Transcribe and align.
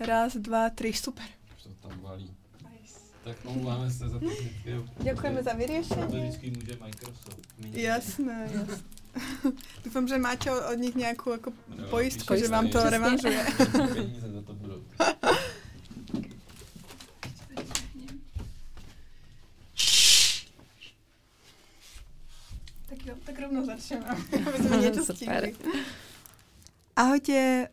Raz, 0.00 0.36
dva, 0.36 0.70
tři, 0.70 0.92
super. 0.92 1.24
Už 1.56 1.62
to 1.62 1.88
tam 1.88 2.00
valí. 2.00 2.30
Tak 3.24 3.36
omlouváme 3.44 3.90
se 3.90 4.08
za 4.08 4.18
technické 4.18 4.80
Děkujeme 5.02 5.42
za 5.42 5.52
vyřešení. 5.52 6.06
Vždycky 6.20 6.50
může 6.50 6.76
Microsoft. 6.84 7.38
My- 7.58 7.82
Jasné, 7.82 8.50
jasné. 8.52 8.78
Doufám, 9.84 10.08
že 10.08 10.18
máte 10.18 10.50
od 10.66 10.74
nich 10.74 10.94
nějakou 10.94 11.32
jako 11.32 11.52
No, 11.76 11.88
pojistku, 11.88 12.36
že 12.36 12.48
vám 12.48 12.68
to 12.68 12.90
revanžuje. 12.90 13.46
Peníze 13.94 14.32
za 14.32 14.42
to 14.42 14.52
budou. 14.54 14.82
Tak 22.88 23.06
jo, 23.06 23.14
tak 23.24 23.38
rovnou 23.40 23.66
začneme. 23.66 24.06
Ahojte 26.96 27.68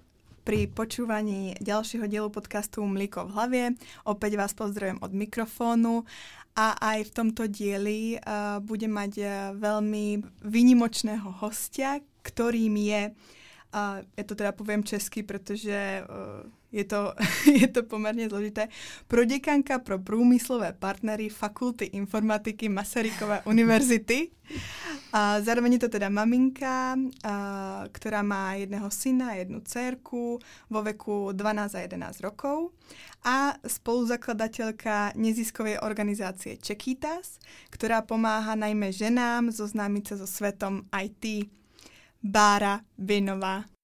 pri 0.46 0.70
počúvaní 0.70 1.58
ďalšieho 1.58 2.06
dielu 2.06 2.30
podcastu 2.30 2.86
Mlíko 2.86 3.26
v 3.26 3.34
hlavě. 3.34 3.66
Opäť 4.06 4.38
vás 4.38 4.54
pozdravujem 4.54 5.02
od 5.02 5.10
mikrofónu 5.10 6.06
a 6.54 6.78
aj 6.78 7.10
v 7.10 7.12
tomto 7.12 7.50
dieli 7.50 8.22
uh, 8.22 8.62
budem 8.62 8.94
mať 8.94 9.14
uh, 9.18 9.30
veľmi 9.58 10.22
výnimočného 10.46 11.42
hostia, 11.42 11.98
ktorým 12.22 12.78
je, 12.78 13.02
uh, 13.10 14.06
ja 14.06 14.24
to 14.24 14.38
teda 14.38 14.54
poviem 14.54 14.86
česky, 14.86 15.26
pretože 15.26 16.06
uh, 16.06 16.46
je 16.70 16.86
to, 16.86 17.18
je 17.66 17.66
to 17.66 17.82
pomerne 17.90 18.30
zložité, 18.30 18.70
prodekanka 19.10 19.82
pro 19.82 19.98
průmyslové 19.98 20.78
partnery 20.78 21.30
Fakulty 21.30 21.86
informatiky 21.98 22.70
Masarykové 22.70 23.42
univerzity. 23.50 24.30
A 25.16 25.40
zároveň 25.40 25.80
je 25.80 25.88
to 25.88 25.96
teda 25.96 26.12
maminka, 26.12 27.00
a, 27.24 27.88
ktorá 27.88 28.20
má 28.20 28.60
jedného 28.60 28.92
syna 28.92 29.40
jednu 29.40 29.64
dcerku 29.64 30.44
vo 30.68 30.80
veku 30.84 31.32
12 31.32 31.72
a 31.72 31.80
11 31.88 32.20
rokov 32.20 32.76
a 33.24 33.56
spoluzakladateľka 33.64 35.16
neziskovej 35.16 35.80
organizácie 35.80 36.60
Čekýtas, 36.60 37.40
ktorá 37.72 38.04
pomáha 38.04 38.60
najmä 38.60 38.92
ženám 38.92 39.56
zoznámiť 39.56 40.04
sa 40.04 40.16
so 40.20 40.28
svetom 40.28 40.84
IT. 40.92 41.48
Bára 42.20 42.84
Vinová. 43.00 43.75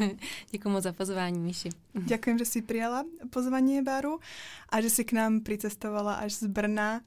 Děkuji 0.50 0.68
moc 0.68 0.82
za 0.82 0.92
pozvání, 0.92 1.38
Míši. 1.38 1.68
Ďakujem, 1.94 2.38
že 2.38 2.44
si 2.44 2.62
prijala 2.62 3.04
pozvanie 3.30 3.82
Báru 3.82 4.20
a 4.68 4.80
že 4.80 4.90
si 4.90 5.04
k 5.04 5.12
nám 5.12 5.40
pricestovala 5.40 6.14
až 6.14 6.32
z 6.32 6.46
Brna. 6.46 7.00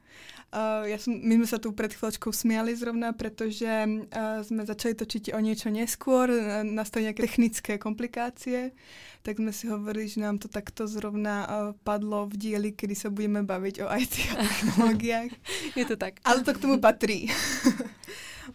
Uh, 0.53 0.85
ja 0.85 1.01
som, 1.01 1.17
my 1.17 1.41
sme 1.41 1.47
sa 1.49 1.57
tu 1.57 1.73
pred 1.73 1.89
chvíľočkou 1.89 2.29
smiali 2.29 2.77
zrovna, 2.77 3.09
pretože 3.09 3.65
uh, 3.65 4.45
sme 4.45 4.69
začali 4.69 4.93
točiť 4.93 5.33
o 5.33 5.39
niečo 5.41 5.73
neskôr, 5.73 6.29
uh, 6.29 6.61
nastali 6.61 7.09
nejaké 7.09 7.25
technické 7.25 7.73
komplikácie, 7.81 8.77
tak 9.25 9.41
sme 9.41 9.49
si 9.49 9.65
hovorili, 9.65 10.05
že 10.05 10.21
nám 10.21 10.37
to 10.37 10.45
takto 10.53 10.85
zrovna 10.85 11.35
uh, 11.41 11.49
padlo 11.81 12.29
v 12.29 12.37
dieli, 12.37 12.69
kedy 12.69 12.93
sa 12.93 13.09
budeme 13.09 13.41
baviť 13.41 13.75
o 13.81 13.89
IT 13.89 14.13
a 14.37 14.45
technológiách. 14.45 15.31
Je 15.79 15.85
to 15.89 15.97
tak. 15.97 16.21
Ale 16.21 16.45
to 16.45 16.53
k 16.53 16.61
tomu 16.61 16.77
patrí. 16.77 17.33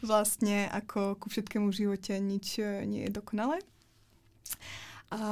vlastne 0.02 0.68
ako 0.68 1.16
ku 1.16 1.26
všetkému 1.32 1.72
v 1.72 1.78
živote 1.84 2.12
nič 2.20 2.60
eh, 2.60 2.84
nie 2.84 3.08
je 3.08 3.14
dokonalé. 3.14 3.62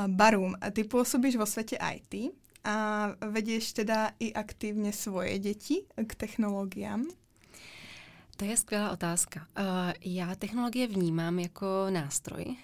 Barum, 0.07 0.57
ty 0.73 0.89
pôsobíš 0.89 1.37
vo 1.37 1.45
svete 1.45 1.77
IT 1.77 2.33
a 2.65 3.13
vedieš 3.21 3.73
teda 3.73 4.17
i 4.17 4.33
aktívne 4.33 4.89
svoje 4.93 5.39
deti 5.39 5.85
k 5.85 6.11
technológiám. 6.15 7.05
To 8.37 8.45
je 8.45 8.57
skvělá 8.57 8.91
otázka. 8.91 9.47
Já 10.05 10.35
technologie 10.35 10.87
vnímám 10.87 11.39
jako 11.39 11.67
nástroj, 11.91 12.57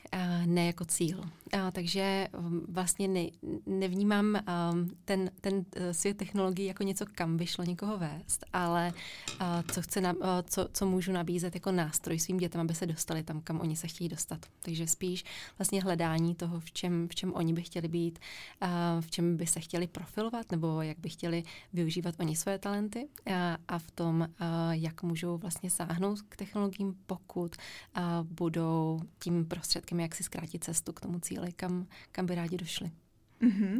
ne 0.45 0.67
jako 0.67 0.85
cíl. 0.85 1.21
Uh, 1.57 1.71
takže 1.71 2.29
um, 2.39 2.67
vlastně 2.69 3.09
ne, 3.09 3.27
nevnímám 3.67 4.25
um, 4.25 4.91
ten, 5.05 5.31
ten 5.41 5.55
uh, 5.55 5.63
svět 5.93 6.17
technologií 6.17 6.67
jako 6.67 6.83
něco, 6.83 7.05
kam 7.15 7.37
by 7.37 7.47
šlo 7.47 7.65
někoho 7.65 7.99
vést, 7.99 8.45
ale 8.53 8.93
uh, 9.41 9.47
co, 9.73 9.83
chce 9.83 10.01
na, 10.01 10.13
uh, 10.13 10.19
co, 10.45 10.69
co 10.73 10.87
můžu 10.87 11.13
nabízet 11.13 11.55
jako 11.55 11.73
nástroj 11.73 12.19
svým 12.19 12.37
dětem, 12.37 12.61
aby 12.61 12.75
se 12.75 12.87
dostali 12.87 13.23
tam, 13.23 13.41
kam 13.41 13.61
oni 13.61 13.77
se 13.77 13.87
chtějí 13.87 14.09
dostat. 14.09 14.47
Takže 14.61 14.87
spíš 14.87 15.25
vlastně 15.59 15.83
hledání 15.83 16.35
toho, 16.35 16.61
v 16.61 16.73
čem, 16.73 17.09
v 17.09 17.15
čem 17.15 17.33
oni 17.35 17.53
by 17.53 17.63
chtěli 17.63 17.89
být, 17.89 18.19
uh, 18.63 18.69
v 19.01 19.11
čem 19.11 19.37
by 19.37 19.47
se 19.47 19.61
chtěli 19.61 19.87
profilovat, 19.87 20.51
nebo 20.51 20.83
jak 20.83 20.99
by 20.99 21.09
chtěli 21.09 21.43
využívat 21.73 22.15
oni 22.19 22.37
své 22.37 22.59
talenty 22.59 23.09
uh, 23.27 23.35
a 23.69 23.79
v 23.79 23.91
tom, 23.91 24.21
uh, 24.21 24.47
jak 24.71 25.03
můžou 25.03 25.39
vlastně 25.39 25.71
sáhnout 25.71 26.23
k 26.29 26.37
technologiím, 26.37 26.95
pokud 27.07 27.57
uh, 27.97 28.03
budou 28.23 29.01
tím 29.19 29.45
prostředkem, 29.45 30.01
jak 30.01 30.15
si 30.15 30.23
zkrátit 30.23 30.65
cestu 30.65 30.93
k 30.93 31.01
tomu 31.01 31.19
cíli, 31.19 31.42
kam, 31.51 31.91
kam 32.15 32.31
by 32.31 32.39
rádi 32.39 32.63
došli. 32.63 32.95
Mm-hmm. 33.43 33.75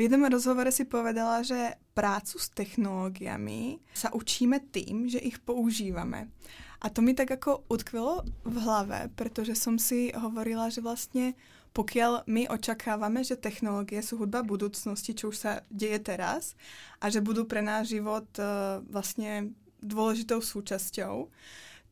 V 0.00 0.08
jednom 0.08 0.24
rozhovore 0.32 0.72
si 0.72 0.88
povedala, 0.88 1.44
že 1.44 1.76
prácu 1.92 2.40
s 2.40 2.48
technológiami 2.56 3.76
sa 3.92 4.08
učíme 4.16 4.72
tým, 4.72 5.12
že 5.12 5.20
ich 5.20 5.36
používame. 5.44 6.32
A 6.80 6.88
to 6.88 7.04
mi 7.04 7.12
tak 7.12 7.28
ako 7.28 7.68
utkvilo 7.68 8.24
v 8.48 8.56
hlave, 8.64 9.12
pretože 9.12 9.52
som 9.52 9.76
si 9.76 10.08
hovorila, 10.16 10.72
že 10.72 10.80
vlastne 10.80 11.36
pokiaľ 11.70 12.26
my 12.26 12.50
očakávame, 12.50 13.22
že 13.22 13.38
technológie 13.38 14.02
sú 14.02 14.18
hudba 14.18 14.42
budúcnosti, 14.42 15.14
čo 15.14 15.30
už 15.30 15.36
sa 15.36 15.52
deje 15.70 16.02
teraz, 16.02 16.58
a 16.98 17.12
že 17.12 17.22
budú 17.22 17.46
pre 17.46 17.62
náš 17.62 17.94
život 17.94 18.26
uh, 18.42 18.82
vlastne 18.90 19.54
dôležitou 19.78 20.42
súčasťou, 20.42 21.30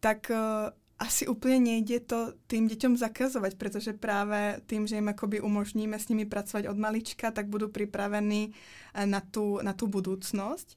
tak 0.03 0.33
uh, 0.35 0.75
asi 0.99 1.27
úplně 1.27 1.61
nejde 1.61 2.01
to 2.01 2.33
tým 2.47 2.67
děťom 2.67 2.97
zakazovat, 2.97 3.55
protože 3.55 3.93
právě 3.93 4.61
tým, 4.67 4.87
že 4.87 4.95
jim 4.95 5.09
akoby 5.09 5.41
umožníme 5.41 5.99
s 5.99 6.09
nimi 6.09 6.27
pracovat 6.27 6.67
od 6.71 6.79
malička, 6.79 7.31
tak 7.31 7.47
budou 7.47 7.69
připraveni 7.69 8.53
na 9.05 9.21
tu, 9.21 9.59
na 9.63 9.73
tu 9.73 9.87
budoucnost. 9.87 10.77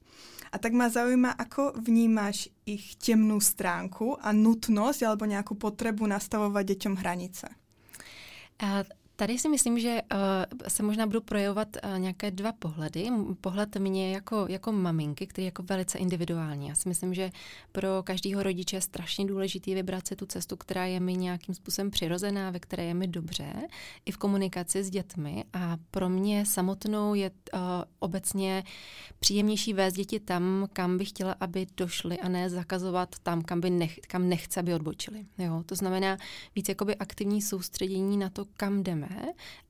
A 0.52 0.58
tak 0.58 0.72
má 0.72 0.88
zaujíma, 0.88 1.30
ako 1.30 1.72
vnímáš 1.80 2.48
ich 2.66 2.94
temnú 3.00 3.40
stránku 3.40 4.20
a 4.20 4.36
nutnosť 4.36 5.00
alebo 5.02 5.24
nejakú 5.24 5.56
potrebu 5.56 6.06
nastavovať 6.06 6.64
deťom 6.76 6.94
hranice? 7.00 7.48
A 8.60 8.84
Tady 9.16 9.38
si 9.38 9.48
myslím, 9.48 9.78
že 9.78 10.00
uh, 10.12 10.18
se 10.68 10.82
možná 10.82 11.06
budou 11.06 11.20
projevovat 11.20 11.68
uh, 11.84 11.98
nějaké 11.98 12.30
dva 12.30 12.52
pohledy. 12.52 13.08
Pohled 13.40 13.76
mě 13.76 14.12
jako, 14.12 14.46
jako 14.48 14.72
maminky, 14.72 15.26
který 15.26 15.44
je 15.44 15.46
jako 15.46 15.62
velice 15.62 15.98
individuální. 15.98 16.68
Já 16.68 16.74
si 16.74 16.88
myslím, 16.88 17.14
že 17.14 17.30
pro 17.72 18.02
každého 18.02 18.42
rodiče 18.42 18.76
je 18.76 18.80
strašně 18.80 19.26
důležitý 19.26 19.74
vybrat 19.74 20.06
si 20.06 20.16
tu 20.16 20.26
cestu, 20.26 20.56
která 20.56 20.84
je 20.84 21.00
mi 21.00 21.16
nějakým 21.16 21.54
způsobem 21.54 21.90
přirozená, 21.90 22.50
ve 22.50 22.60
které 22.60 22.84
je 22.84 22.94
mi 22.94 23.06
dobře, 23.06 23.52
i 24.06 24.12
v 24.12 24.16
komunikaci 24.16 24.84
s 24.84 24.90
dětmi. 24.90 25.44
A 25.52 25.76
pro 25.90 26.08
mě 26.08 26.46
samotnou 26.46 27.14
je 27.14 27.30
uh, 27.30 27.60
obecně 27.98 28.64
příjemnější 29.20 29.72
vést 29.72 29.94
děti 29.94 30.20
tam, 30.20 30.68
kam 30.72 30.98
bych 30.98 31.08
chtěla, 31.08 31.34
aby 31.40 31.66
došly 31.76 32.18
a 32.18 32.28
ne 32.28 32.50
zakazovat 32.50 33.18
tam, 33.22 33.42
kam, 33.42 33.60
by 33.60 33.70
nech, 33.70 34.00
kam 34.08 34.28
nechce, 34.28 34.60
aby 34.60 34.74
odbočili. 34.74 35.26
Jo? 35.38 35.62
To 35.66 35.74
znamená 35.74 36.16
víc 36.56 36.68
jakoby 36.68 36.96
aktivní 36.96 37.42
soustředění 37.42 38.16
na 38.16 38.30
to, 38.30 38.44
kam 38.56 38.82
jdeme, 38.82 39.01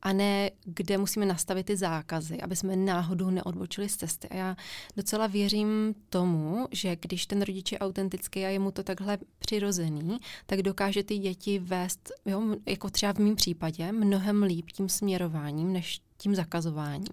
a 0.02 0.12
ne 0.12 0.50
kde 0.64 0.98
musíme 0.98 1.26
nastavit 1.26 1.66
ty 1.66 1.76
zákazy, 1.76 2.40
aby 2.40 2.56
jsme 2.56 2.76
náhodou 2.76 3.30
neodbočili 3.30 3.88
z 3.88 3.96
cesty. 3.96 4.28
A 4.28 4.34
já 4.34 4.56
docela 4.96 5.26
věřím 5.26 5.94
tomu, 6.08 6.68
že 6.70 6.96
když 6.96 7.26
ten 7.26 7.42
rodič 7.42 7.72
je 7.72 7.78
autentický 7.78 8.44
a 8.44 8.48
je 8.48 8.58
mu 8.58 8.70
to 8.70 8.82
takhle 8.82 9.18
přirozený, 9.38 10.18
tak 10.46 10.62
dokáže 10.62 11.02
ty 11.02 11.18
děti 11.18 11.58
vést, 11.58 12.12
jo, 12.26 12.56
jako 12.66 12.90
třeba 12.90 13.12
v 13.12 13.18
mém 13.18 13.36
případě, 13.36 13.92
mnohem 13.92 14.42
líp 14.42 14.70
tím 14.70 14.88
směrováním, 14.88 15.72
než 15.72 16.00
tím 16.22 16.34
zakazováním. 16.34 17.08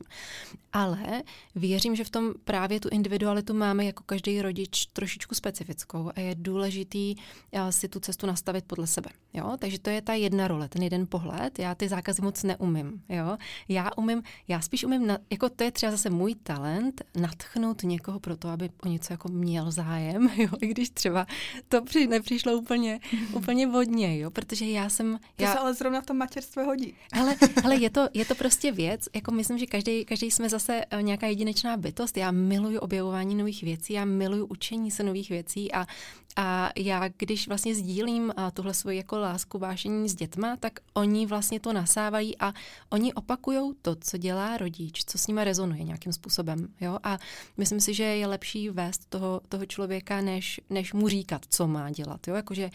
Ale 0.73 1.23
věřím, 1.55 1.95
že 1.95 2.03
v 2.03 2.09
tom 2.09 2.33
právě 2.43 2.79
tu 2.79 2.89
individualitu 2.91 3.53
máme 3.53 3.85
jako 3.85 4.03
každý 4.03 4.41
rodič 4.41 4.85
trošičku 4.85 5.35
specifickou 5.35 6.11
a 6.15 6.19
je 6.19 6.35
důležitý 6.35 7.15
uh, 7.51 7.69
si 7.69 7.87
tu 7.87 7.99
cestu 7.99 8.27
nastavit 8.27 8.65
podle 8.65 8.87
sebe. 8.87 9.09
Jo? 9.33 9.57
Takže 9.59 9.79
to 9.79 9.89
je 9.89 10.01
ta 10.01 10.13
jedna 10.13 10.47
role, 10.47 10.69
ten 10.69 10.83
jeden 10.83 11.07
pohled. 11.07 11.59
Já 11.59 11.75
ty 11.75 11.89
zákazy 11.89 12.21
moc 12.21 12.43
neumím. 12.43 13.01
Jo? 13.09 13.37
Já 13.67 13.89
umím, 13.97 14.23
já 14.47 14.61
spíš 14.61 14.83
umím, 14.83 15.07
na, 15.07 15.17
jako 15.29 15.49
to 15.49 15.63
je 15.63 15.71
třeba 15.71 15.91
zase 15.91 16.09
můj 16.09 16.35
talent, 16.43 17.01
natchnout 17.15 17.83
někoho 17.83 18.19
pro 18.19 18.37
to, 18.37 18.49
aby 18.49 18.69
o 18.83 18.87
něco 18.87 19.13
jako 19.13 19.29
měl 19.29 19.71
zájem, 19.71 20.29
jo? 20.37 20.49
i 20.61 20.67
když 20.67 20.89
třeba 20.89 21.27
to 21.67 21.81
při, 21.81 22.07
nepřišlo 22.07 22.53
úplně, 22.53 22.99
úplně 23.33 23.67
vodně, 23.67 24.19
jo? 24.19 24.31
protože 24.31 24.65
já 24.65 24.89
jsem... 24.89 25.19
To 25.35 25.43
já, 25.43 25.53
se 25.53 25.59
ale 25.59 25.73
zrovna 25.73 26.01
v 26.01 26.05
tom 26.05 26.19
hodí. 26.65 26.95
ale, 27.13 27.35
ale 27.63 27.75
je, 27.75 27.89
to, 27.89 28.07
je 28.13 28.25
to 28.25 28.35
prostě 28.35 28.71
věc, 28.71 28.98
věc, 28.99 29.09
jako 29.15 29.31
myslím, 29.31 29.57
že 29.57 29.65
každý, 29.65 30.05
každý 30.05 30.31
jsme 30.31 30.49
zase 30.49 30.85
eh, 30.89 31.01
nějaká 31.01 31.27
jedinečná 31.27 31.77
bytost. 31.77 32.17
Já 32.17 32.31
miluju 32.31 32.79
objevování 32.79 33.35
nových 33.35 33.63
věcí, 33.63 33.93
já 33.93 34.05
miluju 34.05 34.45
učení 34.45 34.91
se 34.91 35.03
nových 35.03 35.29
věcí 35.29 35.71
a 35.71 35.87
a 36.35 36.69
já, 36.77 37.07
když 37.17 37.47
vlastně 37.47 37.75
sdílím 37.75 38.33
tuhle 38.53 38.73
svoji 38.73 38.97
jako 38.97 39.19
lásku 39.19 39.59
vášení 39.59 40.09
s 40.09 40.15
dětma, 40.15 40.55
tak 40.55 40.79
oni 40.93 41.25
vlastně 41.25 41.59
to 41.59 41.73
nasávají 41.73 42.37
a 42.37 42.53
oni 42.89 43.13
opakují 43.13 43.73
to, 43.81 43.95
co 43.95 44.17
dělá 44.17 44.57
rodič, 44.57 45.03
co 45.05 45.17
s 45.17 45.27
nimi 45.27 45.43
rezonuje 45.43 45.83
nějakým 45.83 46.13
způsobem. 46.13 46.67
Jo? 46.81 46.97
A 47.03 47.17
myslím 47.57 47.79
si, 47.79 47.93
že 47.93 48.03
je 48.03 48.27
lepší 48.27 48.69
vést 48.69 49.05
toho, 49.09 49.41
toho 49.49 49.65
člověka, 49.65 50.21
než, 50.21 50.61
než 50.69 50.93
mu 50.93 51.07
říkat, 51.07 51.45
co 51.49 51.67
má 51.67 51.91
dělat. 51.91 52.27
Jo? 52.27 52.35
Jakože 52.35 52.69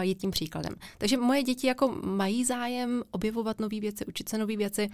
je 0.00 0.14
tím 0.14 0.30
příkladem. 0.30 0.74
Takže 0.98 1.16
moje 1.16 1.42
děti 1.42 1.66
jako 1.66 1.88
mají 2.04 2.44
zájem 2.44 3.02
objevovat 3.10 3.60
nové 3.60 3.80
věci, 3.80 4.06
učit 4.06 4.28
se 4.28 4.38
nové 4.38 4.56
věci, 4.56 4.90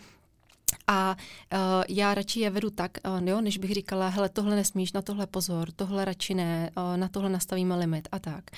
a 0.87 1.17
uh, 1.53 1.59
já 1.89 2.15
radši 2.15 2.41
je 2.41 2.51
vedu 2.51 2.71
tak, 2.71 2.99
uh, 3.21 3.29
jo, 3.29 3.41
než 3.41 3.59
bych 3.59 3.75
říkala, 3.75 4.09
hele, 4.09 4.29
tohle 4.29 4.57
nesmíš, 4.57 4.93
na 4.93 5.03
tohle 5.03 5.27
pozor, 5.27 5.73
tohle 5.73 6.05
radši 6.05 6.35
ne, 6.35 6.71
uh, 6.77 6.97
na 6.97 7.09
tohle 7.09 7.31
nastavíme 7.31 7.77
limit 7.77 8.09
a 8.13 8.19
tak. 8.19 8.51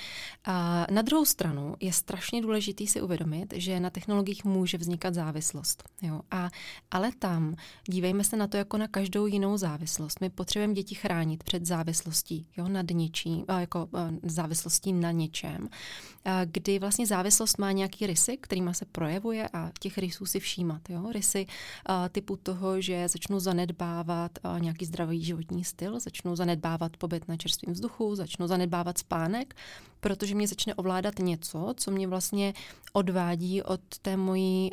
Uh, 0.47 0.95
na 0.95 1.01
druhou 1.01 1.25
stranu 1.25 1.75
je 1.79 1.93
strašně 1.93 2.41
důležitý 2.41 2.87
si 2.87 3.01
uvědomit, 3.01 3.53
že 3.55 3.79
na 3.79 3.89
technologiích 3.89 4.45
může 4.45 4.77
vznikat 4.77 5.13
závislost. 5.13 5.83
Jo, 6.01 6.21
a, 6.31 6.49
ale 6.91 7.11
tam 7.19 7.55
dívejme 7.87 8.23
se 8.23 8.37
na 8.37 8.47
to 8.47 8.57
jako 8.57 8.77
na 8.77 8.87
každou 8.87 9.25
jinou 9.25 9.57
závislost. 9.57 10.21
My 10.21 10.29
potřebujeme 10.29 10.73
děti 10.73 10.95
chránit 10.95 11.43
před 11.43 11.65
závislostí, 11.65 12.47
jo, 12.57 12.67
nad 12.67 12.85
něčím, 12.91 13.45
uh, 13.49 13.59
jako 13.59 13.85
uh, 13.91 13.99
závislostí 14.23 14.93
na 14.93 15.11
něčem, 15.11 15.61
uh, 15.61 16.31
kdy 16.45 16.79
vlastně 16.79 17.07
závislost 17.07 17.57
má 17.57 17.71
nějaký 17.71 18.07
rysy, 18.07 18.37
kterýma 18.37 18.73
se 18.73 18.85
projevuje 18.85 19.49
a 19.53 19.71
těch 19.79 19.97
rysů 19.97 20.25
si 20.25 20.39
všímat. 20.39 20.89
Jo, 20.89 21.11
rysy 21.11 21.45
uh, 21.89 22.02
typu 22.09 22.35
toho, 22.35 22.81
že 22.81 23.07
začnu 23.07 23.39
zanedbávat 23.39 24.31
nějaký 24.59 24.85
zdravý 24.85 25.23
životní 25.23 25.63
styl, 25.63 25.99
začnu 25.99 26.35
zanedbávat 26.35 26.97
pobyt 26.97 27.27
na 27.27 27.37
čerstvém 27.37 27.73
vzduchu, 27.73 28.15
začnu 28.15 28.47
zanedbávat 28.47 28.97
spánek, 28.97 29.55
protože 29.99 30.35
mě 30.35 30.47
začne 30.47 30.75
ovládat 30.75 31.19
něco, 31.19 31.73
co 31.77 31.91
mě 31.91 32.07
vlastně 32.07 32.53
odvádí 32.93 33.61
od 33.61 33.81
té 34.01 34.17
mojí 34.17 34.71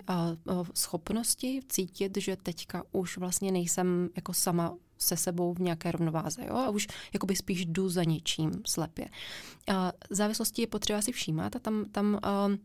schopnosti 0.75 1.61
cítit, 1.69 2.17
že 2.17 2.37
teďka 2.37 2.83
už 2.93 3.19
vlastně 3.19 3.53
nejsem 3.53 4.09
jako 4.17 4.33
sama 4.33 4.75
se 4.99 5.17
sebou 5.17 5.55
v 5.55 5.61
nějaké 5.61 5.93
rovnováze. 5.93 6.43
Jo? 6.47 6.55
A 6.55 6.71
už 6.71 6.87
jakoby 7.13 7.37
spíš 7.37 7.67
jdu 7.67 7.89
za 7.89 8.05
něčím 8.05 8.53
slepě. 8.67 9.09
A 9.69 9.93
závislosti 10.11 10.63
je 10.63 10.67
potřeba 10.67 11.03
si 11.03 11.13
všímat 11.13 11.57
a 11.57 11.59
tam, 11.59 11.85
tam 11.93 12.21
uh, 12.25 12.57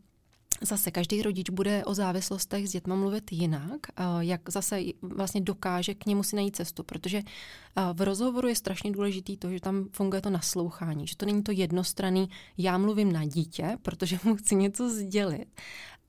Zase 0.60 0.90
každý 0.90 1.22
rodič 1.22 1.50
bude 1.50 1.84
o 1.84 1.94
závislostech 1.94 2.68
s 2.68 2.72
dětma 2.72 2.94
mluvit 2.94 3.32
jinak, 3.32 3.86
jak 4.20 4.40
zase 4.50 4.80
vlastně 5.02 5.40
dokáže 5.40 5.94
k 5.94 6.06
němu 6.06 6.22
si 6.22 6.36
najít 6.36 6.56
cestu, 6.56 6.82
protože 6.82 7.22
v 7.92 8.00
rozhovoru 8.00 8.48
je 8.48 8.54
strašně 8.54 8.92
důležitý 8.92 9.36
to, 9.36 9.50
že 9.50 9.60
tam 9.60 9.88
funguje 9.92 10.22
to 10.22 10.30
naslouchání, 10.30 11.06
že 11.06 11.16
to 11.16 11.26
není 11.26 11.42
to 11.42 11.52
jednostranný, 11.52 12.30
já 12.58 12.78
mluvím 12.78 13.12
na 13.12 13.24
dítě, 13.24 13.78
protože 13.82 14.18
mu 14.24 14.36
chci 14.36 14.54
něco 14.54 14.90
sdělit, 14.90 15.46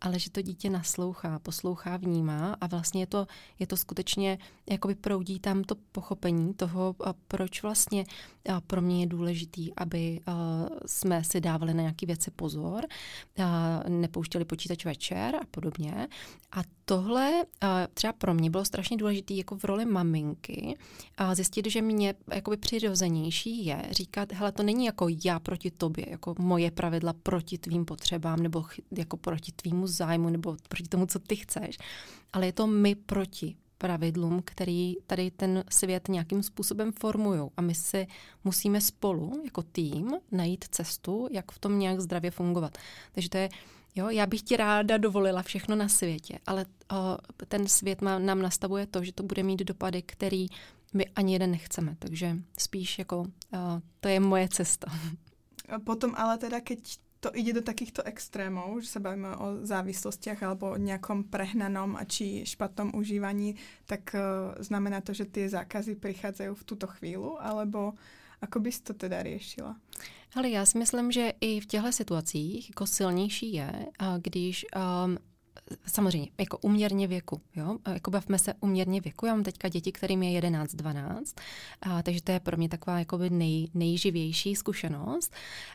ale 0.02 0.20
že 0.20 0.30
to 0.30 0.42
dítě 0.42 0.70
naslouchá, 0.70 1.40
poslouchá, 1.40 1.98
vnímá 1.98 2.58
a 2.62 2.68
vlastně 2.68 3.02
je 3.02 3.08
to, 3.08 3.28
je 3.60 3.68
to 3.68 3.78
skutečně, 3.78 4.38
jakoby 4.70 4.96
proudí 4.96 5.40
tam 5.40 5.64
to 5.64 5.76
pochopení 5.92 6.54
toho, 6.54 6.96
proč 7.28 7.64
vlastně 7.64 8.06
pro 8.68 8.82
mě 8.82 9.00
je 9.00 9.08
důležitý, 9.08 9.76
aby 9.76 10.22
jsme 10.86 11.24
si 11.24 11.42
dávali 11.42 11.74
na 11.74 11.82
nějaké 11.82 12.06
věci 12.06 12.32
pozor, 12.32 12.86
nepouštěli 13.88 14.46
počítač 14.46 14.86
večer 14.86 15.36
a 15.36 15.46
podobně. 15.52 16.08
A 16.52 16.62
tohle 16.86 17.46
třeba 17.94 18.14
pro 18.14 18.34
mě 18.34 18.50
bylo 18.50 18.66
strašně 18.66 18.98
důležité 18.98 19.34
jako 19.34 19.58
v 19.58 19.64
roli 19.64 19.86
maminky 19.86 20.78
zjistit, 21.34 21.70
že 21.70 21.82
mě 21.82 22.14
jakoby 22.34 22.58
přirozenější 22.58 23.66
je 23.66 23.82
říkat, 23.92 24.34
hele, 24.34 24.52
to 24.52 24.64
není 24.64 24.86
jako 24.86 25.08
já 25.26 25.40
proti 25.40 25.72
tobě, 25.72 26.06
jako 26.10 26.36
moje 26.40 26.72
pravidla 26.72 27.14
proti 27.14 27.58
tvým 27.58 27.86
potřebám 27.86 28.40
nebo 28.40 28.66
jako 28.98 29.18
proti 29.18 29.52
tvýmu 29.52 29.87
zájmu 29.88 30.30
nebo 30.30 30.58
proti 30.70 30.90
tomu, 30.90 31.06
co 31.06 31.20
ty 31.20 31.36
chceš, 31.36 31.78
ale 32.34 32.46
je 32.46 32.54
to 32.54 32.68
my 32.68 32.96
proti 32.96 33.56
pravidlům, 33.78 34.42
který 34.46 34.96
tady 35.08 35.32
ten 35.32 35.64
svět 35.70 36.08
nějakým 36.10 36.44
způsobem 36.44 36.92
formují. 36.92 37.50
A 37.58 37.62
my 37.62 37.76
si 37.76 38.08
musíme 38.44 38.82
spolu, 38.82 39.42
jako 39.46 39.64
tým, 39.64 40.12
najít 40.32 40.66
cestu, 40.72 41.28
jak 41.32 41.52
v 41.52 41.60
tom 41.60 41.80
nějak 41.80 42.00
zdravě 42.00 42.32
fungovat. 42.32 42.78
Takže 43.12 43.30
to 43.30 43.38
je, 43.38 43.50
jo, 43.96 44.10
já 44.10 44.26
bych 44.26 44.42
ti 44.42 44.58
ráda 44.58 44.98
dovolila 44.98 45.42
všechno 45.42 45.76
na 45.76 45.90
světě, 45.90 46.40
ale 46.46 46.66
o, 46.92 47.18
ten 47.48 47.68
svět 47.68 48.02
má, 48.02 48.20
nám 48.20 48.42
nastavuje 48.42 48.88
to, 48.88 49.04
že 49.04 49.12
to 49.12 49.24
bude 49.24 49.44
mít 49.44 49.60
dopady, 49.60 50.02
který 50.02 50.48
my 50.94 51.06
ani 51.16 51.34
jeden 51.34 51.52
nechceme. 51.52 51.96
Takže 52.00 52.38
spíš 52.60 53.00
jako 53.00 53.20
o, 53.20 53.26
to 54.00 54.08
je 54.08 54.20
moje 54.20 54.50
cesta. 54.50 54.92
A 55.70 55.80
potom 55.80 56.14
ale 56.16 56.38
teda, 56.38 56.60
keď 56.62 56.98
to 57.20 57.34
ide 57.34 57.54
do 57.54 57.62
takýchto 57.66 58.06
extrémov, 58.06 58.82
že 58.82 58.94
sa 58.94 59.00
bavíme 59.02 59.34
o 59.38 59.66
závislostiach 59.66 60.44
alebo 60.46 60.74
o 60.74 60.82
nejakom 60.82 61.28
prehnanom 61.34 61.98
a 61.98 62.06
či 62.06 62.46
špatnom 62.46 62.94
užívaní, 62.94 63.58
tak 63.90 64.14
uh, 64.14 64.54
znamená 64.62 65.02
to, 65.02 65.14
že 65.14 65.26
tie 65.26 65.50
zákazy 65.50 65.98
prichádzajú 65.98 66.54
v 66.54 66.68
tuto 66.68 66.88
chvíľu, 66.88 67.42
alebo 67.42 67.98
ako 68.42 68.58
bys 68.62 68.86
to 68.86 68.94
teda 68.94 69.24
riešila? 69.26 69.76
Ale 70.36 70.50
já 70.50 70.66
si 70.66 70.78
myslím, 70.78 71.12
že 71.12 71.34
i 71.42 71.60
v 71.60 71.66
těchto 71.66 71.92
situacích 71.92 72.70
jako 72.70 72.88
silnější 72.88 73.54
je, 73.54 73.72
když 74.18 74.66
um, 74.76 75.18
samozřejmě, 75.88 76.30
jako 76.38 76.58
uměrně 76.58 77.08
věku, 77.08 77.42
jo, 77.56 77.78
jako 77.94 78.12
bavme 78.12 78.40
se 78.40 78.54
uměrně 78.60 79.02
věku, 79.02 79.26
já 79.26 79.34
mám 79.34 79.44
teďka 79.44 79.70
děti, 79.70 79.92
kterým 79.92 80.24
je 80.24 80.32
11, 80.32 80.76
12, 80.76 81.36
a, 81.82 82.04
takže 82.04 82.22
to 82.22 82.32
je 82.32 82.40
pro 82.40 82.58
mě 82.58 82.70
taková 82.70 83.00
jakoby 83.00 83.30
nej, 83.30 83.68
nejživější 83.74 84.56
zkušenost. 84.56 85.34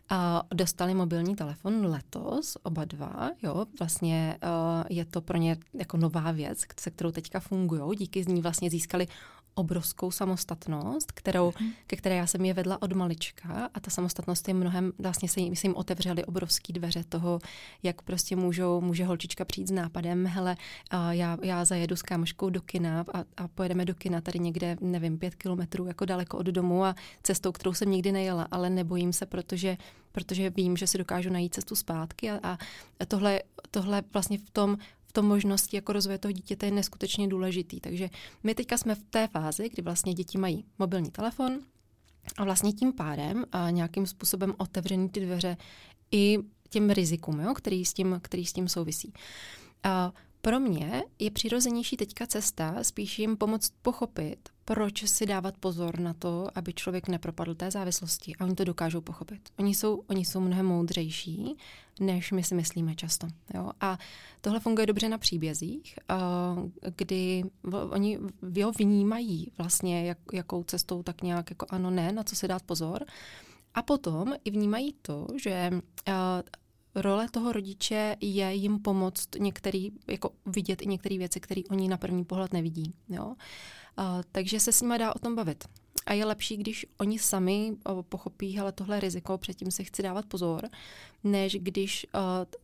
A, 0.09 0.43
dostali 0.55 0.95
mobilní 0.95 1.37
telefon 1.37 1.87
letos, 1.87 2.57
oba 2.63 2.85
dva, 2.85 3.31
jo, 3.43 3.67
vlastně 3.79 4.39
a, 4.43 4.85
je 4.91 5.05
to 5.05 5.21
pro 5.21 5.39
ně 5.39 5.57
jako 5.75 5.97
nová 5.97 6.33
věc, 6.33 6.65
se 6.81 6.91
kterou 6.91 7.11
teďka 7.11 7.41
fungují, 7.41 7.97
díky 7.99 8.25
z 8.25 8.27
ní 8.27 8.43
vlastně 8.43 8.71
získali 8.71 9.09
obrovskou 9.55 10.11
samostatnost, 10.11 11.13
kterou, 11.13 11.53
mm. 11.61 11.71
ke 11.87 11.97
které 11.97 12.17
já 12.17 12.27
jsem 12.27 12.45
je 12.45 12.55
vedla 12.55 12.83
od 12.83 12.93
malička 12.93 13.71
a 13.75 13.81
ta 13.81 13.91
samostatnost 13.91 14.49
je 14.49 14.55
mnohem, 14.55 14.93
vlastně 14.99 15.29
se 15.29 15.41
jim, 15.41 15.57
se 15.57 15.67
jim 15.67 15.77
otevřely 15.77 16.25
obrovské 16.25 16.73
dveře 16.73 17.05
toho, 17.09 17.39
jak 17.83 18.03
prostě 18.03 18.37
můžou, 18.37 18.81
může 18.81 19.05
holčička 19.05 19.45
přijít 19.45 19.69
s 19.69 19.71
nápadem, 19.71 20.27
hele, 20.27 20.57
a 20.91 21.13
já, 21.13 21.39
já 21.43 21.65
zajedu 21.65 21.97
s 21.97 22.03
kámoškou 22.03 22.51
do 22.51 22.61
kina 22.61 23.05
a, 23.15 23.25
a 23.37 23.49
pojedeme 23.49 23.85
do 23.85 23.95
kina 23.95 24.21
tady 24.21 24.39
někde, 24.39 24.77
nevím, 24.81 25.19
pět 25.19 25.35
kilometrů 25.35 25.87
jako 25.87 26.05
daleko 26.05 26.39
od 26.39 26.47
domu 26.47 26.85
a 26.85 26.95
cestou, 27.23 27.53
kterou 27.53 27.73
jsem 27.73 27.91
nikdy 27.91 28.13
nejela, 28.13 28.49
ale 28.51 28.71
nebojím 28.71 29.13
se, 29.13 29.27
protože 29.27 29.77
protože 30.13 30.51
vím, 30.51 30.77
že 30.77 30.87
si 30.87 30.99
dokážu 30.99 31.31
najít 31.31 31.55
cestu 31.55 31.77
zpátky 31.77 32.31
a, 32.31 32.39
a 32.43 32.59
tohle, 33.09 33.43
tohle 33.71 34.03
vlastně 34.13 34.39
v 34.39 34.51
tom 34.51 34.79
tom 35.13 35.27
možnosti 35.27 35.77
jako 35.77 35.93
rozvoje 35.93 36.19
toho 36.19 36.33
dítěte 36.33 36.67
je 36.67 36.73
neskutečně 36.73 37.29
důležitý. 37.29 37.81
Takže 37.81 38.11
my 38.43 38.55
teďka 38.55 38.79
jsme 38.79 38.95
v 38.95 39.03
té 39.11 39.29
fázi, 39.29 39.69
kdy 39.69 39.83
vlastně 39.83 40.15
děti 40.15 40.39
mají 40.39 40.65
mobilní 40.79 41.11
telefon 41.11 41.61
a 42.37 42.45
vlastně 42.45 42.73
tím 42.73 42.93
pádem 42.93 43.45
a 43.53 43.71
nějakým 43.71 44.07
způsobem 44.07 44.55
otevřený 44.59 45.09
ty 45.09 45.21
dveře 45.21 45.57
i 46.13 46.39
těm 46.69 46.91
rizikům, 46.91 47.41
jo, 47.41 47.55
který, 47.55 47.85
s 47.85 47.93
tím, 47.93 48.21
který 48.23 48.47
s 48.47 48.53
tím 48.53 48.69
souvisí. 48.69 49.13
A 49.83 50.13
pro 50.41 50.61
mě 50.61 51.03
je 51.19 51.31
přirozenější 51.31 51.97
teďka 51.97 52.27
cesta 52.27 52.85
spíš 52.85 53.19
jim 53.19 53.37
pomoct 53.37 53.73
pochopit, 53.83 54.49
proč 54.65 55.09
si 55.09 55.27
dávat 55.27 55.57
pozor 55.57 56.01
na 56.01 56.15
to, 56.15 56.49
aby 56.55 56.73
člověk 56.73 57.09
nepropadl 57.09 57.55
té 57.55 57.71
závislosti. 57.71 58.33
A 58.39 58.45
oni 58.45 58.55
to 58.55 58.65
dokážou 58.65 59.01
pochopit. 59.01 59.49
Oni 59.59 59.75
jsou, 59.75 60.03
oni 60.07 60.25
jsou 60.25 60.41
mnohem 60.41 60.67
moudřejší, 60.67 61.57
než 62.01 62.33
my 62.33 62.45
si 62.45 62.55
myslíme 62.55 62.95
často. 62.95 63.29
Jo? 63.55 63.71
A 63.81 63.99
tohle 64.41 64.61
funguje 64.61 64.87
dobře 64.87 65.09
na 65.09 65.19
příbězích, 65.19 65.99
kdy 66.97 67.45
oni 67.91 68.19
jo, 68.55 68.73
vnímají 68.79 69.53
vlastně, 69.59 70.07
jak, 70.07 70.19
jakou 70.33 70.63
cestou 70.63 71.03
tak 71.03 71.23
nějak 71.23 71.51
jako 71.51 71.67
ano, 71.69 71.91
ne, 71.91 72.13
na 72.13 72.23
co 72.23 72.37
si 72.37 72.49
dát 72.49 72.63
pozor. 72.63 73.05
A 73.75 73.83
potom 73.83 74.35
i 74.45 74.51
vnímají 74.51 74.95
to, 75.03 75.27
že 75.43 75.71
role 76.95 77.29
toho 77.29 77.53
rodiče 77.53 78.17
je 78.21 78.55
jim 78.55 78.79
pomoct 78.79 79.29
některý, 79.39 79.91
jako 80.09 80.31
vidět 80.47 80.83
i 80.83 80.87
některé 80.87 81.19
věci, 81.19 81.41
které 81.41 81.63
oni 81.71 81.89
na 81.89 81.97
první 81.97 82.25
pohled 82.25 82.53
nevidí. 82.53 82.95
Jo? 83.09 83.35
A, 83.97 84.21
takže 84.33 84.61
se 84.61 84.73
s 84.73 84.83
nimi 84.83 84.99
dá 84.99 85.17
o 85.17 85.19
tom 85.19 85.35
bavit. 85.35 85.65
A 86.07 86.13
je 86.13 86.25
lepší, 86.25 86.57
když 86.57 86.87
oni 86.99 87.19
sami 87.19 87.73
o, 87.85 88.03
pochopí, 88.03 88.57
hele, 88.57 88.73
tohle 88.73 89.01
riziko, 89.01 89.39
předtím 89.39 89.71
si 89.71 89.85
chci 89.85 90.03
dávat 90.03 90.27
pozor, 90.27 90.69
než 91.25 91.57
když 91.61 92.07
o, 92.15 92.19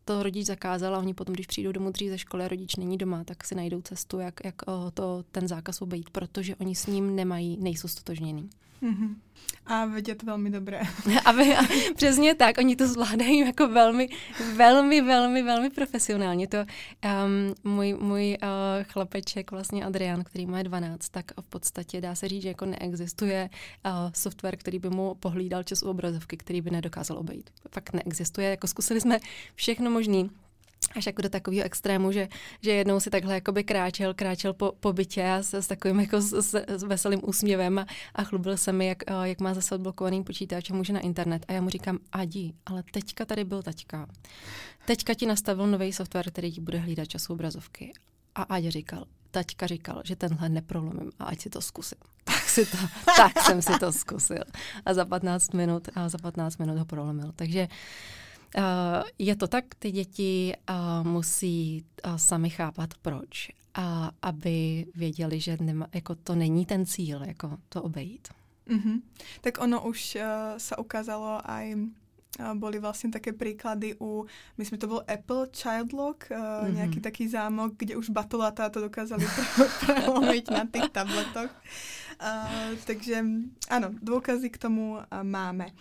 to 0.04 0.23
rodič 0.23 0.47
zakázal 0.47 0.95
a 0.95 0.99
oni 0.99 1.14
potom, 1.14 1.35
když 1.35 1.47
přijdou 1.47 1.73
domů 1.73 1.90
dřív 1.90 2.11
ze 2.11 2.18
školy 2.18 2.45
a 2.45 2.49
rodič 2.49 2.76
není 2.76 2.99
doma, 2.99 3.25
tak 3.25 3.45
si 3.45 3.54
najdou 3.54 3.83
cestu, 3.83 4.18
jak, 4.18 4.40
jak 4.45 4.62
o, 4.68 4.90
to, 4.90 5.25
ten 5.33 5.49
zákaz 5.49 5.83
obejít, 5.83 6.11
protože 6.11 6.57
oni 6.57 6.75
s 6.75 6.87
ním 6.87 7.16
nemají, 7.16 7.57
nejsou 7.61 7.88
stotožněný. 7.88 8.50
Mm-hmm. 8.82 9.14
A 9.66 9.85
vidět 9.85 10.23
velmi 10.23 10.50
dobré. 10.50 10.80
A, 11.25 11.32
vy, 11.32 11.56
a 11.56 11.62
přesně 11.97 12.35
tak, 12.35 12.58
oni 12.58 12.76
to 12.76 12.87
zvládají 12.87 13.38
jako 13.38 13.68
velmi, 13.68 14.08
velmi, 14.56 15.00
velmi, 15.00 15.42
velmi 15.42 15.70
profesionálně. 15.70 16.49
To 16.49 16.58
um, 16.58 17.73
můj, 17.75 17.94
můj 18.00 18.37
uh, 18.42 18.49
chlapeček, 18.85 19.50
vlastně 19.50 19.85
Adrian, 19.85 20.25
který 20.25 20.47
má 20.47 20.62
12, 20.62 21.08
tak 21.08 21.25
v 21.40 21.49
podstatě 21.49 22.00
dá 22.00 22.14
se 22.14 22.28
říct, 22.28 22.42
že 22.42 22.49
jako 22.49 22.66
neexistuje 22.66 23.50
uh, 23.87 23.92
software, 24.14 24.56
který 24.56 24.78
by 24.78 24.90
mu 24.90 25.14
pohlídal 25.14 25.62
čas 25.62 25.82
u 25.82 25.88
obrazovky, 25.88 26.37
který 26.37 26.61
by 26.61 26.70
nedokázal 26.70 27.18
obejít. 27.18 27.50
Fakt 27.70 27.92
neexistuje, 27.92 28.50
jako 28.50 28.66
zkusili 28.66 29.00
jsme 29.00 29.18
všechno 29.54 29.90
možné 29.90 30.25
až 30.97 31.06
jako 31.06 31.23
do 31.23 31.28
takového 31.28 31.66
extrému, 31.66 32.12
že, 32.12 32.28
že 32.62 32.70
jednou 32.70 33.00
si 33.00 33.11
takhle 33.11 33.35
jakoby 33.35 33.64
kráčel, 33.64 34.14
kráčel 34.14 34.52
po, 34.52 34.73
po 34.80 34.92
bytě 34.92 35.25
a 35.25 35.42
s, 35.42 35.54
s 35.54 35.66
takovým 35.66 36.00
jako 36.00 36.20
s, 36.20 36.32
s, 36.32 36.54
s 36.68 36.82
veselým 36.82 37.20
úsměvem 37.25 37.78
a, 37.78 37.87
a 38.14 38.25
chlubil 38.25 38.56
se 38.56 38.73
mi, 38.73 38.87
jak, 38.87 38.99
jak 39.23 39.40
má 39.40 39.54
zase 39.54 39.75
odblokovaný 39.75 40.25
počítač 40.25 40.70
a 40.70 40.75
může 40.75 40.92
na 40.92 41.00
internet. 41.00 41.44
A 41.49 41.52
já 41.52 41.61
mu 41.61 41.70
říkám, 41.70 41.99
Adi, 42.12 42.52
ale 42.66 42.82
teďka 42.92 43.25
tady 43.25 43.44
byl 43.44 43.62
taťka. 43.62 44.06
Teďka 44.87 45.14
ti 45.14 45.26
nastavil 45.26 45.66
nový 45.66 45.92
software, 45.92 46.30
který 46.30 46.52
ti 46.52 46.61
bude 46.61 46.78
hlídat 46.78 47.08
času 47.08 47.32
obrazovky. 47.32 47.92
A 48.35 48.42
Adi 48.42 48.70
říkal, 48.70 49.04
taťka 49.30 49.66
říkal, 49.66 50.02
že 50.04 50.16
tenhle 50.16 50.49
neprolomím 50.49 51.11
a 51.18 51.25
ať 51.25 51.40
si 51.40 51.50
to 51.50 51.61
zkusím. 51.61 51.99
Tak, 52.28 52.49
si 52.49 52.66
to, 52.66 52.76
tak 53.16 53.40
jsem 53.40 53.62
si 53.62 53.78
to 53.80 53.92
zkusil. 53.92 54.44
A 54.85 54.94
za 54.94 55.04
15 55.04 55.54
minut, 55.54 55.88
a 55.94 56.08
za 56.08 56.18
15 56.18 56.56
minut 56.56 56.78
ho 56.78 56.85
prolomil. 56.85 57.32
Takže 57.37 57.68
Uh, 57.68 58.27
je 59.19 59.37
to 59.37 59.47
tak, 59.47 59.64
ty 59.78 59.90
děti 59.90 60.55
uh, 60.71 61.07
musí 61.07 61.85
uh, 62.07 62.17
sami 62.17 62.50
chápat 62.50 62.90
proč, 63.02 63.49
a 63.75 64.11
aby 64.23 64.87
věděli, 64.95 65.40
že 65.40 65.57
nema, 65.61 65.87
jako 65.95 66.14
to 66.14 66.35
není 66.35 66.67
ten 66.67 66.87
cíl, 66.87 67.25
jako 67.25 67.59
to 67.69 67.83
obejít. 67.83 68.28
Mm-hmm. 68.69 69.00
Tak 69.40 69.61
ono 69.61 69.88
už 69.88 70.14
uh, 70.21 70.23
se 70.59 70.76
ukázalo 70.76 71.50
aj 71.50 71.75
boli 72.54 72.78
vlastne 72.78 73.11
také 73.11 73.35
príklady 73.35 73.99
u, 73.99 74.23
myslím, 74.57 74.78
to 74.78 74.87
bol 74.87 75.02
Apple 75.04 75.50
Child 75.50 75.90
Lock, 75.90 76.30
uh, 76.30 76.38
mm-hmm. 76.38 76.75
nejaký 76.78 76.99
taký 77.02 77.25
zámok, 77.26 77.75
kde 77.75 77.99
už 77.99 78.14
batolatá 78.14 78.71
to 78.71 78.78
dokázali 78.78 79.26
prelomiť 79.83 80.45
na 80.54 80.64
tých 80.71 80.88
tabletoch. 80.95 81.50
Uh, 82.18 82.75
takže 82.87 83.23
áno, 83.71 83.95
dôkazy 83.99 84.50
k 84.50 84.59
tomu 84.59 84.99
uh, 84.99 85.04
máme. 85.23 85.75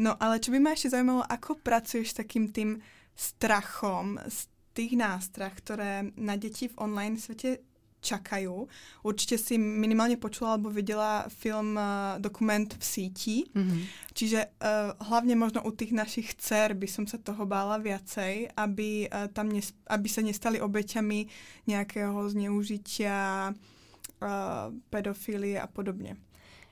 No 0.00 0.16
ale 0.20 0.40
čo 0.40 0.52
by 0.52 0.58
ma 0.60 0.72
ešte 0.72 0.92
zaujímalo, 0.92 1.24
ako 1.24 1.60
pracuješ 1.60 2.16
s 2.16 2.18
takým 2.24 2.48
tým 2.48 2.80
strachom 3.12 4.16
z 4.24 4.48
tých 4.72 4.96
nástrah, 4.96 5.52
ktoré 5.52 6.12
na 6.16 6.40
deti 6.40 6.68
v 6.68 6.78
online 6.80 7.20
svete 7.20 7.60
čakajú. 8.02 8.66
Určite 9.06 9.38
si 9.38 9.54
minimálne 9.56 10.18
počula 10.18 10.58
alebo 10.58 10.74
videla 10.74 11.30
film 11.30 11.78
uh, 11.78 12.18
dokument 12.18 12.66
v 12.66 12.82
síti. 12.82 13.36
Mm-hmm. 13.54 13.82
Čiže 14.12 14.40
uh, 14.42 14.98
hlavne 15.06 15.38
možno 15.38 15.62
u 15.62 15.70
tých 15.70 15.94
našich 15.94 16.34
dcer 16.34 16.74
by 16.74 16.90
som 16.90 17.06
sa 17.06 17.22
toho 17.22 17.46
bála 17.46 17.78
viacej, 17.78 18.50
aby, 18.58 19.06
uh, 19.06 19.30
tam 19.30 19.54
nes- 19.54 19.78
aby 19.86 20.08
sa 20.10 20.20
nestali 20.20 20.58
obeťami 20.58 21.30
nejakého 21.70 22.26
zneužitia, 22.28 23.54
uh, 23.54 24.74
pedofílie 24.90 25.62
a 25.62 25.66
podobně. 25.70 26.16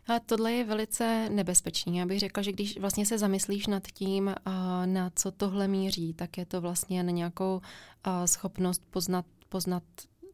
Ale 0.07 0.21
tohle 0.27 0.53
je 0.53 0.65
velice 0.65 1.29
nebezpečný. 1.31 1.97
Já 1.97 2.07
bych 2.07 2.21
řekla, 2.21 2.43
že 2.43 2.53
když 2.53 2.79
vlastně 2.79 3.07
se 3.07 3.19
zamyslíš 3.19 3.67
nad 3.67 3.87
tím, 3.87 4.35
na 4.85 5.11
co 5.15 5.31
tohle 5.31 5.69
míří, 5.69 6.15
tak 6.15 6.39
je 6.39 6.47
to 6.47 6.61
vlastně 6.61 7.03
na 7.03 7.11
nějakou 7.11 7.61
schopnost 8.25 8.83
poznat, 8.91 9.27
poznat 9.49 9.83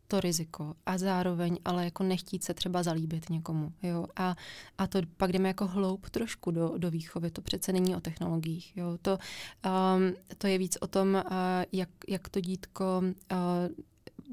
to 0.08 0.20
riziko 0.20 0.74
a 0.86 0.98
zároveň 0.98 1.58
ale 1.64 1.84
jako 1.84 2.02
nechtít 2.02 2.44
se 2.44 2.54
třeba 2.54 2.82
zalíbit 2.82 3.30
někomu. 3.30 3.72
Jo? 3.82 4.06
A, 4.16 4.36
a 4.78 4.86
to 4.86 4.98
pak 5.16 5.32
jdeme 5.32 5.48
jako 5.48 5.66
hloub 5.66 6.10
trošku 6.10 6.50
do, 6.50 6.78
do 6.78 6.90
výchovy. 6.90 7.30
To 7.30 7.42
přece 7.42 7.72
není 7.72 7.96
o 7.96 8.00
technologiích. 8.00 8.76
Jo? 8.76 8.98
To, 9.02 9.18
um, 9.66 10.14
to 10.38 10.46
je 10.46 10.58
víc 10.58 10.78
o 10.80 10.86
tom, 10.86 11.14
uh, 11.14 11.32
jak, 11.72 11.88
jak 12.08 12.28
to 12.28 12.40
dítko 12.40 13.02
uh, 13.02 13.38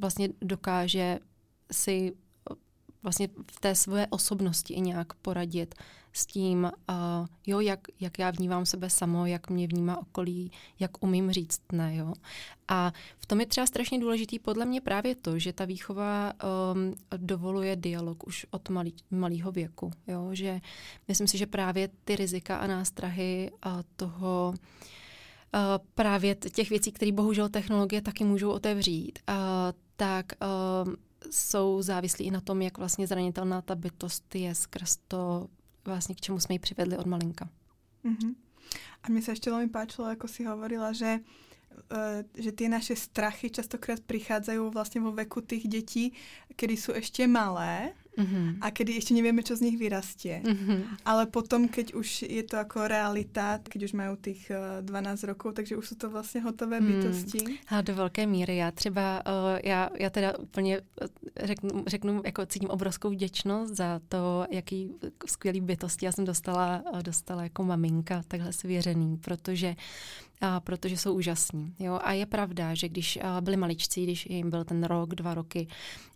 vlastně 0.02 0.30
dokáže 0.42 1.20
si 1.72 2.14
vlastně 3.04 3.28
v 3.52 3.60
té 3.60 3.76
své 3.76 4.08
osobnosti 4.08 4.74
i 4.74 4.82
nějak 4.82 5.14
poradit 5.14 5.76
s 6.14 6.26
tím, 6.26 6.72
uh, 6.90 7.28
jo, 7.48 7.60
jak, 7.60 7.80
jak 8.00 8.20
já 8.20 8.32
vnímám 8.32 8.66
sebe 8.66 8.90
samo, 8.90 9.26
jak 9.26 9.50
mě 9.50 9.68
vnímá 9.68 9.98
okolí, 9.98 10.52
jak 10.80 11.04
umím 11.04 11.32
říct 11.32 11.62
ne, 11.72 11.96
jo. 11.96 12.14
A 12.68 12.94
v 13.18 13.26
tom 13.26 13.40
je 13.40 13.46
třeba 13.46 13.68
strašně 13.68 14.00
důležitý 14.00 14.40
podle 14.40 14.66
mě 14.66 14.82
právě 14.82 15.16
to, 15.16 15.40
že 15.40 15.54
ta 15.54 15.66
výchova 15.66 16.34
um, 16.74 16.96
dovoluje 17.18 17.76
dialog 17.76 18.28
už 18.28 18.46
od 18.52 18.70
malého 19.12 19.52
věku, 19.52 19.92
jo, 20.08 20.30
že 20.32 20.62
myslím 21.08 21.28
si, 21.28 21.38
že 21.38 21.48
právě 21.48 21.90
ty 22.04 22.16
rizika 22.16 22.58
a 22.58 22.68
nástrahy 22.68 23.52
a 23.62 23.80
toho 23.96 24.54
Uh, 25.56 25.86
právě 25.96 26.36
těch 26.36 26.70
věcí, 26.70 26.92
které 26.92 27.12
bohužel 27.12 27.50
technologie 27.50 28.02
taky 28.02 28.24
můžou 28.24 28.52
otevřít, 28.52 29.20
uh, 29.30 29.36
tak 29.96 30.26
uh, 30.42 30.94
jsou 31.32 31.82
závislí 31.82 32.26
i 32.26 32.32
na 32.32 32.42
tom, 32.42 32.62
jak 32.62 32.78
vlastně 32.78 33.08
zranitelná 33.08 33.62
ta 33.62 33.76
bytost 33.76 34.36
je 34.36 34.56
skrz 34.56 34.98
to, 35.08 35.48
vlastně 35.86 36.16
k 36.16 36.22
čemu 36.22 36.40
jsme 36.40 36.56
ji 36.56 36.60
přivedli 36.60 36.98
od 36.98 37.06
malinka. 37.06 37.50
Mm-hmm. 38.06 38.36
A 39.04 39.10
mně 39.10 39.22
se 39.22 39.32
ještě 39.32 39.50
velmi 39.50 39.70
páčilo, 39.70 40.10
jako 40.10 40.28
si 40.28 40.44
hovorila, 40.44 40.94
že 40.94 41.20
uh, 41.92 42.44
že 42.44 42.52
ty 42.52 42.70
naše 42.70 42.96
strachy 42.96 43.50
častokrát 43.50 44.00
přichází 44.00 44.58
vlastně 44.58 45.02
vo 45.02 45.12
veku 45.12 45.42
těch 45.42 45.68
dětí, 45.68 46.14
kdy 46.58 46.78
jsou 46.78 46.94
ještě 46.94 47.28
malé 47.28 47.94
Mm-hmm. 48.14 48.62
A 48.62 48.70
kedy 48.70 48.98
ešte 48.98 49.18
nevieme, 49.18 49.42
čo 49.42 49.58
z 49.58 49.66
nich 49.66 49.78
vyrastie. 49.82 50.46
Mm-hmm. 50.46 51.02
Ale 51.06 51.26
potom, 51.26 51.66
keď 51.66 51.98
už 51.98 52.30
je 52.30 52.44
to 52.46 52.62
ako 52.62 52.86
realita, 52.86 53.58
keď 53.66 53.90
už 53.90 53.94
majú 53.98 54.14
tých 54.22 54.54
12 54.82 54.86
eh, 54.86 55.28
rokov, 55.28 55.54
takže 55.54 55.78
už 55.78 55.86
sú 55.88 55.96
to 55.96 56.10
vlastně 56.10 56.42
hotové 56.42 56.82
mm. 56.82 56.88
bytosti. 56.88 57.60
A 57.68 57.82
do 57.82 57.96
velké 57.96 58.28
míry. 58.28 58.58
Já 58.58 58.72
třeba, 58.72 59.24
uh, 59.26 59.60
já, 59.64 59.90
já 60.00 60.10
teda 60.10 60.38
úplně 60.38 60.82
eh, 61.02 61.08
řeknu, 61.44 61.84
řeknu, 61.88 62.22
jako 62.26 62.46
cítím 62.46 62.70
obrovskou 62.70 63.10
vděčnost 63.10 63.76
za 63.76 64.02
to, 64.10 64.46
jaký 64.52 64.92
skvělý 65.26 65.62
bytosti 65.62 66.06
já 66.06 66.12
jsem 66.12 66.26
dostala, 66.26 66.84
dostala 67.02 67.44
jako 67.44 67.64
maminka, 67.64 68.24
takhle 68.28 68.54
svěřený, 68.54 69.18
protože 69.18 69.76
a 70.42 70.60
protože 70.60 70.98
jsou 70.98 71.14
úžasní. 71.14 71.74
Jo? 71.80 72.00
A 72.04 72.14
je 72.14 72.26
pravda, 72.26 72.76
že 72.76 72.90
když 72.90 73.20
byli 73.40 73.58
maličcí, 73.58 74.04
když 74.04 74.26
jim 74.26 74.50
byl 74.50 74.64
ten 74.64 74.84
rok, 74.84 75.16
dva 75.16 75.34
roky, 75.34 75.68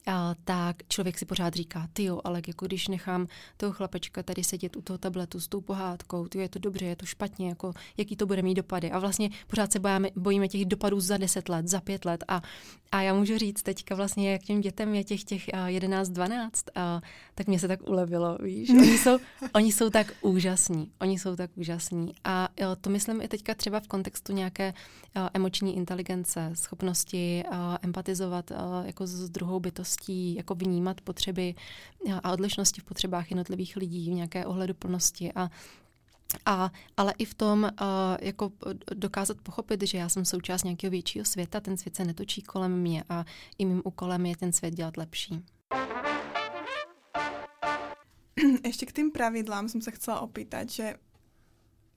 a, 0.08 0.36
tak 0.44 0.76
člověk 0.88 1.18
si 1.18 1.26
pořád 1.26 1.54
říká, 1.54 1.88
ty 1.94 2.04
jo, 2.04 2.22
ale 2.24 2.42
jako 2.48 2.66
když 2.66 2.88
nechám 2.88 3.28
toho 3.58 3.74
chlapečka 3.74 4.24
tady 4.24 4.44
sedět 4.44 4.76
u 4.76 4.82
toho 4.82 4.98
tabletu 4.98 5.40
s 5.40 5.48
tou 5.48 5.62
pohádkou, 5.62 6.28
ty 6.28 6.38
je 6.38 6.50
to 6.50 6.60
dobře, 6.60 6.86
je 6.86 6.96
to 6.96 7.06
špatně, 7.06 7.50
jako 7.50 7.74
jaký 7.98 8.16
to 8.16 8.26
bude 8.26 8.42
mít 8.42 8.56
dopady. 8.56 8.92
A 8.92 9.00
vlastně 9.00 9.30
pořád 9.48 9.72
se 9.72 9.80
bojíme, 9.80 10.10
bojíme 10.16 10.48
těch 10.48 10.66
dopadů 10.66 11.00
za 11.00 11.18
deset 11.18 11.50
let, 11.50 11.68
za 11.68 11.82
pět 11.82 12.06
let. 12.06 12.24
A, 12.28 12.42
a 12.92 13.02
já 13.02 13.14
můžu 13.14 13.38
říct 13.38 13.64
teďka 13.64 13.96
vlastně, 13.96 14.32
jak 14.32 14.42
těm 14.44 14.62
dětem 14.62 14.96
je 14.96 15.04
těch, 15.04 15.24
těch 15.24 15.50
11, 15.66 16.10
12, 16.10 16.66
a, 16.76 17.02
tak 17.36 17.48
mě 17.48 17.60
se 17.60 17.68
tak 17.68 17.90
ulevilo, 17.90 18.38
víš. 18.44 18.70
Oni 18.70 18.98
jsou, 18.98 19.18
oni 19.54 19.72
jsou 19.72 19.90
tak 19.90 20.14
úžasní, 20.22 20.92
oni 21.02 21.20
jsou 21.20 21.36
tak 21.36 21.52
úžasní. 21.56 22.14
A 22.24 22.50
jo, 22.60 22.76
to 22.82 22.90
myslím 22.90 23.22
i 23.22 23.28
teďka 23.28 23.56
třeba 23.56 23.80
v 23.80 23.88
kontextu 23.88 24.34
nějaké 24.34 24.74
a, 25.16 25.30
emoční 25.34 25.78
inteligence, 25.78 26.52
schopnosti 26.54 27.44
a, 27.52 27.78
empatizovat 27.82 28.52
a, 28.52 28.84
jako 28.86 29.08
s 29.08 29.30
druhou 29.30 29.60
bytostí 29.60 29.97
schopností 29.98 30.36
jako 30.36 30.56
vnímat 30.56 31.01
potřeby 31.01 31.56
a 32.24 32.32
odlišnosti 32.32 32.82
v 32.82 32.84
potřebách 32.84 33.32
jednotlivých 33.32 33.77
lidí, 33.77 34.10
v 34.10 34.13
nějaké 34.13 34.46
ohleduplnosti 34.46 35.34
a 35.34 35.50
a, 36.46 36.72
ale 36.98 37.13
i 37.18 37.25
v 37.25 37.34
tom 37.34 37.63
uh, 37.63 37.70
jako 38.22 38.51
dokázat 38.96 39.38
pochopit, 39.44 39.84
že 39.84 39.98
já 39.98 40.10
jsem 40.10 40.25
součást 40.25 40.63
nějakého 40.63 40.92
většího 40.92 41.25
světa, 41.25 41.60
ten 41.60 41.77
svět 41.77 41.96
se 41.96 42.06
netočí 42.06 42.42
kolem 42.42 42.82
mě 42.82 43.04
a 43.10 43.25
i 43.58 43.66
mým 43.66 43.82
úkolem 43.86 44.25
je 44.25 44.38
ten 44.38 44.54
svět 44.54 44.74
dělat 44.74 44.98
lepší. 44.98 45.44
Ještě 48.63 48.86
k 48.86 48.92
tým 48.92 49.12
pravidlám 49.12 49.70
jsem 49.70 49.82
se 49.82 49.92
chcela 49.92 50.20
opýtať, 50.20 50.70
že 50.70 50.96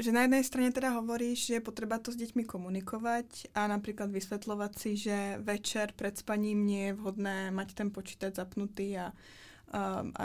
že 0.01 0.17
na 0.17 0.25
jednej 0.25 0.45
strane 0.45 0.73
teda 0.73 0.97
hovoríš, 0.97 1.53
že 1.53 1.55
je 1.61 1.67
potreba 1.67 2.01
to 2.01 2.11
s 2.11 2.17
deťmi 2.17 2.49
komunikovať 2.49 3.53
a 3.53 3.69
napríklad 3.69 4.09
vysvetľovať 4.09 4.73
si, 4.75 4.91
že 4.97 5.37
večer 5.45 5.93
pred 5.93 6.17
spaním 6.17 6.65
nie 6.65 6.91
je 6.91 6.97
vhodné 6.97 7.53
mať 7.53 7.77
ten 7.77 7.89
počítač 7.93 8.41
zapnutý 8.41 8.97
a, 8.97 9.13
a, 9.71 10.03
a 10.05 10.25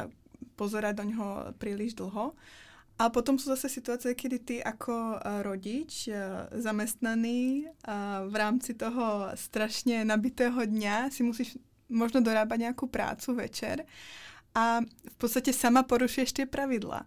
pozerať 0.56 0.94
do 0.96 1.04
něho 1.04 1.28
príliš 1.60 1.94
dlho. 2.00 2.34
A 2.96 3.12
potom 3.12 3.36
sú 3.36 3.52
zase 3.52 3.68
situácie, 3.68 4.16
kedy 4.16 4.38
ty 4.40 4.56
ako 4.64 5.20
rodič, 5.44 6.08
zamestnaný 6.56 7.68
v 8.32 8.36
rámci 8.40 8.72
toho 8.72 9.36
strašne 9.36 10.08
nabitého 10.08 10.64
dňa 10.64 11.12
si 11.12 11.28
musíš 11.28 11.60
možno 11.92 12.24
dorábať 12.24 12.72
nejakú 12.72 12.88
prácu 12.88 13.36
večer 13.36 13.84
a 14.56 14.80
v 14.88 15.16
podstate 15.20 15.52
sama 15.52 15.84
porušuješ 15.84 16.32
tie 16.32 16.46
pravidla. 16.48 17.04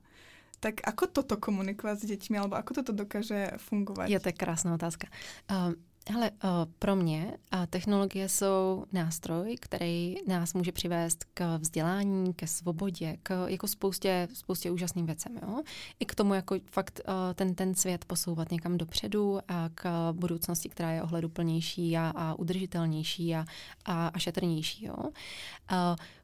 Tak 0.61 0.75
ako 0.85 1.07
toto 1.07 1.37
komunikovat 1.37 1.99
s 1.99 2.05
dětmi, 2.05 2.39
alebo 2.39 2.57
ako 2.57 2.75
toto 2.75 2.93
dokáže 2.93 3.51
fungovat? 3.57 4.11
Je 4.11 4.21
to 4.21 4.31
krásná 4.33 4.75
otázka. 4.75 5.07
Uh, 5.51 5.73
Hele, 6.11 6.31
uh, 6.31 6.51
pro 6.79 6.97
mě 6.97 7.39
technologie 7.71 8.29
jsou 8.29 8.85
nástroj, 8.93 9.57
který 9.61 10.17
nás 10.27 10.55
může 10.55 10.73
přivést 10.73 11.25
k 11.35 11.57
vzdělání, 11.57 12.35
ke 12.35 12.47
svobodě, 12.47 13.17
k 13.23 13.47
jako 13.49 13.69
spoustě, 13.69 14.29
spoustě 14.33 14.71
úžasným 14.71 15.07
věcem. 15.07 15.39
Jo? 15.43 15.63
I 16.01 16.07
k 16.07 16.15
tomu 16.15 16.35
jako 16.35 16.57
fakt 16.71 17.01
uh, 17.09 17.15
ten, 17.35 17.55
ten 17.55 17.75
svět 17.75 18.05
posouvat 18.05 18.51
někam 18.51 18.79
dopředu 18.79 19.39
a 19.49 19.71
k 19.75 20.13
budoucnosti, 20.13 20.69
která 20.69 20.91
je 20.91 21.03
ohleduplnější 21.03 21.97
a, 21.97 22.13
a 22.17 22.35
udržitelnější 22.35 23.35
a, 23.35 23.45
a, 23.85 24.09
a 24.09 24.19
šetrnější. 24.19 24.85
Jo? 24.85 24.97
Uh, 24.97 25.11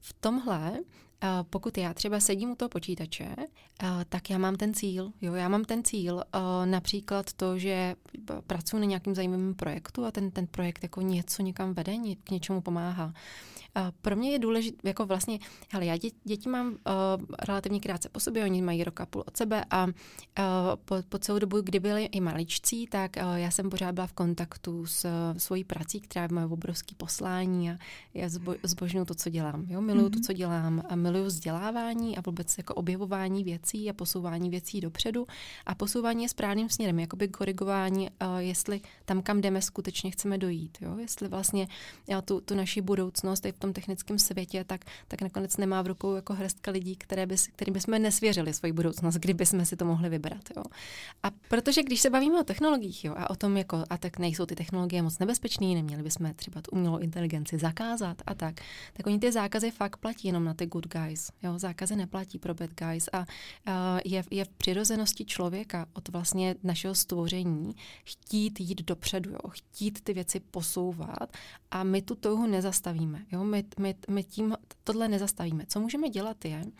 v 0.00 0.12
tomhle 0.20 0.80
pokud 1.50 1.78
já 1.78 1.94
třeba 1.94 2.20
sedím 2.20 2.50
u 2.50 2.54
toho 2.54 2.68
počítače, 2.68 3.28
tak 4.08 4.30
já 4.30 4.38
mám 4.38 4.56
ten 4.56 4.74
cíl. 4.74 5.12
Jo, 5.20 5.34
já 5.34 5.48
mám 5.48 5.64
ten 5.64 5.84
cíl, 5.84 6.22
například 6.64 7.32
to, 7.32 7.58
že 7.58 7.96
pracuji 8.46 8.78
na 8.78 8.84
nějakým 8.84 9.14
zajímavém 9.14 9.54
projektu 9.54 10.04
a 10.04 10.10
ten, 10.10 10.30
ten 10.30 10.46
projekt 10.46 10.82
jako 10.82 11.00
něco 11.00 11.42
někam 11.42 11.74
vede, 11.74 11.92
k 12.24 12.30
něčemu 12.30 12.60
pomáhá. 12.60 13.12
Pro 14.02 14.16
mě 14.16 14.30
je 14.30 14.38
důležité, 14.38 14.88
jako 14.88 15.06
vlastně, 15.06 15.38
hele, 15.72 15.86
já 15.86 15.96
děti, 15.96 16.16
děti 16.24 16.48
mám 16.48 16.68
uh, 16.68 16.76
relativně 17.48 17.80
krátce 17.80 18.08
po 18.08 18.20
sobě, 18.20 18.44
oni 18.44 18.62
mají 18.62 18.84
rok 18.84 19.00
a 19.00 19.06
půl 19.06 19.24
od 19.26 19.36
sebe 19.36 19.64
a 19.70 19.84
uh, 19.86 19.92
po, 20.84 20.96
po 21.08 21.18
celou 21.18 21.38
dobu, 21.38 21.60
kdy 21.60 21.80
byli 21.80 22.04
i 22.04 22.20
maličcí, 22.20 22.86
tak 22.86 23.16
uh, 23.16 23.34
já 23.34 23.50
jsem 23.50 23.70
pořád 23.70 23.92
byla 23.92 24.06
v 24.06 24.12
kontaktu 24.12 24.86
s 24.86 25.04
uh, 25.04 25.38
svojí 25.38 25.64
prací, 25.64 26.00
která 26.00 26.28
má 26.30 26.44
obrovský 26.44 26.94
poslání 26.94 27.70
a 27.70 27.78
já 28.14 28.28
zbo, 28.28 28.54
zbožňuju 28.62 29.04
to, 29.04 29.14
co 29.14 29.30
dělám. 29.30 29.64
Jo? 29.68 29.80
Miluju 29.80 30.06
mm-hmm. 30.06 30.10
to, 30.10 30.16
mhm. 30.16 30.24
co 30.24 30.32
dělám 30.32 30.82
a 30.88 30.96
miluju 30.96 31.13
vzdělávání 31.22 32.18
a 32.18 32.20
vůbec 32.26 32.58
jako 32.58 32.74
objevování 32.74 33.44
věcí 33.44 33.90
a 33.90 33.92
posouvání 33.92 34.50
věcí 34.50 34.80
dopředu 34.80 35.26
a 35.66 35.74
posouvání 35.74 36.22
je 36.22 36.28
správným 36.28 36.68
směrem, 36.68 36.98
jakoby 36.98 37.28
korigování, 37.28 38.08
uh, 38.10 38.36
jestli 38.38 38.80
tam, 39.04 39.22
kam 39.22 39.40
jdeme, 39.40 39.62
skutečně 39.62 40.10
chceme 40.10 40.38
dojít. 40.38 40.78
Jo? 40.80 40.96
Jestli 40.98 41.28
vlastně 41.28 41.68
já 42.08 42.20
tu, 42.20 42.40
tu 42.40 42.54
naši 42.54 42.80
budoucnost 42.80 43.46
v 43.46 43.58
tom 43.58 43.72
technickém 43.72 44.18
světě, 44.18 44.64
tak, 44.64 44.84
tak 45.08 45.22
nakonec 45.22 45.56
nemá 45.56 45.82
v 45.82 45.86
rukou 45.86 46.14
jako 46.14 46.34
hrstka 46.34 46.70
lidí, 46.70 46.96
které 46.96 47.26
by, 47.26 47.36
kterým 47.52 47.72
bychom 47.72 48.02
nesvěřili 48.02 48.54
svoji 48.54 48.72
budoucnost, 48.72 49.14
kdyby 49.14 49.46
jsme 49.46 49.66
si 49.66 49.76
to 49.76 49.84
mohli 49.84 50.08
vybrat. 50.08 50.42
Jo. 50.56 50.62
A 51.22 51.30
protože 51.48 51.82
když 51.82 52.00
se 52.00 52.10
bavíme 52.10 52.40
o 52.40 52.44
technologiích 52.44 53.04
jo, 53.04 53.14
a 53.16 53.30
o 53.30 53.36
tom, 53.36 53.56
jako, 53.56 53.84
a 53.90 53.98
tak 53.98 54.18
nejsou 54.18 54.46
ty 54.46 54.54
technologie 54.54 55.02
moc 55.02 55.18
nebezpečné, 55.18 55.66
neměli 55.66 56.02
bychom 56.02 56.34
třeba 56.34 56.60
tu 56.62 56.70
umělou 56.70 56.98
inteligenci 56.98 57.58
zakázat 57.58 58.22
a 58.26 58.34
tak, 58.34 58.60
tak 58.92 59.06
oni 59.06 59.18
ty 59.18 59.32
zákazy 59.32 59.70
fakt 59.70 59.96
platí 59.96 60.28
jenom 60.28 60.44
na 60.44 60.54
ty 60.54 60.66
good 60.66 60.86
guys. 60.86 61.03
Jo. 61.42 61.58
Zákazy 61.58 61.96
neplatí 61.96 62.38
pro 62.38 62.54
bad 62.54 62.70
guys 62.74 63.08
a 63.12 63.18
uh, 63.18 63.24
je, 64.04 64.24
je 64.30 64.44
v 64.44 64.48
přirozenosti 64.48 65.24
člověka 65.24 65.86
od 65.92 66.08
vlastně 66.08 66.54
našeho 66.62 66.94
stvoření 66.94 67.74
chtít 68.04 68.60
jít 68.60 68.82
dopředu, 68.82 69.30
jo, 69.30 69.50
chtít 69.50 70.00
ty 70.04 70.12
věci 70.12 70.40
posouvat 70.40 71.36
a 71.70 71.84
my 71.84 72.02
tu 72.02 72.14
touhu 72.14 72.46
nezastavíme. 72.46 73.24
Jo 73.32 73.44
my, 73.44 73.64
my, 73.78 73.94
my 74.10 74.24
tím 74.24 74.56
tohle 74.84 75.08
nezastavíme. 75.08 75.64
Co 75.68 75.80
můžeme 75.80 76.08
dělat 76.08 76.44
je 76.44 76.62
uh, 76.64 76.70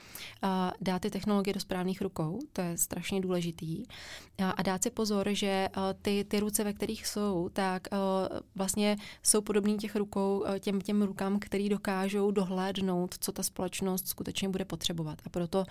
dát 0.81 1.03
ty 1.03 1.11
technologie 1.11 1.55
do 1.55 1.61
správných 1.61 2.03
rukou, 2.03 2.39
to 2.53 2.61
je 2.61 2.79
strašně 2.79 3.21
důležitý, 3.21 3.79
uh, 3.79 4.53
a 4.57 4.63
dát 4.63 4.83
si 4.83 4.91
pozor, 4.91 5.29
že 5.33 5.69
uh, 5.77 5.83
ty, 6.03 6.25
ty 6.29 6.41
ruce, 6.41 6.65
ve 6.65 6.73
kterých 6.73 7.07
jsou, 7.07 7.49
tak 7.53 7.89
uh, 7.93 8.39
vlastně 8.55 8.97
jsou 9.23 9.41
podobný 9.41 9.77
těch 9.77 9.97
rukou, 9.97 10.45
těm, 10.61 10.81
těm 10.81 11.03
rukám, 11.03 11.39
který 11.39 11.69
dokážou 11.69 12.31
dohlédnout, 12.31 13.15
co 13.21 13.33
ta 13.33 13.43
společnost 13.43 14.04
skutečně 14.05 14.49
bude 14.49 14.65
potřebovat. 14.65 15.19
A 15.27 15.29
proto 15.29 15.67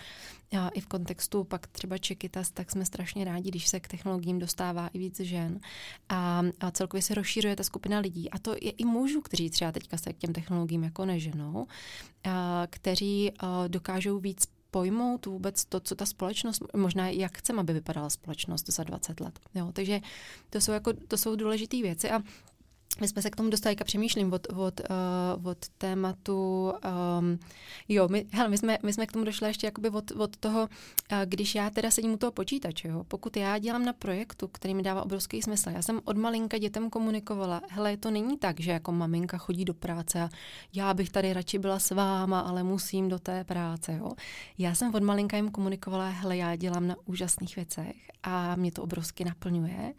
uh, 0.54 0.70
i 0.74 0.82
v 0.82 0.88
kontextu 0.88 1.44
pak 1.44 1.68
třeba 1.68 1.98
Čekytas, 1.98 2.52
tak 2.52 2.72
jsme 2.72 2.86
strašně 2.86 3.26
rádi, 3.26 3.50
když 3.50 3.68
se 3.68 3.80
k 3.80 3.88
technologiím 3.88 4.40
dostává 4.40 4.88
i 4.88 5.00
víc 5.00 5.20
žen 5.20 5.60
a, 6.10 6.44
a 6.60 6.72
celkově 6.72 7.02
se 7.02 7.16
rozšířuje 7.16 7.56
ta 7.56 7.64
skupina 7.64 8.00
lidí. 8.00 8.30
A 8.30 8.40
to 8.40 8.52
je 8.62 8.72
i 8.72 8.86
mužů, 8.86 9.22
kteří 9.22 9.50
třeba 9.50 9.72
teďka 9.72 9.98
se 9.98 10.14
k 10.14 10.18
těm 10.18 10.34
technologiím 10.34 10.84
jako 10.84 11.06
neženou, 11.06 11.68
kteří 12.70 13.32
dokážou 13.68 14.20
víc 14.20 14.48
pojmout 14.74 15.26
vůbec 15.26 15.66
to, 15.66 15.80
co 15.80 15.96
ta 15.96 16.06
společnost, 16.06 16.64
možná 16.76 17.10
jak 17.10 17.38
chceme, 17.38 17.60
aby 17.60 17.74
vypadala 17.74 18.10
společnost 18.10 18.70
za 18.70 18.84
20 18.84 19.20
let. 19.20 19.40
Jo, 19.56 19.72
takže 19.74 20.02
to 20.50 20.62
jsou, 20.62 20.72
jako, 20.72 20.94
to 20.94 21.18
jsou 21.18 21.36
důležité 21.36 21.82
věci 21.82 22.12
a 22.12 22.20
my 23.02 23.08
jsme 23.08 23.22
se 23.22 23.30
k 23.30 23.36
tomu 23.36 23.50
dostali, 23.50 23.76
jak 23.80 23.88
přemýšlím 23.88 24.34
od, 24.34 24.48
od, 24.56 24.82
uh, 25.40 25.48
od 25.48 25.58
tématu, 25.78 26.74
um, 27.20 27.40
jo, 27.90 28.08
my, 28.08 28.26
hele, 28.32 28.50
my, 28.50 28.58
jsme, 28.58 28.78
my 28.84 28.94
jsme 28.94 29.06
k 29.06 29.12
tomu 29.12 29.26
došli 29.26 29.48
ještě 29.48 29.68
jakoby 29.68 29.90
od, 29.90 30.12
od 30.12 30.38
toho, 30.38 30.62
uh, 30.62 31.18
když 31.26 31.56
já 31.56 31.70
teda 31.70 31.92
sedím 31.92 32.14
u 32.14 32.18
toho 32.18 32.32
počítače, 32.32 32.88
jo, 32.88 33.04
pokud 33.08 33.38
já 33.38 33.58
dělám 33.58 33.86
na 33.86 33.94
projektu, 33.94 34.48
který 34.48 34.76
mi 34.76 34.84
dává 34.84 35.04
obrovský 35.04 35.42
smysl, 35.42 35.70
já 35.70 35.82
jsem 35.82 36.02
od 36.06 36.18
malinka 36.18 36.58
dětem 36.58 36.90
komunikovala, 36.90 37.62
hele, 37.70 37.98
to 37.98 38.12
není 38.12 38.38
tak, 38.38 38.60
že 38.60 38.72
jako 38.72 38.92
maminka 38.92 39.38
chodí 39.38 39.66
do 39.66 39.74
práce 39.74 40.22
a 40.22 40.30
já 40.74 40.94
bych 40.94 41.10
tady 41.10 41.34
radši 41.34 41.60
byla 41.60 41.80
s 41.80 41.92
váma, 41.92 42.40
ale 42.40 42.64
musím 42.64 43.10
do 43.10 43.20
té 43.20 43.44
práce, 43.44 43.94
jo. 43.94 44.12
Já 44.58 44.76
jsem 44.76 44.96
od 44.96 45.04
malinka 45.04 45.38
jim 45.38 45.52
komunikovala, 45.52 46.10
hele, 46.10 46.38
já 46.38 46.56
dělám 46.56 46.88
na 46.88 46.96
úžasných 47.06 47.56
věcech 47.56 47.96
a 48.24 48.56
mě 48.56 48.72
to 48.72 48.84
obrovsky 48.84 49.26
naplňuje. 49.26 49.94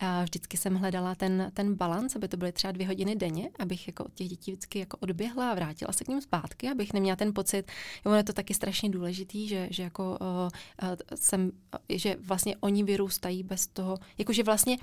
A 0.00 0.22
vždycky 0.22 0.56
jsem 0.56 0.74
hledala 0.74 1.14
ten, 1.14 1.50
ten 1.54 1.74
balans, 1.74 2.16
aby 2.16 2.28
to 2.28 2.36
byly 2.38 2.52
třeba 2.52 2.72
dvě 2.72 2.86
hodiny 2.86 3.16
denně, 3.16 3.50
abych 3.58 3.86
jako 3.86 4.04
od 4.04 4.14
těch 4.14 4.28
dětí 4.28 4.52
vždycky 4.52 4.78
jako 4.78 4.96
odběhla 4.96 5.50
a 5.50 5.54
vrátila 5.54 5.92
se 5.92 6.04
k 6.04 6.08
ním 6.08 6.20
zpátky, 6.20 6.68
abych 6.68 6.92
neměla 6.92 7.16
ten 7.16 7.34
pocit, 7.34 7.70
jo, 8.06 8.12
je 8.12 8.24
to 8.24 8.32
taky 8.32 8.54
strašně 8.54 8.90
důležitý, 8.90 9.48
že, 9.48 9.68
že 9.70 9.82
jako 9.82 10.18
uh, 10.20 10.96
jsem, 11.14 11.52
že 11.88 12.16
vlastně 12.20 12.56
oni 12.60 12.84
vyrůstají 12.84 13.42
bez 13.42 13.66
toho, 13.66 13.98
jakože 14.18 14.42
vlastně, 14.42 14.78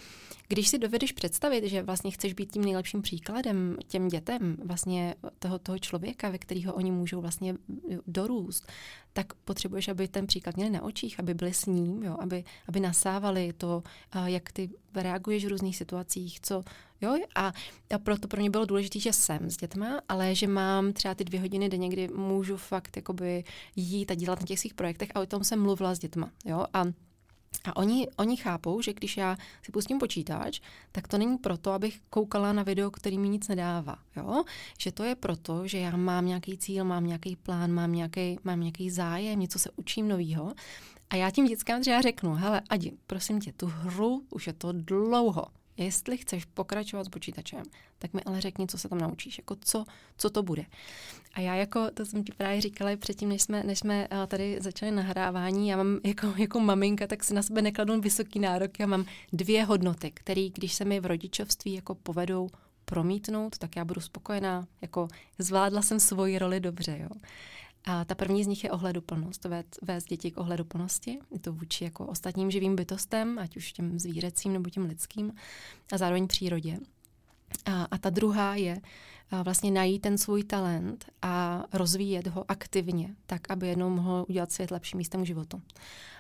když 0.48 0.68
si 0.68 0.78
dovedeš 0.78 1.12
představit, 1.12 1.64
že 1.70 1.84
vlastně 1.84 2.12
chceš 2.12 2.34
být 2.34 2.52
tím 2.52 2.66
nejlepším 2.66 3.02
příkladem 3.02 3.78
těm 3.88 4.08
dětem, 4.08 4.58
vlastně 4.64 5.16
toho, 5.40 5.60
toho 5.60 5.80
člověka, 5.80 6.30
ve 6.30 6.38
kterého 6.38 6.74
oni 6.74 6.92
můžou 6.92 7.22
vlastně 7.22 7.56
dorůst, 8.08 8.72
tak 9.16 9.34
potřebuješ, 9.34 9.88
aby 9.88 10.08
ten 10.08 10.28
příklad 10.28 10.56
měli 10.56 10.72
na 10.72 10.84
očích, 10.84 11.20
aby 11.20 11.34
byli 11.34 11.54
s 11.54 11.66
ním, 11.66 12.04
jo, 12.04 12.18
aby, 12.20 12.44
aby 12.68 12.80
nasávali 12.80 13.54
to, 13.54 13.84
jak 14.26 14.52
ty 14.52 14.70
reaguješ 14.96 15.46
v 15.46 15.50
různých 15.50 15.78
situacích, 15.78 16.40
co, 16.42 16.64
jo, 17.02 17.18
a, 17.36 17.54
a 17.96 18.00
proto 18.04 18.28
pro 18.28 18.40
mě 18.40 18.50
bylo 18.50 18.66
důležité, 18.66 19.00
že 19.00 19.14
jsem 19.14 19.50
s 19.50 19.58
dětma, 19.58 20.02
ale 20.10 20.36
že 20.36 20.48
mám 20.48 20.94
třeba 20.94 21.16
ty 21.16 21.24
dvě 21.24 21.40
hodiny 21.40 21.70
denně, 21.70 21.90
kdy 21.90 22.08
můžu 22.08 22.58
fakt 22.58 22.96
jakoby 22.96 23.44
jít 23.76 24.12
a 24.12 24.16
dělat 24.16 24.40
na 24.40 24.46
těch 24.46 24.60
svých 24.60 24.74
projektech 24.74 25.10
a 25.16 25.20
o 25.20 25.26
tom 25.26 25.44
jsem 25.44 25.62
mluvila 25.62 25.96
s 25.96 26.00
dětma, 26.00 26.32
jo, 26.46 26.66
a 26.74 26.84
a 27.66 27.76
oni, 27.76 28.08
oni 28.18 28.38
chápou, 28.38 28.82
že 28.82 28.94
když 28.94 29.18
já 29.18 29.38
si 29.64 29.72
pustím 29.72 30.00
počítač, 30.00 30.60
tak 30.92 31.08
to 31.08 31.18
není 31.18 31.38
proto, 31.38 31.72
abych 31.72 32.00
koukala 32.10 32.54
na 32.54 32.64
video, 32.64 32.92
který 32.92 33.18
mi 33.18 33.30
nic 33.30 33.48
nedává. 33.48 33.96
Jo? 34.16 34.44
Že 34.80 34.92
to 34.92 35.04
je 35.04 35.16
proto, 35.16 35.68
že 35.68 35.78
já 35.78 35.98
mám 35.98 36.26
nějaký 36.26 36.58
cíl, 36.58 36.84
mám 36.86 37.08
nějaký 37.08 37.36
plán, 37.36 37.72
mám 37.72 37.92
nějaký, 37.92 38.40
mám 38.44 38.60
nějaký 38.60 38.90
zájem, 38.90 39.40
něco 39.40 39.60
se 39.60 39.70
učím 39.76 40.08
novýho. 40.08 40.54
A 41.10 41.16
já 41.16 41.32
tím 41.32 41.46
dětskám 41.46 41.82
třeba 41.82 42.02
řeknu, 42.02 42.34
hele, 42.34 42.62
Adi, 42.70 42.92
prosím 43.08 43.40
tě, 43.40 43.54
tu 43.54 43.66
hru 43.66 44.24
už 44.30 44.48
je 44.48 44.54
to 44.54 44.72
dlouho. 44.72 45.46
Jestli 45.78 46.18
chceš 46.18 46.46
pokračovat 46.46 47.04
s 47.04 47.10
počítačem, 47.10 47.64
tak 48.00 48.14
mi 48.14 48.24
ale 48.24 48.42
řekni, 48.42 48.68
co 48.68 48.78
se 48.78 48.90
tam 48.90 48.98
naučíš, 48.98 49.38
jako 49.38 49.56
co, 49.62 49.86
co 50.18 50.30
to 50.30 50.44
bude. 50.44 50.66
A 51.34 51.40
já 51.40 51.56
jako, 51.56 51.92
to 51.94 52.06
jsem 52.06 52.24
ti 52.24 52.32
právě 52.38 52.62
říkala 52.62 52.98
předtím, 52.98 53.30
než 53.30 53.42
jsme, 53.42 53.64
než 53.64 53.80
jsme 53.80 54.08
eh, 54.12 54.28
tady 54.28 54.58
začali 54.62 54.92
nahrávání, 54.92 55.70
já 55.70 55.78
mám 55.78 56.00
jako, 56.04 56.34
jako 56.38 56.60
maminka, 56.60 57.08
tak 57.08 57.24
si 57.24 57.34
na 57.34 57.42
sebe 57.42 57.62
nekladu 57.62 58.02
vysoký 58.02 58.40
nárok, 58.40 58.80
já 58.80 58.88
mám 58.88 59.06
dvě 59.34 59.64
hodnoty, 59.64 60.12
které, 60.12 60.50
když 60.50 60.74
se 60.74 60.86
mi 60.86 61.00
v 61.00 61.06
rodičovství 61.06 61.74
jako 61.74 61.96
povedou 61.96 62.50
promítnout, 62.86 63.58
tak 63.58 63.76
já 63.76 63.86
budu 63.86 64.02
spokojená, 64.02 64.68
jako 64.82 65.08
zvládla 65.40 65.82
jsem 65.82 66.00
svoji 66.00 66.40
roli 66.40 66.60
dobře, 66.60 66.98
jo. 67.02 67.10
A 67.86 68.06
ta 68.06 68.16
první 68.16 68.44
z 68.44 68.48
nich 68.48 68.64
je 68.64 68.72
ohleduplnost, 68.72 69.46
vést, 69.82 70.06
děti 70.06 70.32
k 70.32 70.38
ohleduplnosti. 70.38 71.20
Je 71.32 71.40
to 71.40 71.54
vůči 71.54 71.84
jako 71.84 72.06
ostatním 72.06 72.52
živým 72.52 72.76
bytostem, 72.76 73.40
ať 73.40 73.58
už 73.58 73.74
těm 73.74 74.00
zvířecím 74.00 74.54
nebo 74.54 74.70
těm 74.70 74.86
lidským, 74.86 75.34
a 75.92 75.98
zároveň 75.98 76.28
přírodě. 76.28 76.80
A, 77.66 77.84
a 77.84 77.98
ta 77.98 78.10
druhá 78.10 78.56
je 78.56 78.82
a 79.32 79.44
vlastně 79.44 79.72
najít 79.72 80.02
ten 80.02 80.18
svůj 80.18 80.44
talent 80.44 81.06
a 81.22 81.64
rozvíjet 81.74 82.28
ho 82.28 82.46
aktivně, 82.48 83.16
tak, 83.26 83.52
aby 83.52 83.68
jednou 83.68 83.90
mohl 83.90 84.26
udělat 84.30 84.52
svět 84.52 84.72
lepším 84.72 84.98
místem 84.98 85.24
k 85.24 85.26
životu. 85.26 85.62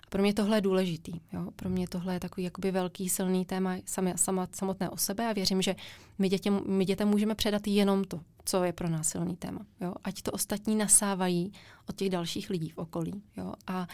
A 0.04 0.10
pro 0.10 0.21
mě 0.21 0.34
tohle 0.34 0.58
je 0.58 0.62
důležitý. 0.62 1.21
Jo? 1.34 1.51
Pro 1.56 1.69
mě 1.69 1.88
tohle 1.88 2.13
je 2.13 2.19
takový 2.19 2.43
jakoby 2.43 2.71
velký, 2.71 3.10
silný 3.10 3.45
téma 3.45 3.75
sami, 3.86 4.13
sama, 4.15 4.47
samotné 4.51 4.89
o 4.89 4.97
sebe 4.97 5.30
a 5.30 5.34
věřím, 5.34 5.62
že 5.62 5.75
my 6.19 6.30
dětem, 6.30 6.62
my 6.67 6.86
dětem 6.86 7.08
můžeme 7.08 7.36
předat 7.36 7.67
jenom 7.67 8.04
to, 8.04 8.19
co 8.46 8.64
je 8.64 8.74
pro 8.74 8.90
nás 8.90 9.08
silný 9.08 9.36
téma. 9.36 9.66
Jo? 9.82 9.94
Ať 10.04 10.22
to 10.22 10.32
ostatní 10.32 10.76
nasávají 10.76 11.52
od 11.90 11.96
těch 11.96 12.10
dalších 12.10 12.50
lidí 12.50 12.70
v 12.70 12.78
okolí. 12.78 13.24
Jo? 13.38 13.54
A, 13.68 13.88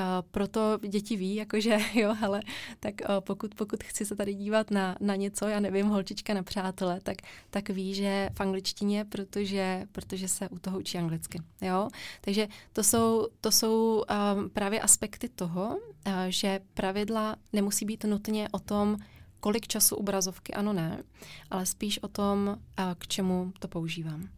a 0.00 0.22
proto 0.22 0.78
děti 0.88 1.16
ví, 1.16 1.34
jakože, 1.34 1.78
jo, 1.94 2.14
hele, 2.14 2.42
tak 2.80 2.94
pokud, 3.20 3.54
pokud 3.54 3.84
chci 3.84 4.04
se 4.04 4.16
tady 4.16 4.34
dívat 4.34 4.70
na, 4.70 4.96
na 5.00 5.16
něco, 5.16 5.48
já 5.48 5.60
nevím, 5.60 5.86
holčička 5.86 6.34
na 6.34 6.42
přátele, 6.42 7.00
tak, 7.00 7.16
tak 7.50 7.70
ví, 7.70 7.94
že 7.94 8.30
v 8.34 8.40
angličtině, 8.40 9.04
protože, 9.04 9.86
protože 9.92 10.28
se 10.28 10.48
u 10.48 10.58
toho 10.58 10.78
učí 10.78 10.98
anglicky. 10.98 11.40
Jo? 11.60 11.88
Takže 12.20 12.48
to 12.72 12.82
jsou, 12.82 13.28
to 13.40 13.52
jsou 13.52 14.04
um, 14.36 14.50
právě 14.50 14.80
aspekty 14.80 15.28
toho, 15.28 15.68
uh, 15.68 16.12
že 16.28 16.60
pravidla 16.74 17.36
nemusí 17.52 17.84
být 17.84 18.04
nutně 18.04 18.48
o 18.52 18.58
tom, 18.58 18.96
kolik 19.42 19.66
času 19.66 19.98
obrazovky, 19.98 20.54
ano 20.54 20.70
ne, 20.70 21.02
ale 21.50 21.66
spíš 21.66 21.98
o 22.06 22.08
tom, 22.08 22.62
k 22.78 23.02
čemu 23.06 23.50
to 23.58 23.66
používám. 23.66 24.30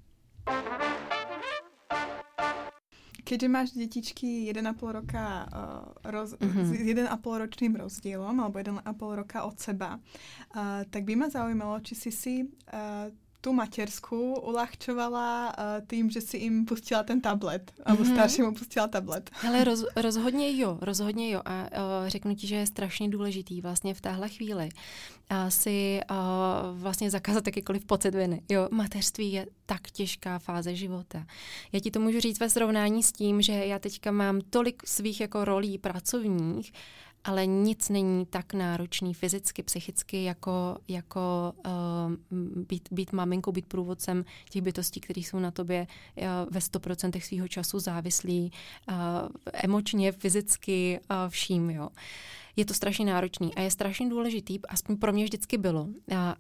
Keďže 3.25 3.49
máš 3.49 3.69
detičky 3.73 4.53
1,5 4.53 5.01
roka 5.01 5.49
uh, 5.49 6.13
roz, 6.13 6.37
mm-hmm. 6.37 6.65
s 6.69 6.71
1,5 7.09 7.09
ročným 7.25 7.73
rozdílem, 7.81 8.37
alebo 8.37 8.61
1,5 8.61 8.85
roka 9.17 9.49
od 9.49 9.57
seba, 9.57 9.97
uh, 9.97 10.85
tak 10.93 11.09
by 11.09 11.17
ma 11.17 11.33
zaujímalo, 11.33 11.81
či 11.81 11.95
si 11.97 12.11
si 12.13 12.35
uh, 12.45 13.09
tu 13.45 13.53
matersku 13.53 14.35
ulahčovala 14.41 15.53
uh, 15.59 15.87
tím, 15.87 16.11
že 16.11 16.21
si 16.21 16.37
jim 16.37 16.65
pustila 16.65 17.03
ten 17.03 17.21
tablet, 17.21 17.73
alebo 17.85 18.03
mm-hmm. 18.03 18.13
staršímu 18.13 18.55
pustila 18.55 18.89
tablet. 18.89 19.31
Ale 19.47 19.65
roz, 19.65 19.85
rozhodně 19.97 20.57
jo, 20.57 20.79
rozhodně 20.81 21.31
jo. 21.31 21.41
A 21.45 21.63
uh, 21.63 22.09
řeknu 22.09 22.35
ti, 22.35 22.47
že 22.47 22.57
je 22.57 22.67
strašně 22.67 23.09
důležitý 23.09 23.61
vlastně 23.61 23.95
v 23.95 24.01
téhle 24.01 24.29
chvíli 24.29 24.69
uh, 25.31 25.49
si 25.49 26.01
uh, 26.11 26.17
vlastně 26.81 27.11
zakázat 27.11 27.47
jakýkoliv 27.47 27.85
pocit 27.85 28.15
viny. 28.15 28.43
Jo, 28.49 28.69
mateřství 28.71 29.33
je 29.33 29.47
tak 29.67 29.91
těžká 29.91 30.39
fáze 30.39 30.75
života. 30.75 31.27
Já 31.73 31.81
ti 31.81 31.91
to 31.91 32.01
můžu 32.01 32.21
říct 32.21 32.41
ve 32.41 32.51
srovnání 32.51 33.03
s 33.03 33.13
tím, 33.13 33.43
že 33.43 33.53
já 33.53 33.79
teďka 33.79 34.11
mám 34.11 34.41
tolik 34.41 34.83
svých 34.87 35.21
jako 35.21 35.45
rolí 35.45 35.79
pracovních, 35.79 36.73
ale 37.25 37.47
nic 37.47 37.89
není 37.89 38.27
tak 38.27 38.55
náročný 38.55 39.15
fyzicky, 39.15 39.63
psychicky, 39.63 40.25
jako, 40.25 40.77
jako 40.89 41.53
uh, 41.67 41.73
být, 42.69 42.89
být 42.91 43.13
maminkou, 43.13 43.53
být 43.53 43.67
průvodcem 43.67 44.25
těch 44.51 44.63
bytostí, 44.63 45.01
které 45.01 45.21
jsou 45.21 45.39
na 45.39 45.51
tobě 45.51 45.87
uh, 46.17 46.25
ve 46.51 46.61
100% 46.61 47.21
svého 47.21 47.49
času 47.49 47.79
závislí, 47.79 48.53
uh, 48.89 48.97
emočně, 49.53 50.13
fyzicky, 50.13 51.01
uh, 51.11 51.17
vším. 51.29 51.71
Jo. 51.71 51.89
Je 52.57 52.65
to 52.65 52.75
strašně 52.75 53.05
náročný 53.05 53.55
a 53.55 53.61
je 53.61 53.71
strašně 53.71 54.09
důležitý, 54.09 54.59
aspoň 54.69 54.97
pro 54.97 55.13
mě 55.13 55.25
vždycky 55.25 55.59
bylo, 55.59 55.89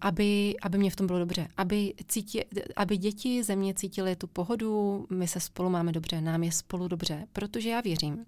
aby, 0.00 0.55
aby 0.62 0.79
mě 0.79 0.90
v 0.90 0.96
tom 0.96 1.07
bylo 1.07 1.18
dobře, 1.18 1.48
aby, 1.57 1.94
cítí, 2.09 2.40
aby 2.77 2.96
děti 2.96 3.42
ze 3.42 3.57
mě 3.57 3.74
cítily 3.74 4.16
tu 4.16 4.27
pohodu, 4.27 5.07
my 5.11 5.29
se 5.29 5.40
spolu 5.40 5.70
máme 5.70 5.92
dobře, 5.92 6.20
nám 6.20 6.42
je 6.42 6.53
spolu 6.53 6.88
dobře, 6.88 7.27
protože 7.33 7.68
já 7.68 7.81
věřím, 7.81 8.27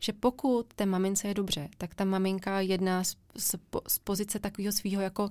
že 0.00 0.12
pokud 0.12 0.66
té 0.74 0.86
mamince 0.86 1.28
je 1.28 1.34
dobře, 1.34 1.68
tak 1.78 1.94
ta 1.94 2.04
maminka 2.04 2.60
jedná 2.60 3.04
z, 3.04 3.16
z, 3.36 3.54
z 3.88 3.98
pozice 3.98 4.38
takového 4.38 4.72
svého 4.72 5.02
jako 5.02 5.30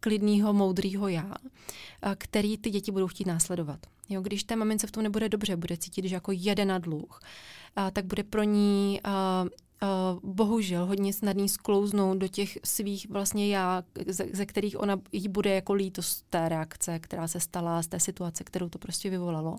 klidného, 0.00 0.52
moudrého 0.52 1.08
já, 1.08 1.34
který 2.18 2.58
ty 2.58 2.70
děti 2.70 2.92
budou 2.92 3.06
chtít 3.06 3.26
následovat. 3.26 3.86
Jo, 4.08 4.20
když 4.20 4.44
té 4.44 4.56
mamince 4.56 4.86
v 4.86 4.90
tom 4.90 5.02
nebude 5.02 5.28
dobře, 5.28 5.56
bude 5.56 5.76
cítit, 5.76 6.08
že 6.08 6.14
jako 6.14 6.32
jede 6.32 6.64
na 6.64 6.78
dluh, 6.78 7.20
tak 7.92 8.04
bude 8.04 8.22
pro 8.22 8.42
ní 8.42 9.00
Uh, 9.82 10.30
bohužel 10.34 10.86
hodně 10.86 11.12
snadný 11.12 11.48
sklouznout 11.48 12.18
do 12.18 12.28
těch 12.28 12.58
svých 12.64 13.10
vlastně 13.10 13.48
já, 13.48 13.82
ze, 14.06 14.26
ze 14.32 14.46
kterých 14.46 14.80
ona 14.80 15.00
jí 15.12 15.28
bude 15.28 15.54
jako 15.54 15.72
lítost 15.72 16.24
té 16.30 16.48
reakce, 16.48 16.98
která 16.98 17.28
se 17.28 17.40
stala, 17.40 17.82
z 17.82 17.86
té 17.86 18.00
situace, 18.00 18.44
kterou 18.44 18.68
to 18.68 18.78
prostě 18.78 19.10
vyvolalo. 19.10 19.56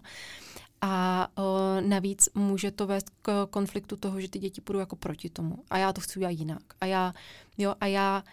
A 0.82 1.28
uh, 1.38 1.88
navíc 1.90 2.30
může 2.36 2.72
to 2.72 2.88
vést 2.88 3.10
k 3.22 3.48
konfliktu 3.50 3.96
toho, 3.98 4.22
že 4.22 4.30
ty 4.30 4.40
děti 4.40 4.62
půjdou 4.62 4.80
jako 4.80 4.96
proti 4.96 5.30
tomu. 5.30 5.58
A 5.70 5.78
já 5.78 5.94
to 5.94 6.02
chci 6.02 6.20
udělat 6.20 6.32
jinak. 6.32 6.64
A 6.82 6.86
já, 6.86 7.14
jo, 7.58 7.76
a 7.82 7.86
já, 7.86 8.24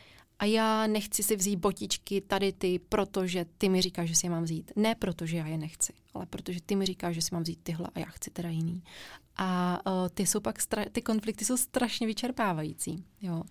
a 0.43 0.45
já 0.45 0.87
nechci 0.87 1.23
si 1.23 1.37
vzít 1.37 1.57
botičky 1.57 2.21
tady 2.21 2.53
ty, 2.53 2.81
protože 2.89 3.47
ty 3.59 3.69
mi 3.69 3.83
říkáš, 3.83 4.09
že 4.09 4.15
si 4.15 4.27
je 4.27 4.31
mám 4.31 4.45
vzít. 4.45 4.73
Ne 4.77 4.95
protože 4.95 5.37
já 5.37 5.47
je 5.47 5.59
nechci, 5.59 5.93
ale 6.15 6.27
protože 6.27 6.61
ty 6.67 6.77
mi 6.77 6.87
říkáš, 6.87 7.15
že 7.15 7.23
si 7.23 7.29
mám 7.33 7.43
vzít 7.43 7.59
tyhle 7.63 7.89
a 7.95 7.99
já 7.99 8.07
chci 8.07 8.31
teda 8.31 8.49
jiný. 8.49 8.83
A 9.37 9.81
uh, 9.87 10.09
ty 10.09 10.27
jsou 10.27 10.41
pak, 10.41 10.59
stra- 10.59 10.91
ty 10.93 11.03
konflikty 11.03 11.45
jsou 11.45 11.57
strašně 11.57 12.07
vyčerpávající. 12.07 13.05
Jo. 13.21 13.43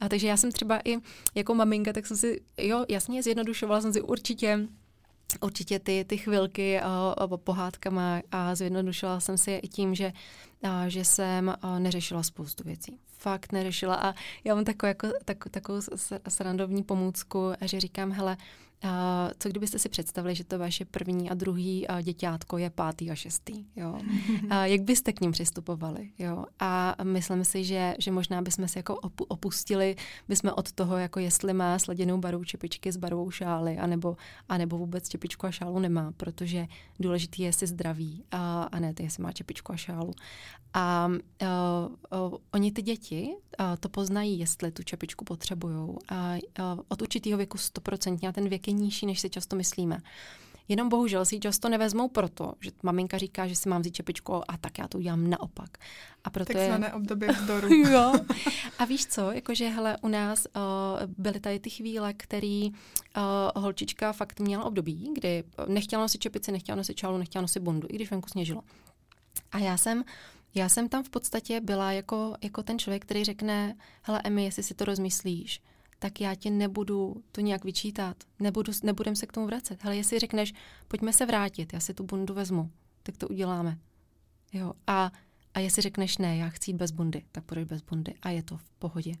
A 0.00 0.08
takže 0.08 0.28
já 0.28 0.36
jsem 0.36 0.52
třeba 0.52 0.80
i 0.84 0.96
jako 1.34 1.54
maminka, 1.54 1.92
tak 1.92 2.06
jsem 2.06 2.16
si, 2.16 2.40
jo, 2.58 2.84
jasně 2.88 3.22
zjednodušovala 3.22 3.80
jsem 3.80 3.92
si 3.92 4.02
určitě 4.02 4.68
určitě 5.40 5.78
ty, 5.78 6.04
ty 6.04 6.16
chvilky 6.16 6.80
uh, 7.30 7.36
pohádkama 7.36 8.20
a 8.32 8.54
zjednodušila 8.54 9.20
jsem 9.20 9.38
si 9.38 9.50
je 9.50 9.58
i 9.58 9.68
tím, 9.68 9.94
že, 9.94 10.12
uh, 10.60 10.70
že 10.86 11.04
jsem 11.04 11.54
uh, 11.64 11.78
neřešila 11.78 12.22
spoustu 12.22 12.64
věcí. 12.64 12.98
Fakt 13.18 13.52
neřešila 13.52 13.94
a 13.94 14.14
já 14.44 14.54
mám 14.54 14.64
takovou, 14.64 14.88
jako, 14.88 15.08
tak, 15.24 15.48
takovou 15.50 15.80
srandovní 16.28 16.82
pomůcku, 16.82 17.52
že 17.60 17.80
říkám, 17.80 18.12
hele, 18.12 18.36
Uh, 18.36 18.67
co 19.38 19.48
kdybyste 19.48 19.78
si 19.78 19.88
představili, 19.88 20.34
že 20.34 20.44
to 20.44 20.58
vaše 20.58 20.84
první 20.84 21.30
a 21.30 21.34
druhý 21.34 21.86
uh, 21.88 22.02
děťátko 22.02 22.58
je 22.58 22.70
pátý 22.70 23.10
a 23.10 23.14
šestý, 23.14 23.66
jo? 23.76 23.98
Uh, 24.44 24.50
jak 24.62 24.80
byste 24.80 25.12
k 25.12 25.20
ním 25.20 25.32
přistupovali, 25.32 26.10
jo? 26.18 26.44
A 26.58 26.96
myslím 27.02 27.44
si, 27.44 27.64
že, 27.64 27.94
že 27.98 28.10
možná 28.10 28.42
bychom 28.42 28.68
se 28.68 28.78
jako 28.78 28.94
opu- 28.94 29.26
opustili, 29.28 29.96
bychom 30.28 30.52
od 30.56 30.72
toho, 30.72 30.96
jako 30.96 31.20
jestli 31.20 31.52
má 31.52 31.78
sleděnou 31.78 32.18
barvou 32.18 32.44
čepičky 32.44 32.92
s 32.92 32.96
barvou 32.96 33.30
šály, 33.30 33.78
anebo, 33.78 34.16
anebo 34.48 34.78
vůbec 34.78 35.08
čepičku 35.08 35.46
a 35.46 35.50
šálu 35.50 35.78
nemá, 35.78 36.12
protože 36.16 36.66
důležitý 37.00 37.42
je, 37.42 37.48
jestli 37.48 37.66
zdraví 37.66 38.24
a, 38.30 38.62
a 38.62 38.78
ne, 38.78 38.94
jestli 39.00 39.22
má 39.22 39.32
čepičku 39.32 39.72
a 39.72 39.76
šálu. 39.76 40.12
A 40.74 41.08
uh, 41.42 42.28
uh, 42.28 42.38
oni 42.54 42.72
ty 42.72 42.82
děti 42.82 43.34
to 43.80 43.88
poznají, 43.88 44.38
jestli 44.38 44.72
tu 44.72 44.82
čepičku 44.82 45.24
potřebují. 45.24 45.96
A 46.08 46.34
uh, 46.34 46.80
od 46.88 47.02
určitého 47.02 47.36
věku 47.36 47.58
stoprocentně 47.58 48.28
a 48.28 48.32
ten 48.32 48.48
věk 48.48 48.68
je 48.68 48.72
nižší, 48.72 49.06
než 49.06 49.20
si 49.20 49.30
často 49.30 49.56
myslíme. 49.56 49.98
Jenom 50.68 50.88
bohužel 50.88 51.24
si 51.24 51.40
často 51.40 51.68
nevezmou 51.68 52.08
proto, 52.08 52.52
že 52.60 52.70
maminka 52.82 53.18
říká, 53.18 53.46
že 53.46 53.56
si 53.56 53.68
mám 53.68 53.80
vzít 53.80 53.94
čepičku 53.94 54.50
a 54.50 54.56
tak 54.60 54.78
já 54.78 54.88
to 54.88 54.98
udělám 54.98 55.30
naopak. 55.30 55.78
A 56.24 56.30
proto 56.30 56.52
Takzvané 56.52 56.86
je... 56.86 56.92
období 56.92 57.26
vzdoru. 57.40 57.74
jo. 57.74 58.12
A 58.78 58.84
víš 58.84 59.06
co, 59.06 59.32
jakože 59.32 59.68
hele, 59.68 59.96
u 60.02 60.08
nás 60.08 60.46
uh, 60.56 60.62
byly 61.18 61.40
tady 61.40 61.60
ty 61.60 61.70
chvíle, 61.70 62.14
který 62.14 62.70
uh, 62.70 62.74
holčička 63.62 64.12
fakt 64.12 64.40
měla 64.40 64.64
období, 64.64 65.10
kdy 65.14 65.44
nechtěla 65.66 66.02
nosit 66.02 66.18
čepici, 66.18 66.52
nechtěla 66.52 66.76
nosit 66.76 66.94
čálu, 66.94 67.18
nechtěla 67.18 67.42
nosit 67.42 67.60
bundu, 67.60 67.88
i 67.90 67.94
když 67.94 68.10
venku 68.10 68.28
sněžilo. 68.28 68.62
A 69.52 69.58
já 69.58 69.76
jsem 69.76 70.04
já 70.58 70.68
jsem 70.68 70.88
tam 70.88 71.04
v 71.04 71.10
podstatě 71.10 71.60
byla 71.60 71.92
jako, 71.92 72.34
jako 72.42 72.62
ten 72.62 72.78
člověk, 72.78 73.04
který 73.04 73.24
řekne, 73.24 73.76
hele 74.02 74.20
Emi, 74.24 74.44
jestli 74.44 74.62
si 74.62 74.74
to 74.74 74.84
rozmyslíš, 74.84 75.62
tak 75.98 76.20
já 76.20 76.34
tě 76.34 76.50
nebudu 76.50 77.22
to 77.32 77.40
nějak 77.40 77.64
vyčítat, 77.64 78.16
nebudu, 78.40 78.72
nebudem 78.82 79.16
se 79.16 79.26
k 79.26 79.32
tomu 79.32 79.46
vracet. 79.46 79.84
Hele, 79.84 79.96
jestli 79.96 80.18
řekneš, 80.18 80.54
pojďme 80.88 81.12
se 81.12 81.26
vrátit, 81.26 81.72
já 81.72 81.80
si 81.80 81.94
tu 81.94 82.04
bundu 82.04 82.34
vezmu, 82.34 82.70
tak 83.02 83.16
to 83.16 83.28
uděláme. 83.28 83.78
Jo, 84.52 84.72
a 84.86 85.12
a 85.54 85.60
jestli 85.60 85.82
řekneš 85.82 86.18
ne, 86.18 86.36
já 86.36 86.48
chci 86.48 86.70
jít 86.70 86.76
bez 86.76 86.90
bundy, 86.90 87.22
tak 87.32 87.44
půjdeš 87.44 87.64
bez 87.64 87.82
bundy 87.82 88.14
a 88.22 88.30
je 88.30 88.42
to 88.42 88.56
v 88.56 88.70
pohodě. 88.78 89.12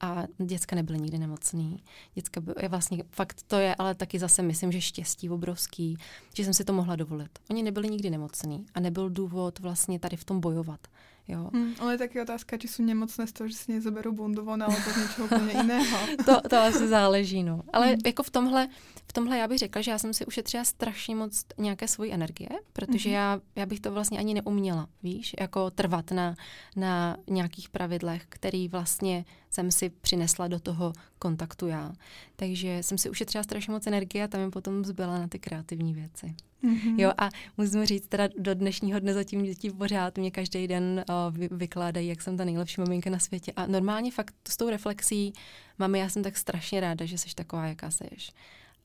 A 0.00 0.24
děcka 0.38 0.76
nebyly 0.76 0.98
nikdy 0.98 1.18
nemocný. 1.18 1.82
Děcka 2.14 2.40
by, 2.40 2.52
je 2.62 2.68
vlastně, 2.68 3.04
fakt 3.10 3.42
to 3.46 3.56
je, 3.56 3.74
ale 3.74 3.94
taky 3.94 4.18
zase 4.18 4.42
myslím, 4.42 4.72
že 4.72 4.80
štěstí 4.80 5.30
obrovský, 5.30 5.96
že 6.34 6.44
jsem 6.44 6.54
si 6.54 6.64
to 6.64 6.72
mohla 6.72 6.96
dovolit. 6.96 7.38
Oni 7.50 7.62
nebyli 7.62 7.88
nikdy 7.88 8.10
nemocný 8.10 8.66
a 8.74 8.80
nebyl 8.80 9.10
důvod 9.10 9.58
vlastně 9.58 9.98
tady 9.98 10.16
v 10.16 10.24
tom 10.24 10.40
bojovat. 10.40 10.80
Jo. 11.28 11.50
Hmm, 11.52 11.74
ale 11.78 11.94
je 11.94 11.98
taky 11.98 12.22
otázka, 12.22 12.56
či 12.56 12.68
jsou 12.68 12.82
nemocné 12.82 13.26
z 13.26 13.32
toho, 13.32 13.48
že 13.48 13.54
si 13.54 13.72
nezoberou 13.72 14.12
bundu 14.12 14.44
von, 14.44 14.62
alebo 14.62 14.76
z 14.76 14.96
něčeho 14.96 15.24
úplně 15.24 15.52
jiného. 15.62 15.98
to, 16.24 16.48
to 16.48 16.56
asi 16.56 16.88
záleží, 16.88 17.42
no. 17.42 17.62
Ale 17.72 17.86
hmm. 17.86 17.98
jako 18.06 18.22
v 18.22 18.30
tomhle, 18.30 18.68
v 19.08 19.12
tomhle 19.12 19.38
já 19.38 19.48
bych 19.48 19.58
řekla, 19.58 19.82
že 19.82 19.90
já 19.90 19.98
jsem 19.98 20.14
si 20.14 20.26
ušetřila 20.26 20.64
strašně 20.64 21.14
moc 21.14 21.44
nějaké 21.58 21.88
svoji 21.88 22.12
energie, 22.12 22.48
protože 22.72 23.08
hmm. 23.08 23.14
já, 23.14 23.40
já 23.56 23.66
bych 23.66 23.80
to 23.80 23.92
vlastně 23.92 24.18
ani 24.18 24.34
neuměla, 24.34 24.88
víš, 25.02 25.34
jako 25.40 25.70
trvat 25.70 26.10
na, 26.10 26.34
na 26.76 27.16
nějakých 27.30 27.68
pravidlech, 27.68 28.26
který 28.28 28.68
vlastně 28.68 29.24
jsem 29.56 29.70
si 29.70 29.88
přinesla 29.88 30.48
do 30.48 30.60
toho 30.60 30.92
kontaktu 31.18 31.66
já. 31.66 31.92
Takže 32.36 32.78
jsem 32.80 32.98
si 32.98 33.10
ušetřila 33.10 33.44
strašně 33.44 33.72
moc 33.72 33.86
energie 33.86 34.24
a 34.24 34.28
tam 34.28 34.40
mi 34.40 34.50
potom 34.50 34.84
zbyla 34.84 35.18
na 35.18 35.28
ty 35.28 35.38
kreativní 35.38 35.94
věci. 35.94 36.34
Mm-hmm. 36.64 37.00
Jo, 37.00 37.12
a 37.18 37.28
musím 37.56 37.84
říct, 37.84 38.06
teda 38.08 38.28
do 38.38 38.54
dnešního 38.54 39.00
dne 39.00 39.14
zatím 39.14 39.44
děti 39.44 39.70
pořád 39.70 40.18
mě 40.18 40.30
každý 40.30 40.68
den 40.68 41.04
uh, 41.08 41.36
vy, 41.36 41.48
vykládají, 41.52 42.08
jak 42.08 42.22
jsem 42.22 42.36
ta 42.36 42.44
nejlepší 42.44 42.80
maminka 42.80 43.10
na 43.10 43.18
světě. 43.18 43.52
A 43.56 43.66
normálně 43.66 44.10
fakt 44.12 44.34
s 44.48 44.56
tou 44.56 44.70
reflexí, 44.70 45.32
mami, 45.78 45.98
já 45.98 46.08
jsem 46.08 46.22
tak 46.22 46.36
strašně 46.36 46.80
ráda, 46.80 47.04
že 47.06 47.18
jsi 47.18 47.34
taková, 47.34 47.66
jaká 47.66 47.90
seš. 47.90 48.30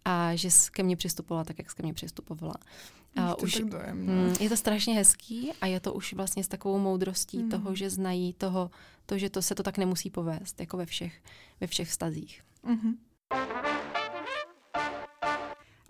A 0.06 0.36
že 0.36 0.50
ke 0.72 0.84
mně 0.84 0.96
přistupovala 0.96 1.44
tak, 1.44 1.58
jak 1.58 1.74
ke 1.74 1.84
mně 1.84 1.94
přistupovala. 1.94 2.56
A 3.16 3.36
už, 3.40 3.54
tak 3.54 3.66
dojem, 3.66 3.98
mm, 3.98 4.36
je 4.40 4.50
to 4.50 4.58
strašně 4.58 4.96
hezký 4.96 5.52
a 5.62 5.66
je 5.68 5.80
to 5.80 5.94
už 5.94 6.14
vlastně 6.14 6.44
s 6.44 6.48
takovou 6.48 6.80
moudrostí 6.80 7.44
mm. 7.44 7.50
toho, 7.50 7.76
že 7.76 7.90
znají 7.90 8.34
toho, 8.34 8.72
to, 9.06 9.18
že 9.18 9.30
to 9.30 9.42
se 9.42 9.56
to 9.56 9.64
tak 9.64 9.78
nemusí 9.78 10.10
povést, 10.10 10.60
jako 10.60 10.78
ve 10.78 10.86
všech, 10.86 11.22
ve 11.62 11.68
všech 11.68 11.90
vztazích. 11.90 12.42
Mm-hmm. 12.64 12.94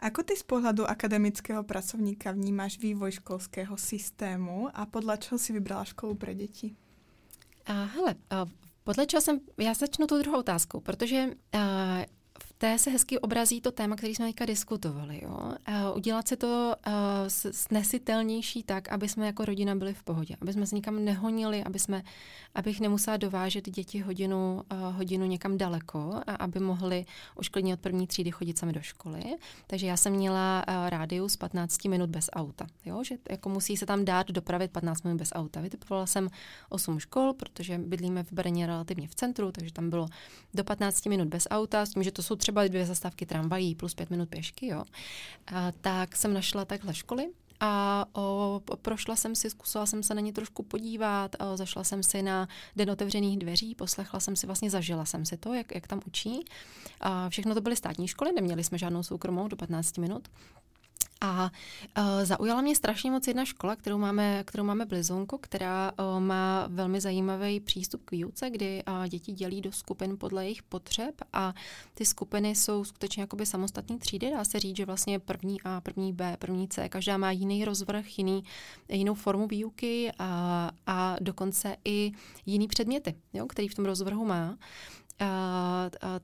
Ako 0.01 0.25
ty 0.25 0.33
z 0.33 0.41
pohľadu 0.49 0.89
akademického 0.89 1.61
pracovníka 1.61 2.33
vnímáš 2.33 2.81
vývoj 2.81 3.21
školského 3.21 3.77
systému 3.77 4.73
a 4.73 4.89
podľa 4.89 5.21
čeho 5.21 5.37
si 5.37 5.53
vybrala 5.53 5.85
školu 5.85 6.17
pre 6.17 6.33
děti? 6.33 6.73
A 7.69 7.85
hele, 7.85 8.15
a 8.29 8.49
podle 8.83 9.05
čeho 9.05 9.21
jsem, 9.21 9.39
já 9.57 9.73
začnu 9.73 10.07
tu 10.07 10.17
druhou 10.17 10.39
otázkou, 10.39 10.79
protože 10.79 11.37
a, 11.53 12.01
té 12.61 12.77
se 12.77 12.89
hezky 12.89 13.19
obrazí 13.19 13.61
to 13.61 13.71
téma, 13.71 13.95
který 13.95 14.15
jsme 14.15 14.25
teďka 14.25 14.45
diskutovali. 14.45 15.21
Jo? 15.23 15.51
Udělat 15.95 16.27
si 16.27 16.37
to 16.37 16.75
uh, 16.87 16.93
snesitelnější 17.51 18.63
tak, 18.63 18.89
aby 18.89 19.09
jsme 19.09 19.25
jako 19.25 19.45
rodina 19.45 19.75
byli 19.75 19.93
v 19.93 20.03
pohodě, 20.03 20.35
aby 20.41 20.53
jsme 20.53 20.65
se 20.65 20.75
nikam 20.75 21.05
nehonili, 21.05 21.63
aby 21.63 21.79
jsme, 21.79 22.03
abych 22.55 22.79
nemusela 22.79 23.17
dovážet 23.17 23.69
děti 23.69 23.99
hodinu, 23.99 24.61
uh, 24.71 24.95
hodinu 24.95 25.25
někam 25.25 25.57
daleko 25.57 26.21
a 26.27 26.35
aby 26.35 26.59
mohli 26.59 27.05
už 27.35 27.49
klidně 27.49 27.73
od 27.73 27.79
první 27.79 28.07
třídy 28.07 28.31
chodit 28.31 28.57
sami 28.57 28.73
do 28.73 28.81
školy. 28.81 29.23
Takže 29.67 29.87
já 29.87 29.97
jsem 29.97 30.13
měla 30.13 30.63
uh, 30.67 30.89
rádius 30.89 31.37
15 31.37 31.85
minut 31.85 32.09
bez 32.09 32.29
auta. 32.33 32.67
Jo? 32.85 33.03
Že 33.03 33.15
jako 33.29 33.49
musí 33.49 33.77
se 33.77 33.85
tam 33.85 34.05
dát 34.05 34.27
dopravit 34.27 34.71
15 34.71 35.03
minut 35.03 35.17
bez 35.17 35.29
auta. 35.33 35.61
Vytipovala 35.61 36.05
jsem 36.05 36.29
8 36.69 36.99
škol, 36.99 37.33
protože 37.33 37.77
bydlíme 37.77 38.23
v 38.23 38.31
Brně 38.31 38.67
relativně 38.67 39.07
v 39.07 39.15
centru, 39.15 39.51
takže 39.51 39.73
tam 39.73 39.89
bylo 39.89 40.07
do 40.53 40.63
15 40.63 41.05
minut 41.05 41.27
bez 41.27 41.47
auta, 41.51 41.85
s 41.85 41.89
tím, 41.89 42.03
že 42.03 42.11
to 42.11 42.23
jsou 42.23 42.35
třeba 42.35 42.50
dvě 42.51 42.85
zastávky 42.85 43.25
tramvají 43.25 43.75
plus 43.75 43.93
pět 43.93 44.09
minut 44.09 44.29
pěšky, 44.29 44.67
jo. 44.67 44.83
A, 45.53 45.71
tak 45.71 46.15
jsem 46.15 46.33
našla 46.33 46.65
takhle 46.65 46.93
školy 46.93 47.29
a 47.63 48.05
o, 48.13 48.61
prošla 48.81 49.15
jsem 49.15 49.35
si, 49.35 49.49
zkusila 49.49 49.85
jsem 49.85 50.03
se 50.03 50.15
na 50.15 50.21
ně 50.21 50.33
trošku 50.33 50.63
podívat, 50.63 51.35
a 51.39 51.57
zašla 51.57 51.83
jsem 51.83 52.03
si 52.03 52.21
na 52.21 52.47
Den 52.75 52.91
otevřených 52.91 53.39
dveří, 53.39 53.75
poslechla 53.75 54.19
jsem 54.19 54.35
si, 54.35 54.45
vlastně 54.45 54.69
zažila 54.69 55.05
jsem 55.05 55.25
si 55.25 55.37
to, 55.37 55.53
jak, 55.53 55.75
jak 55.75 55.87
tam 55.87 55.99
učí. 56.05 56.45
A 57.01 57.29
všechno 57.29 57.53
to 57.53 57.61
byly 57.61 57.75
státní 57.75 58.07
školy, 58.07 58.31
neměli 58.31 58.63
jsme 58.63 58.77
žádnou 58.77 59.03
soukromou 59.03 59.47
do 59.47 59.55
15 59.55 59.97
minut. 59.97 60.27
A 61.21 61.51
uh, 61.97 62.03
zaujala 62.23 62.61
mě 62.61 62.75
strašně 62.75 63.11
moc 63.11 63.27
jedna 63.27 63.45
škola, 63.45 63.75
kterou 63.75 63.97
máme, 63.97 64.43
kterou 64.43 64.63
máme 64.63 64.85
Blizonko, 64.85 65.37
která 65.37 65.91
uh, 65.91 66.19
má 66.19 66.67
velmi 66.67 67.01
zajímavý 67.01 67.59
přístup 67.59 68.01
k 68.05 68.11
výuce, 68.11 68.49
kdy 68.49 68.83
uh, 68.87 69.07
děti 69.07 69.31
dělí 69.31 69.61
do 69.61 69.71
skupin 69.71 70.17
podle 70.17 70.43
jejich 70.43 70.63
potřeb 70.63 71.15
a 71.33 71.53
ty 71.93 72.05
skupiny 72.05 72.55
jsou 72.55 72.83
skutečně 72.83 73.23
jakoby 73.23 73.45
samostatné 73.45 73.97
třídy. 73.97 74.31
Dá 74.31 74.45
se 74.45 74.59
říct, 74.59 74.77
že 74.77 74.85
vlastně 74.85 75.19
první 75.19 75.61
A, 75.61 75.81
první 75.81 76.13
B, 76.13 76.37
první 76.39 76.67
C, 76.67 76.89
každá 76.89 77.17
má 77.17 77.31
jiný 77.31 77.65
rozvrh, 77.65 78.17
jiný, 78.17 78.43
jinou 78.89 79.13
formu 79.13 79.47
výuky 79.47 80.11
a, 80.19 80.71
a 80.87 81.15
dokonce 81.21 81.75
i 81.85 82.11
jiný 82.45 82.67
předměty, 82.67 83.15
jo, 83.33 83.45
který 83.45 83.67
v 83.67 83.75
tom 83.75 83.85
rozvrhu 83.85 84.25
má. 84.25 84.57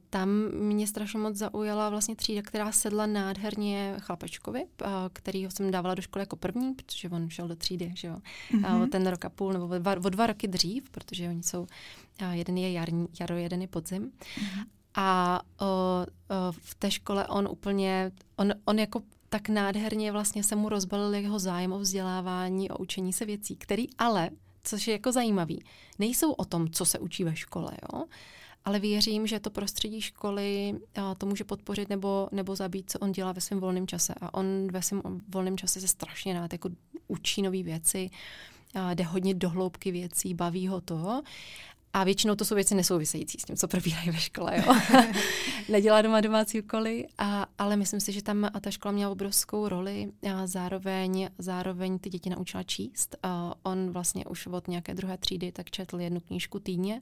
Tam 0.09 0.29
mě 0.53 0.87
strašně 0.87 1.19
moc 1.19 1.35
zaujala 1.35 1.89
vlastně 1.89 2.15
třída, 2.15 2.41
která 2.41 2.71
sedla 2.71 3.05
nádherně 3.05 3.95
chlapečkovi, 3.99 4.65
kterýho 5.13 5.51
jsem 5.51 5.71
dávala 5.71 5.95
do 5.95 6.01
školy 6.01 6.21
jako 6.21 6.35
první, 6.35 6.73
protože 6.73 7.09
on 7.09 7.29
šel 7.29 7.47
do 7.47 7.55
třídy, 7.55 7.91
že 7.95 8.07
jo, 8.07 8.17
mm-hmm. 8.51 8.83
o 8.83 8.87
ten 8.87 9.07
rok 9.07 9.25
a 9.25 9.29
půl, 9.29 9.53
nebo 9.53 9.65
o 9.65 9.77
dva, 9.77 9.95
o 10.05 10.09
dva 10.09 10.27
roky 10.27 10.47
dřív, 10.47 10.89
protože 10.89 11.29
oni 11.29 11.43
jsou, 11.43 11.67
jeden 12.31 12.57
je 12.57 12.71
jarní, 12.71 13.07
jaro, 13.19 13.35
jeden 13.35 13.61
je 13.61 13.67
podzim. 13.67 14.11
Mm-hmm. 14.11 14.65
A 14.95 15.41
o, 15.61 15.65
o, 15.65 16.05
v 16.51 16.75
té 16.75 16.91
škole 16.91 17.27
on 17.27 17.47
úplně, 17.51 18.11
on, 18.35 18.53
on 18.65 18.79
jako 18.79 19.01
tak 19.29 19.49
nádherně 19.49 20.11
vlastně 20.11 20.43
se 20.43 20.55
mu 20.55 20.69
rozbalil 20.69 21.13
jeho 21.13 21.39
zájem 21.39 21.73
o 21.73 21.79
vzdělávání, 21.79 22.69
o 22.69 22.77
učení 22.77 23.13
se 23.13 23.25
věcí, 23.25 23.55
který 23.55 23.87
ale, 23.97 24.29
což 24.63 24.87
je 24.87 24.91
jako 24.91 25.11
zajímavý, 25.11 25.63
nejsou 25.99 26.31
o 26.31 26.45
tom, 26.45 26.69
co 26.69 26.85
se 26.85 26.99
učí 26.99 27.23
ve 27.23 27.35
škole, 27.35 27.71
jo, 27.93 28.05
ale 28.67 28.79
věřím, 28.79 29.27
že 29.27 29.39
to 29.39 29.49
prostředí 29.49 30.01
školy 30.01 30.79
to 31.17 31.25
může 31.25 31.43
podpořit 31.43 31.89
nebo, 31.89 32.29
nebo 32.31 32.55
zabít, 32.55 32.91
co 32.91 32.99
on 32.99 33.11
dělá 33.11 33.31
ve 33.31 33.41
svém 33.41 33.59
volném 33.59 33.87
čase. 33.87 34.13
A 34.21 34.33
on 34.33 34.67
ve 34.71 34.81
svém 34.81 35.01
volném 35.29 35.57
čase 35.57 35.81
se 35.81 35.87
strašně 35.87 36.33
rád 36.33 36.53
jako 36.53 36.69
učí 37.07 37.41
nové 37.41 37.63
věci, 37.63 38.09
jde 38.93 39.03
hodně 39.03 39.33
do 39.33 39.49
hloubky 39.49 39.91
věcí, 39.91 40.33
baví 40.33 40.67
ho 40.67 40.81
to. 40.81 41.21
A 41.97 42.03
většinou 42.03 42.35
to 42.35 42.45
jsou 42.45 42.55
věci 42.55 42.75
nesouvisející 42.75 43.37
s 43.39 43.43
tím, 43.43 43.55
co 43.55 43.67
probíhají 43.67 44.11
ve 44.11 44.17
škole. 44.17 44.57
Jo? 44.57 44.75
Nedělá 45.69 46.01
doma 46.01 46.21
domácí 46.21 46.61
úkoly, 46.61 47.07
a, 47.17 47.45
ale 47.57 47.77
myslím 47.77 47.99
si, 47.99 48.11
že 48.11 48.21
tam 48.23 48.49
ta 48.61 48.71
škola 48.71 48.91
měla 48.91 49.11
obrovskou 49.11 49.67
roli 49.67 50.11
a 50.33 50.47
zároveň, 50.47 51.29
zároveň 51.37 51.99
ty 51.99 52.09
děti 52.09 52.29
naučila 52.29 52.63
číst. 52.63 53.15
A 53.23 53.53
on 53.63 53.91
vlastně 53.91 54.25
už 54.25 54.47
od 54.47 54.67
nějaké 54.67 54.93
druhé 54.93 55.17
třídy 55.17 55.51
tak 55.51 55.71
četl 55.71 55.99
jednu 55.99 56.19
knížku 56.19 56.59
týdně. 56.59 57.01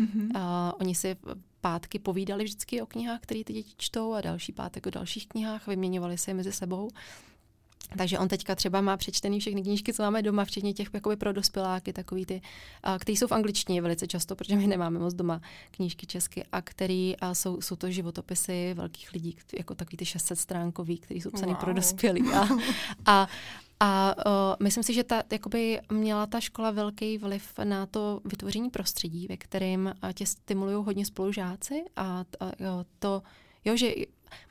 Mm-hmm. 0.00 0.30
A 0.34 0.72
oni 0.80 0.94
si 0.94 1.16
pátky 1.60 1.98
povídali 1.98 2.44
vždycky 2.44 2.82
o 2.82 2.86
knihách, 2.86 3.20
které 3.20 3.44
ty 3.44 3.52
děti 3.52 3.72
čtou 3.76 4.12
a 4.12 4.20
další 4.20 4.52
pátek 4.52 4.86
o 4.86 4.90
dalších 4.90 5.28
knihách, 5.28 5.66
vyměňovali 5.66 6.18
se 6.18 6.30
je 6.30 6.34
mezi 6.34 6.52
sebou. 6.52 6.90
Takže 7.98 8.18
on 8.18 8.28
teďka 8.28 8.54
třeba 8.54 8.80
má 8.80 8.96
přečtený 8.96 9.40
všechny 9.40 9.62
knížky, 9.62 9.92
co 9.92 10.02
máme 10.02 10.22
doma, 10.22 10.44
včetně 10.44 10.72
těch 10.72 10.88
jakoby 10.94 11.16
pro 11.16 11.32
dospěláky, 11.32 11.92
takový 11.92 12.26
ty, 12.26 12.42
který 12.98 13.16
jsou 13.16 13.26
v 13.26 13.32
angličtině 13.32 13.82
velice 13.82 14.06
často, 14.06 14.36
protože 14.36 14.56
my 14.56 14.66
nemáme 14.66 14.98
moc 14.98 15.14
doma 15.14 15.40
knížky 15.70 16.06
česky, 16.06 16.44
a 16.52 16.62
který 16.62 17.16
a 17.16 17.34
jsou, 17.34 17.60
jsou 17.60 17.76
to 17.76 17.90
životopisy 17.90 18.74
velkých 18.74 19.12
lidí, 19.12 19.36
jako 19.58 19.74
takový 19.74 19.96
ty 19.96 20.04
600 20.04 20.38
stránkový, 20.38 20.98
který 20.98 21.20
jsou 21.20 21.30
psaný 21.30 21.52
wow. 21.52 21.60
pro 21.60 21.74
dospělí. 21.74 22.22
A, 22.34 22.48
a, 23.06 23.28
a 23.80 24.14
uh, 24.26 24.32
myslím 24.62 24.82
si, 24.82 24.94
že 24.94 25.04
ta, 25.04 25.22
jakoby 25.32 25.80
měla 25.92 26.26
ta 26.26 26.40
škola 26.40 26.70
velký 26.70 27.18
vliv 27.18 27.52
na 27.64 27.86
to 27.86 28.20
vytvoření 28.24 28.70
prostředí, 28.70 29.26
ve 29.26 29.36
kterém 29.36 29.94
tě 30.14 30.26
stimulují 30.26 30.84
hodně 30.84 31.06
spolužáci 31.06 31.84
a, 31.96 32.24
a 32.40 32.52
jo, 32.58 32.84
to, 32.98 33.22
jo, 33.64 33.76
že 33.76 33.92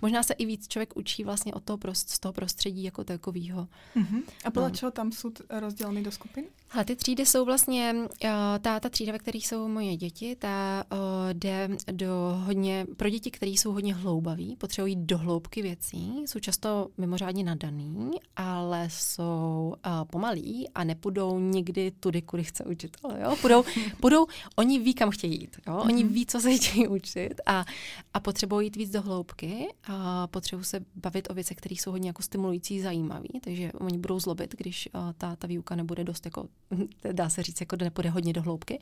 možná 0.02 0.24
se 0.24 0.34
i 0.34 0.46
víc 0.46 0.68
člověk 0.68 0.98
učí 0.98 1.24
vlastně 1.24 1.54
od 1.54 1.64
toho 1.64 1.78
prost, 1.78 2.10
z 2.10 2.20
toho 2.20 2.34
prostředí 2.34 2.84
jako 2.84 3.04
takového. 3.04 3.68
Uh-huh. 3.96 4.24
A 4.46 4.52
podle 4.52 4.70
no. 4.70 4.76
čeho 4.76 4.92
tam 4.92 5.12
jsou 5.12 5.32
rozděleny 5.50 6.04
do 6.04 6.12
skupin? 6.12 6.46
A 6.72 6.84
ty 6.84 6.96
třídy 6.96 7.26
jsou 7.26 7.46
vlastně, 7.46 7.96
uh, 7.98 8.30
ta, 8.62 8.80
ta 8.80 8.90
třída, 8.90 9.12
ve 9.12 9.20
které 9.20 9.38
jsou 9.38 9.68
moje 9.68 9.98
děti, 9.98 10.36
ta 10.36 10.84
uh, 10.92 11.00
jde 11.34 11.70
do 11.92 12.42
hodně, 12.46 12.88
pro 12.98 13.10
děti, 13.10 13.32
které 13.32 13.52
jsou 13.52 13.72
hodně 13.72 13.94
hloubaví, 13.94 14.56
potřebují 14.56 14.96
do 14.96 15.18
hloubky 15.18 15.62
věcí, 15.62 16.24
jsou 16.26 16.40
často 16.40 16.88
mimořádně 16.98 17.44
nadaný, 17.44 18.12
ale 18.36 18.88
jsou 18.92 19.74
uh, 19.86 20.06
pomalí 20.06 20.70
a 20.76 20.84
nepůjdou 20.84 21.40
nikdy 21.40 21.92
tudy, 22.00 22.22
kudy 22.22 22.44
chce 22.44 22.64
učitel. 22.64 23.12
Jo? 23.24 23.36
Půjdou, 23.42 23.64
půjdou, 24.00 24.26
oni 24.56 24.80
ví, 24.80 24.94
kam 24.94 25.10
chtějí 25.10 25.42
jít. 25.42 25.58
Jo? 25.68 25.78
Oni 25.86 26.04
mhm. 26.04 26.14
ví, 26.14 26.26
co 26.26 26.40
se 26.40 26.54
chtějí 26.58 26.88
učit 26.88 27.42
a, 27.46 27.66
a 28.14 28.20
potřebují 28.20 28.66
jít 28.66 28.76
víc 28.76 28.92
do 28.92 29.02
hloubky 29.02 29.68
a 29.84 30.28
potřebují 30.28 30.66
se 30.66 30.80
bavit 30.96 31.30
o 31.30 31.34
věcech, 31.34 31.58
které 31.58 31.76
jsou 31.76 31.92
hodně 31.92 32.10
jako 32.10 32.22
stimulující, 32.22 32.82
zajímavé, 32.82 33.28
takže 33.42 33.72
oni 33.74 33.98
budou 33.98 34.20
zlobit, 34.20 34.56
když 34.58 34.90
ta, 35.18 35.36
ta 35.36 35.48
výuka 35.48 35.76
nebude 35.76 36.04
dost 36.04 36.26
jako 36.26 36.48
dá 37.12 37.30
se 37.30 37.44
říct, 37.44 37.60
jako 37.60 37.76
nepůjde 37.76 38.10
hodně 38.10 38.34
do 38.34 38.42
hloubky, 38.42 38.80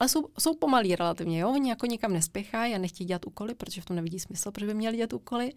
ale 0.00 0.08
jsou, 0.08 0.28
jsou 0.38 0.54
pomalí 0.54 0.96
relativně, 0.96 1.40
jo? 1.40 1.50
oni 1.50 1.70
jako 1.70 1.86
nikam 1.86 2.12
nespěchají 2.12 2.74
a 2.74 2.78
nechtějí 2.78 3.08
dělat 3.08 3.26
úkoly, 3.26 3.54
protože 3.54 3.80
v 3.80 3.84
tom 3.84 3.96
nevidí 3.96 4.20
smysl, 4.20 4.50
proč 4.50 4.66
by 4.66 4.74
měli 4.74 4.96
dělat 4.96 5.12
úkoly. 5.12 5.52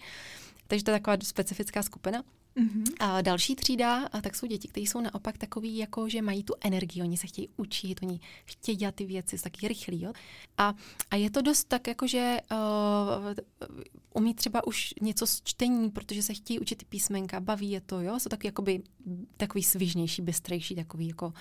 Takže 0.68 0.84
to 0.84 0.92
je 0.92 1.00
taková 1.00 1.18
specifická 1.24 1.84
skupina. 1.84 2.24
Mm-hmm. 2.56 2.84
A 3.00 3.22
další 3.22 3.56
třída, 3.56 4.06
a 4.06 4.22
tak 4.22 4.36
jsou 4.36 4.48
děti, 4.48 4.68
které 4.68 4.84
jsou 4.84 5.02
naopak 5.02 5.38
takový, 5.38 5.78
jako 5.78 6.10
že 6.10 6.22
mají 6.22 6.44
tu 6.44 6.54
energii, 6.62 7.02
oni 7.04 7.18
se 7.18 7.28
chtějí 7.28 7.50
učit, 7.58 8.00
oni 8.04 8.20
chtějí 8.46 8.78
dělat 8.78 8.96
ty 8.96 9.06
věci, 9.06 9.38
jsou 9.38 9.44
taky 9.44 9.68
rychlí. 9.68 10.02
Jo? 10.02 10.14
A, 10.58 10.74
a 11.12 11.16
je 11.16 11.30
to 11.30 11.42
dost 11.42 11.64
tak, 11.64 11.88
jako 11.88 12.08
že 12.08 12.38
uh, 12.52 13.68
umí 14.16 14.34
třeba 14.34 14.68
už 14.68 14.94
něco 15.02 15.28
z 15.28 15.42
čtení, 15.42 15.92
protože 15.92 16.24
se 16.24 16.34
chtějí 16.34 16.60
učit 16.60 16.76
ty 16.76 16.86
písmenka, 16.86 17.40
baví 17.40 17.72
je 17.72 17.82
to, 17.82 18.02
jo? 18.02 18.20
Jsou 18.20 18.30
taky 18.30 18.48
jakoby 18.48 18.84
takový 19.38 19.64
svižnější, 19.64 20.22
bystrejší, 20.22 20.76
takový 20.76 21.08
jako... 21.08 21.34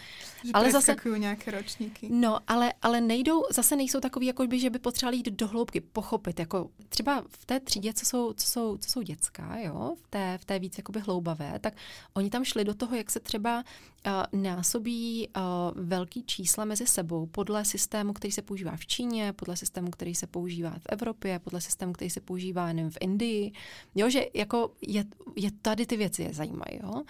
Že 0.45 0.53
ale 0.53 0.73
zase 0.73 0.97
nějaké 1.17 1.51
ročníky. 1.51 2.09
No, 2.11 2.39
ale, 2.47 2.73
ale 2.83 3.01
nejdou, 3.01 3.43
zase 3.51 3.77
nejsou 3.77 4.01
takový, 4.01 4.27
jako 4.27 4.47
by, 4.47 4.61
že 4.61 4.71
by 4.71 4.79
potřebovali 4.79 5.17
jít 5.17 5.29
do 5.29 5.49
hloubky, 5.49 5.81
pochopit, 5.81 6.39
jako 6.39 6.71
třeba 6.89 7.25
v 7.29 7.47
té 7.47 7.61
třídě, 7.61 7.93
co 7.93 8.07
jsou, 8.07 8.33
co 8.33 8.47
jsou, 8.47 8.77
co 8.77 8.91
jsou 8.91 9.03
dětská, 9.03 9.59
jo? 9.59 9.95
V 10.03 10.09
té, 10.11 10.39
v 10.39 10.45
té 10.45 10.59
víc 10.59 10.79
jakoby 10.79 11.01
hloubavé, 11.01 11.59
tak 11.59 11.75
oni 12.15 12.31
tam 12.31 12.45
šli 12.45 12.65
do 12.65 12.75
toho, 12.75 12.97
jak 12.97 13.11
se 13.11 13.21
třeba 13.21 13.65
uh, 14.07 14.41
násobí 14.41 15.29
uh, 15.29 15.43
velký 15.85 16.23
čísla 16.23 16.65
mezi 16.65 16.87
sebou 16.87 17.27
podle 17.27 17.65
systému, 17.65 18.13
který 18.13 18.33
se 18.33 18.43
používá 18.43 18.77
v 18.77 18.87
Číně, 18.87 19.33
podle 19.33 19.57
systému, 19.57 19.91
který 19.91 20.15
se 20.15 20.27
používá 20.27 20.71
v 20.71 20.87
Evropě, 20.89 21.39
podle 21.39 21.61
systému, 21.61 21.93
který 21.93 22.11
se 22.11 22.21
používá 22.21 22.64
nevím, 22.73 22.91
v 22.91 22.99
Indii. 23.01 23.53
Jo, 23.95 24.11
že 24.11 24.27
jako 24.35 24.71
je, 24.87 25.05
je 25.37 25.51
tady 25.63 25.87
ty 25.87 25.97
věci 25.97 26.23
je 26.23 26.35
zajímají, 26.35 26.81
jo. 26.83 27.03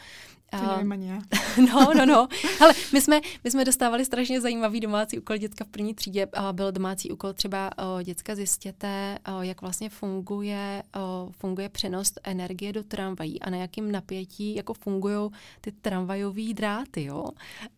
To 0.60 0.76
nevím 0.76 0.92
ani 0.92 1.08
já. 1.08 1.18
No, 1.72 1.94
no, 1.94 2.06
no. 2.06 2.28
Ale 2.60 2.72
my 2.92 3.00
jsme, 3.00 3.20
my 3.44 3.50
jsme 3.50 3.64
dostávali 3.64 4.04
strašně 4.04 4.40
zajímavý 4.40 4.80
domácí 4.80 5.18
úkol 5.18 5.36
dětka 5.36 5.64
v 5.64 5.68
první 5.68 5.94
třídě. 5.94 6.26
A 6.32 6.52
byl 6.52 6.72
domácí 6.72 7.10
úkol 7.12 7.32
třeba 7.32 7.70
děcka 8.04 8.34
zjistěte, 8.34 9.18
jak 9.40 9.60
vlastně 9.60 9.90
funguje, 9.90 10.82
funguje 11.30 11.68
přenos 11.68 12.12
energie 12.24 12.72
do 12.72 12.84
tramvají 12.84 13.42
a 13.42 13.50
na 13.50 13.56
jakým 13.56 13.92
napětí 13.92 14.54
jako 14.54 14.74
fungují 14.74 15.30
ty 15.60 15.72
tramvajové 15.72 16.54
dráty. 16.54 17.04
Jo? 17.04 17.24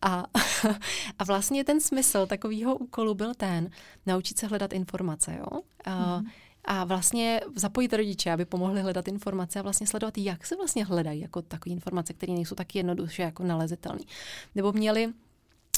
A, 0.01 0.25
a 1.19 1.23
vlastně 1.23 1.63
ten 1.63 1.81
smysl 1.81 2.25
takového 2.25 2.75
úkolu 2.75 3.13
byl 3.13 3.33
ten, 3.33 3.69
naučit 4.05 4.39
se 4.39 4.47
hledat 4.47 4.73
informace. 4.73 5.37
Jo? 5.39 5.61
A, 5.85 6.17
mm 6.17 6.27
a 6.67 6.83
vlastně 6.83 7.41
zapojit 7.55 7.93
rodiče, 7.93 8.31
aby 8.31 8.45
pomohli 8.45 8.81
hledat 8.81 9.07
informace 9.07 9.59
a 9.59 9.61
vlastně 9.61 9.87
sledovat, 9.87 10.17
jak 10.17 10.45
se 10.45 10.55
vlastně 10.55 10.85
hledají 10.85 11.21
jako 11.21 11.41
takové 11.41 11.73
informace, 11.73 12.13
které 12.13 12.33
nejsou 12.33 12.55
tak 12.55 12.75
jednoduše 12.75 13.21
jako 13.21 13.43
nalezitelné. 13.43 14.03
Nebo 14.55 14.71
měli 14.71 15.13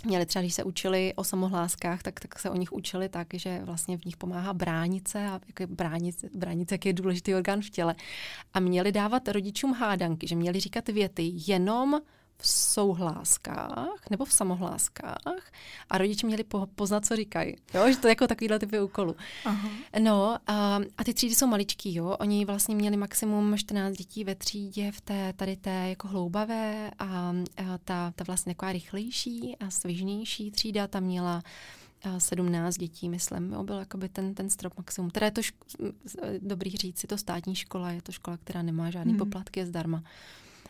Měli 0.06 0.26
třeba, 0.26 0.42
když 0.42 0.54
se 0.54 0.64
učili 0.64 1.14
o 1.16 1.24
samohláskách, 1.24 2.04
tak, 2.04 2.20
tak 2.20 2.40
se 2.40 2.50
o 2.50 2.56
nich 2.56 2.74
učili 2.74 3.10
tak, 3.10 3.28
že 3.34 3.62
vlastně 3.64 3.98
v 3.98 4.06
nich 4.06 4.18
pomáhá 4.18 4.54
bránice 4.54 5.28
a 5.28 5.40
jak 5.48 5.60
je 5.60 5.68
bránice, 5.68 6.30
bránice, 6.34 6.74
jak 6.76 6.86
je 6.86 6.94
důležitý 6.94 7.36
orgán 7.36 7.62
v 7.62 7.70
těle. 7.70 7.96
A 8.54 8.60
měli 8.60 8.92
dávat 8.92 9.28
rodičům 9.28 9.74
hádanky, 9.74 10.28
že 10.28 10.36
měli 10.36 10.60
říkat 10.60 10.90
věty 10.90 11.32
jenom 11.48 12.02
v 12.42 12.48
souhláskách 12.48 14.10
nebo 14.10 14.26
v 14.26 14.34
samohláskách 14.34 15.52
a 15.90 15.98
rodiče 15.98 16.28
měli 16.28 16.44
po, 16.44 16.68
poznat, 16.76 17.06
co 17.06 17.16
říkají. 17.16 17.56
Jo? 17.74 17.92
Že 17.92 17.98
to 17.98 18.08
je 18.08 18.12
jako 18.12 18.28
takovýhle 18.28 18.60
typy 18.60 18.80
úkolu. 18.80 19.16
Aha. 19.46 19.70
No 20.00 20.38
a, 20.48 20.80
a 20.98 21.04
ty 21.04 21.14
třídy 21.14 21.36
jsou 21.36 21.48
maličký, 21.48 21.96
jo. 21.96 22.18
Oni 22.20 22.46
vlastně 22.46 22.76
měli 22.76 22.98
maximum 22.98 23.58
14 23.58 23.94
dětí 23.94 24.24
ve 24.24 24.36
třídě 24.36 24.92
v 24.92 25.02
té 25.02 25.34
tady 25.34 25.58
té 25.58 25.90
jako 25.90 26.08
hloubavé 26.08 26.92
a, 27.00 27.06
a 27.06 27.34
ta, 27.84 28.14
ta 28.16 28.24
vlastně 28.28 28.56
taková 28.56 28.72
rychlejší 28.72 29.58
a 29.60 29.70
svižnější 29.70 30.52
třída 30.52 30.88
tam 30.88 31.04
měla 31.04 31.44
17 32.18 32.78
dětí, 32.78 33.10
myslím, 33.10 33.52
jo, 33.52 33.64
byl 33.64 33.80
jakoby 33.80 34.10
ten, 34.10 34.34
ten 34.34 34.50
strop 34.50 34.78
maximum. 34.78 35.10
Teda 35.10 35.26
je 35.26 35.32
to 35.32 35.42
šk- 35.42 35.54
dobrý 36.40 36.72
říct, 36.72 37.04
je 37.04 37.08
to 37.08 37.18
státní 37.18 37.56
škola, 37.56 37.92
je 37.92 38.02
to 38.02 38.12
škola, 38.12 38.38
která 38.38 38.62
nemá 38.62 38.90
žádný 38.90 39.14
hmm. 39.14 39.20
poplatky, 39.20 39.60
je 39.60 39.66
zdarma. 39.66 40.04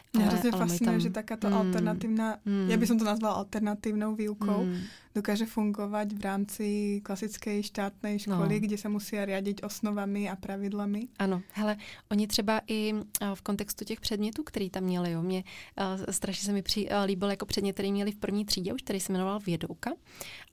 Mňa 0.10 0.26
hrozne 0.26 0.52
fascinuje, 0.58 0.98
tam... 0.98 1.06
že 1.06 1.10
takáto 1.14 1.46
mm, 1.46 1.54
alternatívna, 1.54 2.28
mm, 2.42 2.66
ja 2.74 2.78
by 2.82 2.86
som 2.90 2.98
to 2.98 3.06
nazvala 3.06 3.46
alternatívnou 3.46 4.18
výukou, 4.18 4.66
mm. 4.66 5.14
dokáže 5.14 5.46
fungovať 5.46 6.18
v 6.18 6.22
rámci 6.26 6.68
klasickej 7.06 7.62
štátnej 7.62 8.26
školy, 8.26 8.58
no. 8.58 8.64
kde 8.66 8.78
sa 8.82 8.90
musia 8.90 9.22
riadiť 9.22 9.62
osnovami 9.62 10.26
a 10.26 10.34
pravidlami. 10.34 11.14
Ano, 11.22 11.46
hele, 11.54 11.78
oni 12.10 12.26
třeba 12.26 12.62
i 12.66 12.94
v 13.34 13.42
kontextu 13.42 13.86
těch 13.86 14.02
předmětů, 14.02 14.44
který 14.44 14.70
tam 14.70 14.84
měli, 14.84 15.12
jo, 15.12 15.22
mě 15.22 15.44
uh, 15.78 16.06
strašně 16.10 16.46
se 16.46 16.54
mi 16.54 16.62
při, 16.62 16.90
uh, 16.90 17.06
líbil 17.06 17.30
jako 17.30 17.46
předmět, 17.46 17.74
který 17.74 17.92
měli 17.92 18.12
v 18.12 18.18
první 18.18 18.46
třídě, 18.46 18.74
už 18.74 18.82
který 18.82 19.00
se 19.00 19.14
jmenoval 19.14 19.40
Vědouka. 19.40 19.92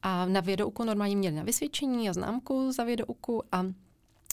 A 0.02 0.26
na 0.26 0.40
Vědouku 0.40 0.84
normálně 0.84 1.16
měli 1.16 1.36
na 1.36 1.42
vysvědčení 1.42 2.08
a 2.08 2.12
známku 2.12 2.72
za 2.72 2.84
Vědouku 2.84 3.42
a 3.52 3.64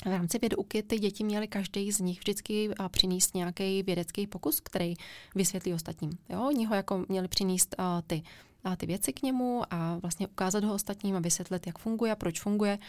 v 0.06 0.12
rámci 0.12 0.40
vědouky 0.40 0.84
ty 0.84 1.00
děti 1.00 1.24
měly 1.24 1.48
každý 1.48 1.92
z 1.92 2.00
nich 2.00 2.20
vždycky 2.20 2.70
přinést 2.92 3.36
nějaký 3.36 3.84
vědecký 3.84 4.28
pokus, 4.28 4.60
který 4.60 4.94
vysvětlí 5.36 5.74
ostatním. 5.74 6.12
Jo? 6.30 6.48
Oni 6.48 6.66
ho 6.66 6.76
jako 6.76 7.06
měli 7.10 7.28
přinést 7.28 7.76
uh, 7.80 7.86
ty 8.08 8.24
a 8.64 8.76
ty 8.76 8.86
věci 8.86 9.14
k 9.14 9.22
němu 9.22 9.64
a 9.70 9.98
vlastně 10.02 10.28
ukázat 10.28 10.64
ho 10.64 10.74
ostatním 10.74 11.16
a 11.16 11.20
vysvětlit, 11.20 11.68
jak 11.68 11.80
funguje 11.80 12.12
a 12.12 12.16
proč 12.16 12.42
funguje. 12.42 12.80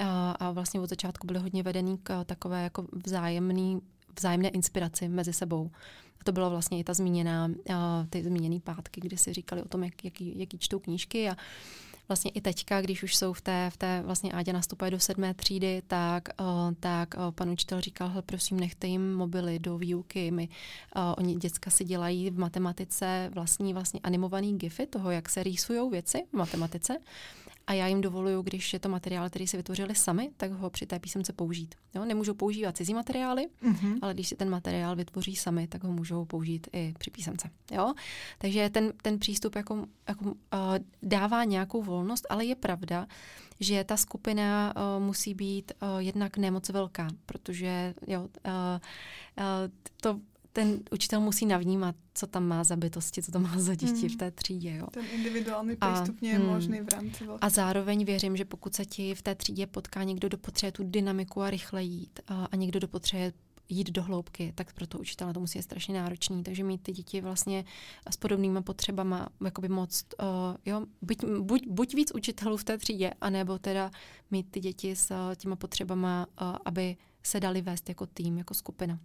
A, 0.00 0.30
a 0.30 0.50
vlastně 0.50 0.80
od 0.80 0.88
začátku 0.90 1.26
byly 1.26 1.38
hodně 1.38 1.62
vedený 1.62 1.98
k 2.02 2.24
takové 2.24 2.62
jako 2.62 2.86
vzájemný, 3.06 3.80
vzájemné 4.18 4.48
inspiraci 4.48 5.08
mezi 5.08 5.32
sebou. 5.32 5.70
A 6.20 6.24
to 6.24 6.32
bylo 6.32 6.50
vlastně 6.50 6.78
i 6.78 6.84
ta 6.84 6.94
zmíněná, 6.94 7.50
ty 8.10 8.22
zmíněné 8.24 8.60
pátky, 8.60 9.00
kdy 9.00 9.16
si 9.16 9.32
říkali 9.32 9.62
o 9.62 9.68
tom, 9.68 9.84
jak, 9.84 10.04
jaký, 10.04 10.38
jaký 10.38 10.58
čtou 10.58 10.78
knížky 10.78 11.30
a 11.30 11.36
vlastně 12.12 12.30
i 12.30 12.40
teďka, 12.40 12.80
když 12.80 13.02
už 13.02 13.16
jsou 13.16 13.32
v 13.32 13.40
té, 13.40 13.70
v 13.70 13.76
té 13.76 14.02
vlastně 14.04 14.32
Ádě 14.32 14.52
nastupuje 14.52 14.90
do 14.90 15.00
sedmé 15.00 15.34
třídy, 15.34 15.82
tak, 15.86 16.28
uh, 16.40 16.46
tak 16.80 17.14
uh, 17.16 17.30
pan 17.30 17.50
učitel 17.50 17.80
říkal, 17.80 18.08
hele, 18.08 18.22
prosím, 18.22 18.60
nechte 18.60 18.86
jim 18.86 19.14
mobily 19.14 19.58
do 19.58 19.78
výuky. 19.78 20.30
My, 20.30 20.48
uh, 20.96 21.02
oni 21.18 21.34
děcka 21.34 21.70
si 21.70 21.84
dělají 21.84 22.30
v 22.30 22.38
matematice 22.38 23.30
vlastní 23.34 23.74
vlastně 23.74 24.00
animovaný 24.02 24.58
gify 24.58 24.86
toho, 24.86 25.10
jak 25.10 25.28
se 25.28 25.42
rýsují 25.42 25.90
věci 25.90 26.24
v 26.32 26.36
matematice. 26.36 26.98
A 27.66 27.72
já 27.72 27.86
jim 27.86 28.00
dovoluju, 28.00 28.42
když 28.42 28.72
je 28.72 28.78
to 28.78 28.88
materiál, 28.88 29.30
který 29.30 29.46
si 29.46 29.56
vytvořili 29.56 29.94
sami, 29.94 30.30
tak 30.36 30.52
ho 30.52 30.70
při 30.70 30.86
té 30.86 30.98
písemce 30.98 31.32
použít. 31.32 31.74
Jo? 31.94 32.04
Nemůžou 32.04 32.34
používat 32.34 32.76
cizí 32.76 32.94
materiály, 32.94 33.48
mm-hmm. 33.62 33.98
ale 34.02 34.14
když 34.14 34.28
si 34.28 34.36
ten 34.36 34.50
materiál 34.50 34.96
vytvoří 34.96 35.36
sami, 35.36 35.66
tak 35.66 35.84
ho 35.84 35.92
můžou 35.92 36.24
použít 36.24 36.68
i 36.72 36.94
při 36.98 37.10
písemce. 37.10 37.50
Jo? 37.72 37.92
Takže 38.38 38.70
ten, 38.70 38.92
ten 39.02 39.18
přístup 39.18 39.56
jako, 39.56 39.86
jako, 40.08 40.24
uh, 40.24 40.34
dává 41.02 41.44
nějakou 41.44 41.82
volnost, 41.82 42.26
ale 42.30 42.44
je 42.44 42.54
pravda, 42.54 43.06
že 43.60 43.84
ta 43.84 43.96
skupina 43.96 44.74
uh, 44.76 45.04
musí 45.04 45.34
být 45.34 45.72
uh, 45.82 45.88
jednak 45.98 46.36
nemoc 46.36 46.68
velká, 46.68 47.08
protože 47.26 47.94
jo, 48.06 48.20
uh, 48.20 48.28
uh, 49.38 49.44
to 50.00 50.20
ten 50.52 50.80
učitel 50.90 51.20
musí 51.20 51.46
navnímat, 51.46 51.96
co 52.14 52.26
tam 52.26 52.46
má 52.46 52.64
za 52.64 52.76
bytosti, 52.76 53.22
co 53.22 53.32
tam 53.32 53.42
má 53.42 53.54
za 53.56 53.74
děti 53.74 54.00
hmm. 54.00 54.08
v 54.08 54.16
té 54.16 54.30
třídě. 54.30 54.76
Jo. 54.76 54.86
Ten 54.90 55.04
individuální 55.12 55.76
přístup 55.76 56.22
je 56.22 56.34
hmm. 56.34 56.46
možný 56.46 56.80
v 56.80 56.88
rámci 56.88 57.26
velké. 57.26 57.46
A 57.46 57.48
zároveň 57.48 58.04
věřím, 58.04 58.36
že 58.36 58.44
pokud 58.44 58.74
se 58.74 58.84
ti 58.84 59.14
v 59.14 59.22
té 59.22 59.34
třídě 59.34 59.66
potká 59.66 60.02
někdo, 60.02 60.28
kdo 60.28 60.38
potřebuje 60.38 60.72
tu 60.72 60.82
dynamiku 60.84 61.42
a 61.42 61.50
rychle 61.50 61.82
jít 61.82 62.20
a, 62.26 62.44
a 62.44 62.56
někdo, 62.56 62.78
kdo 62.78 62.88
potřebuje 62.88 63.32
jít 63.68 63.90
do 63.90 64.02
hloubky, 64.02 64.52
tak 64.54 64.72
pro 64.72 64.86
to 64.86 64.98
učitele 64.98 65.34
to 65.34 65.40
musí 65.40 65.58
být 65.58 65.62
strašně 65.62 65.94
náročný. 65.94 66.42
Takže 66.42 66.64
mít 66.64 66.82
ty 66.82 66.92
děti 66.92 67.20
vlastně 67.20 67.64
s 68.10 68.16
podobnýma 68.16 68.62
potřebama 68.62 69.28
jakoby 69.44 69.68
moc, 69.68 70.04
uh, 70.22 70.26
jo, 70.66 70.86
buď, 71.02 71.24
buď, 71.40 71.66
buď 71.68 71.94
víc 71.94 72.12
učitelů 72.14 72.56
v 72.56 72.64
té 72.64 72.78
třídě, 72.78 73.10
anebo 73.20 73.58
teda 73.58 73.90
mít 74.30 74.50
ty 74.50 74.60
děti 74.60 74.96
s 74.96 75.10
uh, 75.10 75.34
těma 75.34 75.56
potřebama, 75.56 76.26
uh, 76.40 76.56
aby 76.64 76.96
se 77.22 77.40
dali 77.40 77.62
vést 77.62 77.88
jako 77.88 78.06
tým, 78.06 78.38
jako 78.38 78.54
skupina. 78.54 78.98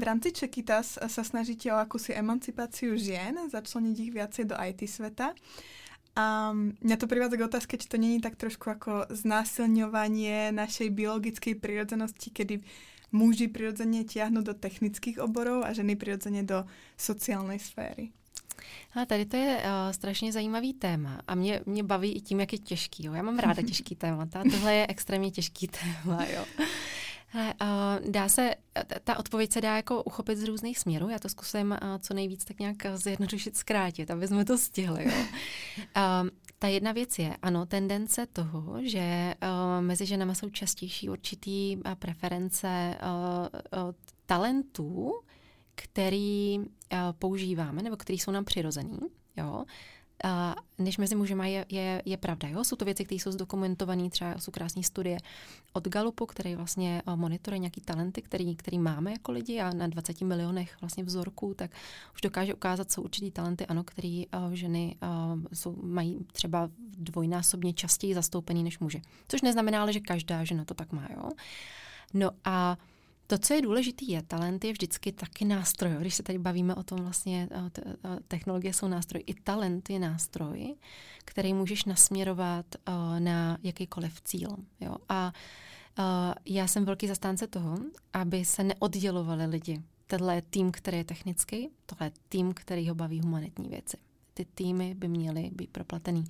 V 0.00 0.08
rámci 0.08 0.32
Čekitas 0.32 0.96
sa 0.96 1.20
snažíte 1.20 1.68
o 1.68 1.76
akúsi 1.76 2.16
emancipáciu 2.16 2.96
žien, 2.96 3.36
začleniť 3.52 3.96
ich 4.00 4.08
viacej 4.16 4.48
do 4.48 4.56
IT 4.56 4.88
sveta. 4.88 5.36
A 6.16 6.56
mňa 6.56 6.96
to 6.96 7.04
privádza 7.04 7.36
k 7.36 7.44
otázke, 7.44 7.76
či 7.76 7.84
to 7.84 8.00
není 8.00 8.16
tak 8.16 8.40
trošku 8.40 8.64
ako 8.72 9.12
znásilňovanie 9.12 10.56
našej 10.56 10.88
biologickej 10.96 11.60
prírodzenosti, 11.60 12.32
kedy 12.32 12.64
muži 13.12 13.52
prirodzene 13.52 14.08
tiahnu 14.08 14.40
do 14.40 14.56
technických 14.56 15.20
oborov 15.20 15.68
a 15.68 15.76
ženy 15.76 16.00
prirodzene 16.00 16.48
do 16.48 16.64
sociálnej 16.96 17.60
sféry. 17.60 18.08
A 18.96 19.04
tady 19.04 19.28
to 19.28 19.36
je 19.36 19.56
uh, 19.56 19.92
strašně 19.92 20.32
zajímavý 20.32 20.74
téma 20.74 21.20
a 21.28 21.34
mě, 21.34 21.60
mě 21.66 21.84
baví 21.84 22.16
i 22.16 22.20
tím, 22.20 22.40
jak 22.40 22.52
je 22.52 22.58
těžký. 22.58 23.06
Jo. 23.06 23.12
Já 23.12 23.22
mám 23.22 23.38
ráda 23.38 23.62
těžký 23.62 23.96
témata, 23.96 24.42
tohle 24.50 24.74
je 24.74 24.86
extrémně 24.88 25.30
těžký 25.30 25.68
téma. 25.68 26.24
Jo. 26.24 26.44
Hele, 27.32 27.54
uh, 27.60 28.10
dá 28.10 28.28
se, 28.28 28.54
ta 29.04 29.18
odpověď 29.18 29.52
se 29.52 29.60
dá 29.60 29.76
jako 29.76 30.02
uchopit 30.02 30.38
z 30.38 30.44
různých 30.44 30.78
směrů. 30.78 31.08
Já 31.08 31.18
to 31.18 31.28
zkusím 31.28 31.70
uh, 31.70 31.98
co 31.98 32.14
nejvíc 32.14 32.44
tak 32.44 32.58
nějak 32.58 32.76
zjednodušit, 32.94 33.56
zkrátit, 33.56 34.10
aby 34.10 34.28
jsme 34.28 34.44
to 34.44 34.58
stihli. 34.58 35.04
Jo. 35.04 35.12
Uh, 35.96 36.28
ta 36.58 36.68
jedna 36.68 36.92
věc 36.92 37.18
je, 37.18 37.36
ano, 37.42 37.66
tendence 37.66 38.26
toho, 38.26 38.78
že 38.82 39.34
uh, 39.42 39.84
mezi 39.84 40.06
ženama 40.06 40.34
jsou 40.34 40.50
častější 40.50 41.08
určitý 41.08 41.76
uh, 41.76 41.94
preference 41.94 42.96
uh, 43.02 43.80
uh, 43.82 43.94
talentů, 44.26 45.20
který 45.74 46.58
uh, 46.58 46.66
používáme 47.18 47.82
nebo 47.82 47.96
který 47.96 48.18
jsou 48.18 48.30
nám 48.30 48.44
přirozený. 48.44 48.98
Jo 49.36 49.64
než 50.78 50.98
mezi 50.98 51.14
mužemi 51.14 51.52
je, 51.52 51.66
je, 51.68 52.02
je 52.04 52.16
pravda. 52.16 52.48
Jo? 52.48 52.64
Jsou 52.64 52.76
to 52.76 52.84
věci, 52.84 53.04
které 53.04 53.16
jsou 53.16 53.32
zdokumentované, 53.32 54.10
třeba 54.10 54.38
jsou 54.38 54.50
krásné 54.50 54.82
studie 54.82 55.18
od 55.72 55.88
Galupu, 55.88 56.26
který 56.26 56.54
vlastně 56.54 57.02
eh, 57.06 57.16
monitoruje 57.16 57.58
nějaký 57.58 57.80
talenty, 57.80 58.22
který, 58.22 58.56
který 58.56 58.78
máme 58.78 59.12
jako 59.12 59.32
lidi 59.32 59.60
a 59.60 59.72
na 59.72 59.86
20 59.86 60.20
milionech 60.20 60.76
vlastně 60.80 61.04
vzorků, 61.04 61.54
tak 61.54 61.70
už 62.14 62.20
dokáže 62.20 62.54
ukázat, 62.54 62.92
jsou 62.92 63.02
určitý 63.02 63.30
talenty, 63.30 63.66
ano, 63.66 63.84
který 63.84 64.26
uh, 64.26 64.52
ženy 64.52 64.96
uh, 65.02 65.42
jsou, 65.52 65.76
mají 65.82 66.18
třeba 66.32 66.70
dvojnásobně 66.98 67.72
častěji 67.72 68.14
zastoupený 68.14 68.64
než 68.64 68.78
muži. 68.78 69.02
Což 69.28 69.42
neznamená, 69.42 69.82
ale, 69.82 69.92
že 69.92 70.00
každá 70.00 70.44
žena 70.44 70.64
to 70.64 70.74
tak 70.74 70.92
má. 70.92 71.08
Jo? 71.16 71.30
No 72.14 72.30
a 72.44 72.76
to, 73.30 73.38
co 73.38 73.54
je 73.54 73.62
důležitý, 73.62 74.08
je 74.08 74.22
talent 74.22 74.64
je 74.64 74.72
vždycky 74.72 75.12
taky 75.12 75.44
nástroj. 75.44 75.92
Když 76.00 76.14
se 76.14 76.22
tady 76.22 76.38
bavíme 76.38 76.74
o 76.74 76.82
tom 76.82 76.98
vlastně, 76.98 77.48
technologie 78.28 78.74
jsou 78.74 78.88
nástroj, 78.88 79.22
i 79.26 79.34
talent 79.34 79.90
je 79.90 79.98
nástroj, 79.98 80.74
který 81.24 81.54
můžeš 81.54 81.84
nasměrovat 81.84 82.66
na 83.18 83.58
jakýkoliv 83.62 84.20
cíl. 84.20 84.56
Jo? 84.80 84.96
A 85.08 85.32
já 86.46 86.66
jsem 86.66 86.84
velký 86.84 87.08
zastánce 87.08 87.46
toho, 87.46 87.78
aby 88.12 88.44
se 88.44 88.64
neoddělovali 88.64 89.46
lidi. 89.46 89.82
Tenhle 90.06 90.34
je 90.34 90.42
tým, 90.42 90.72
který 90.72 90.98
je 90.98 91.04
technický, 91.04 91.68
tohle 91.86 92.06
je 92.06 92.12
tým, 92.28 92.54
který 92.54 92.88
ho 92.88 92.94
baví 92.94 93.20
humanitní 93.20 93.68
věci. 93.68 93.96
Ty 94.34 94.44
týmy 94.44 94.94
by 94.94 95.08
měly 95.08 95.50
být 95.52 95.70
proplatený 95.70 96.24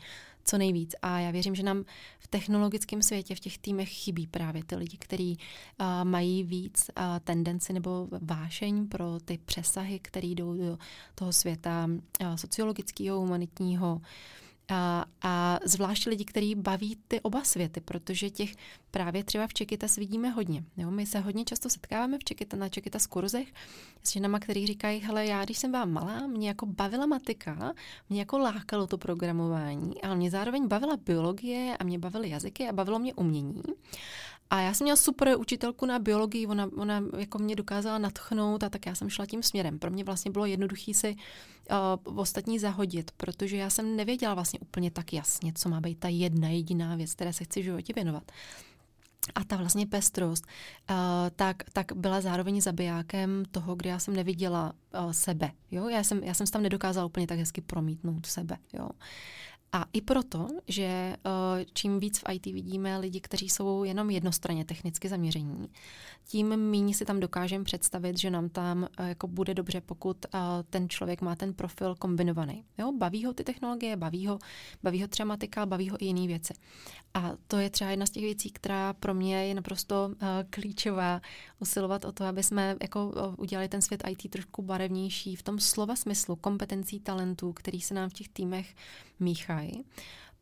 co 0.51 0.59
nejvíc. 0.59 0.95
A 1.03 1.19
já 1.19 1.31
věřím, 1.31 1.55
že 1.55 1.63
nám 1.63 1.85
v 2.19 2.29
technologickém 2.29 3.03
světě, 3.03 3.35
v 3.35 3.41
těch 3.41 3.59
týmech 3.59 3.89
chybí 3.89 4.27
právě 4.27 4.65
ty 4.65 4.77
lidi, 4.77 4.97
kteří 4.97 5.39
uh, 5.81 5.87
mají 6.05 6.45
víc 6.45 6.91
uh, 6.99 7.05
tendenci 7.25 7.73
nebo 7.73 8.09
vášeň 8.23 8.89
pro 8.89 9.21
ty 9.25 9.39
přesahy, 9.39 9.99
které 9.99 10.27
jdou 10.29 10.55
do 10.57 10.79
toho 11.15 11.33
světa 11.33 11.89
uh, 11.89 12.35
sociologického, 12.35 13.21
humanitního, 13.21 14.01
a, 14.71 15.05
a 15.23 15.59
zvláště 15.65 16.11
lidi, 16.11 16.25
kteří 16.25 16.55
baví 16.55 16.99
ty 17.09 17.21
oba 17.21 17.45
světy, 17.45 17.81
protože 17.81 18.31
těch 18.31 18.55
právě 18.91 19.25
třeba 19.25 19.47
v 19.47 19.55
Čekytas 19.55 19.97
vidíme 19.97 20.29
hodně. 20.29 20.65
Jo? 20.77 20.91
My 20.91 21.07
se 21.07 21.19
hodně 21.19 21.45
často 21.45 21.71
setkáváme 21.71 22.19
v 22.19 22.25
Čekyta, 22.25 22.57
na 22.57 22.69
Čekytas 22.69 23.07
kurzech 23.07 23.53
s 24.03 24.13
ženama, 24.13 24.39
který 24.39 24.67
říkají, 24.67 25.01
hele, 25.01 25.27
já 25.27 25.45
když 25.45 25.59
jsem 25.59 25.73
vám 25.73 25.91
malá, 25.91 26.27
mě 26.27 26.49
jako 26.49 26.67
bavila 26.67 27.07
matika, 27.07 27.73
mě 28.09 28.21
jako 28.21 28.39
lákalo 28.39 28.87
to 28.87 28.99
programování, 28.99 30.03
ale 30.03 30.17
mě 30.17 30.31
zároveň 30.31 30.69
bavila 30.69 30.97
biologie 30.97 31.77
a 31.77 31.85
mě 31.85 31.99
bavily 31.99 32.31
jazyky 32.31 32.69
a 32.69 32.73
bavilo 32.73 32.99
mě 32.99 33.15
umění. 33.15 33.63
A 34.51 34.61
já 34.61 34.75
jsem 34.75 34.85
měla 34.85 34.97
super 34.97 35.37
učitelku 35.39 35.87
na 35.87 35.99
biologii, 35.99 36.47
ona, 36.47 36.69
ona 36.77 37.03
jako 37.19 37.39
mě 37.39 37.57
dokázala 37.57 37.99
natchnout 37.99 38.63
a 38.63 38.69
tak 38.69 38.87
já 38.87 38.95
jsem 38.95 39.11
šla 39.11 39.27
tím 39.27 39.43
směrem. 39.43 39.79
Pro 39.79 39.91
mě 39.91 40.05
vlastně 40.05 40.31
bylo 40.31 40.47
jednoduchý 40.47 40.95
si 40.95 41.17
uh, 42.07 42.19
ostatní 42.19 42.59
zahodit, 42.59 43.11
protože 43.11 43.57
já 43.57 43.71
jsem 43.71 43.97
nevěděla 43.97 44.35
vlastně 44.35 44.59
úplně 44.61 44.91
tak 44.91 45.13
jasně, 45.13 45.53
co 45.53 45.69
má 45.69 45.81
být 45.81 45.99
ta 45.99 46.09
jedna 46.09 46.49
jediná 46.49 46.97
věc, 46.97 47.15
které 47.15 47.33
se 47.33 47.45
chci 47.45 47.61
v 47.61 47.65
životě 47.65 47.93
věnovat. 47.93 48.33
A 49.35 49.45
ta 49.45 49.57
vlastně 49.57 49.87
pestrost, 49.87 50.47
uh, 50.91 50.97
tak, 51.37 51.57
tak 51.73 51.93
byla 51.93 52.21
zároveň 52.21 52.61
zabijákem 52.61 53.45
toho, 53.51 53.75
kdy 53.75 53.89
já 53.89 53.99
jsem 53.99 54.17
neviděla 54.17 54.73
uh, 55.05 55.11
sebe. 55.13 55.51
Jo? 55.71 55.89
Já, 55.89 56.05
jsem, 56.05 56.25
já 56.25 56.35
jsem 56.35 56.47
tam 56.47 56.63
nedokázala 56.63 57.07
úplně 57.07 57.27
tak 57.27 57.39
hezky 57.39 57.61
promítnout 57.61 58.27
sebe. 58.27 58.57
Jo? 58.73 58.89
A 59.73 59.85
i 59.93 60.01
proto, 60.01 60.49
že 60.69 60.83
eh, 60.85 61.17
čím 61.73 62.01
víc 62.01 62.19
v 62.19 62.25
IT 62.33 62.47
vidíme 62.47 62.99
lidi, 62.99 63.21
kteří 63.21 63.49
jsou 63.49 63.85
jenom 63.85 64.11
jednostranně 64.11 64.65
technicky 64.65 65.09
zaměření, 65.09 65.69
tím 66.25 66.57
méně 66.57 66.95
si 66.95 67.05
tam 67.05 67.21
dokážeme 67.21 67.65
představit, 67.65 68.19
že 68.19 68.31
nám 68.31 68.49
tam 68.49 68.89
eh, 68.99 69.09
jako 69.09 69.27
bude 69.27 69.55
dobře, 69.55 69.81
pokud 69.81 70.27
eh, 70.27 70.39
ten 70.71 70.89
člověk 70.89 71.23
má 71.23 71.37
ten 71.37 71.55
profil 71.55 71.95
kombinovaný. 71.95 72.65
Jo? 72.79 72.93
Baví 72.93 73.25
ho 73.25 73.33
ty 73.33 73.45
technologie, 73.45 73.97
baví 73.97 74.27
ho, 74.27 74.39
baví 74.83 75.03
ho 75.03 75.09
třeba 75.09 75.27
matika, 75.27 75.67
baví 75.67 75.91
ho 75.91 75.97
i 76.03 76.05
jiné 76.05 76.27
věci. 76.27 76.55
A 77.15 77.33
to 77.47 77.57
je 77.57 77.71
třeba 77.71 77.91
jedna 77.91 78.07
z 78.07 78.11
těch 78.11 78.23
věcí, 78.23 78.51
která 78.51 78.93
pro 78.93 79.15
mě 79.15 79.45
je 79.45 79.55
naprosto 79.55 80.15
klíčová, 80.51 81.21
usilovat 81.61 82.05
o 82.05 82.13
to, 82.13 82.25
aby 82.25 82.43
jsme 82.43 82.77
jako 82.83 83.13
udělali 83.39 83.69
ten 83.69 83.83
svět 83.83 84.03
IT 84.09 84.31
trošku 84.31 84.63
barevnější 84.63 85.37
v 85.37 85.43
tom 85.43 85.59
slova 85.59 85.97
smyslu, 85.97 86.37
kompetencí, 86.37 87.01
talentů, 87.01 87.53
který 87.53 87.81
se 87.81 87.95
nám 87.95 88.11
v 88.11 88.13
těch 88.13 88.29
týmech 88.29 88.75
míchají. 89.21 89.85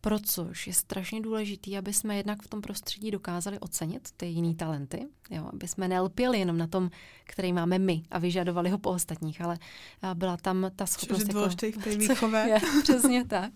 Pro 0.00 0.18
což 0.18 0.66
je 0.66 0.72
strašně 0.72 1.20
důležité, 1.20 1.78
aby 1.78 1.92
jsme 1.92 2.16
jednak 2.16 2.42
v 2.42 2.48
tom 2.48 2.60
prostředí 2.60 3.10
dokázali 3.10 3.58
ocenit 3.58 4.08
ty 4.16 4.26
jiné 4.26 4.54
talenty, 4.54 5.06
jo, 5.30 5.50
aby 5.52 5.68
jsme 5.68 5.88
nelpěli 5.88 6.38
jenom 6.38 6.58
na 6.58 6.66
tom, 6.66 6.90
který 7.28 7.52
máme 7.52 7.78
my 7.78 8.02
a 8.10 8.18
vyžadovali 8.18 8.70
ho 8.70 8.78
po 8.78 8.90
ostatních, 8.90 9.40
ale 9.40 9.58
byla 10.14 10.36
tam 10.36 10.70
ta 10.76 10.86
schopnost... 10.86 11.24
Což 11.32 11.62
jako, 11.62 11.90
výchové. 11.98 12.48
Je, 12.48 12.60
přesně 12.82 13.24
tak. 13.24 13.52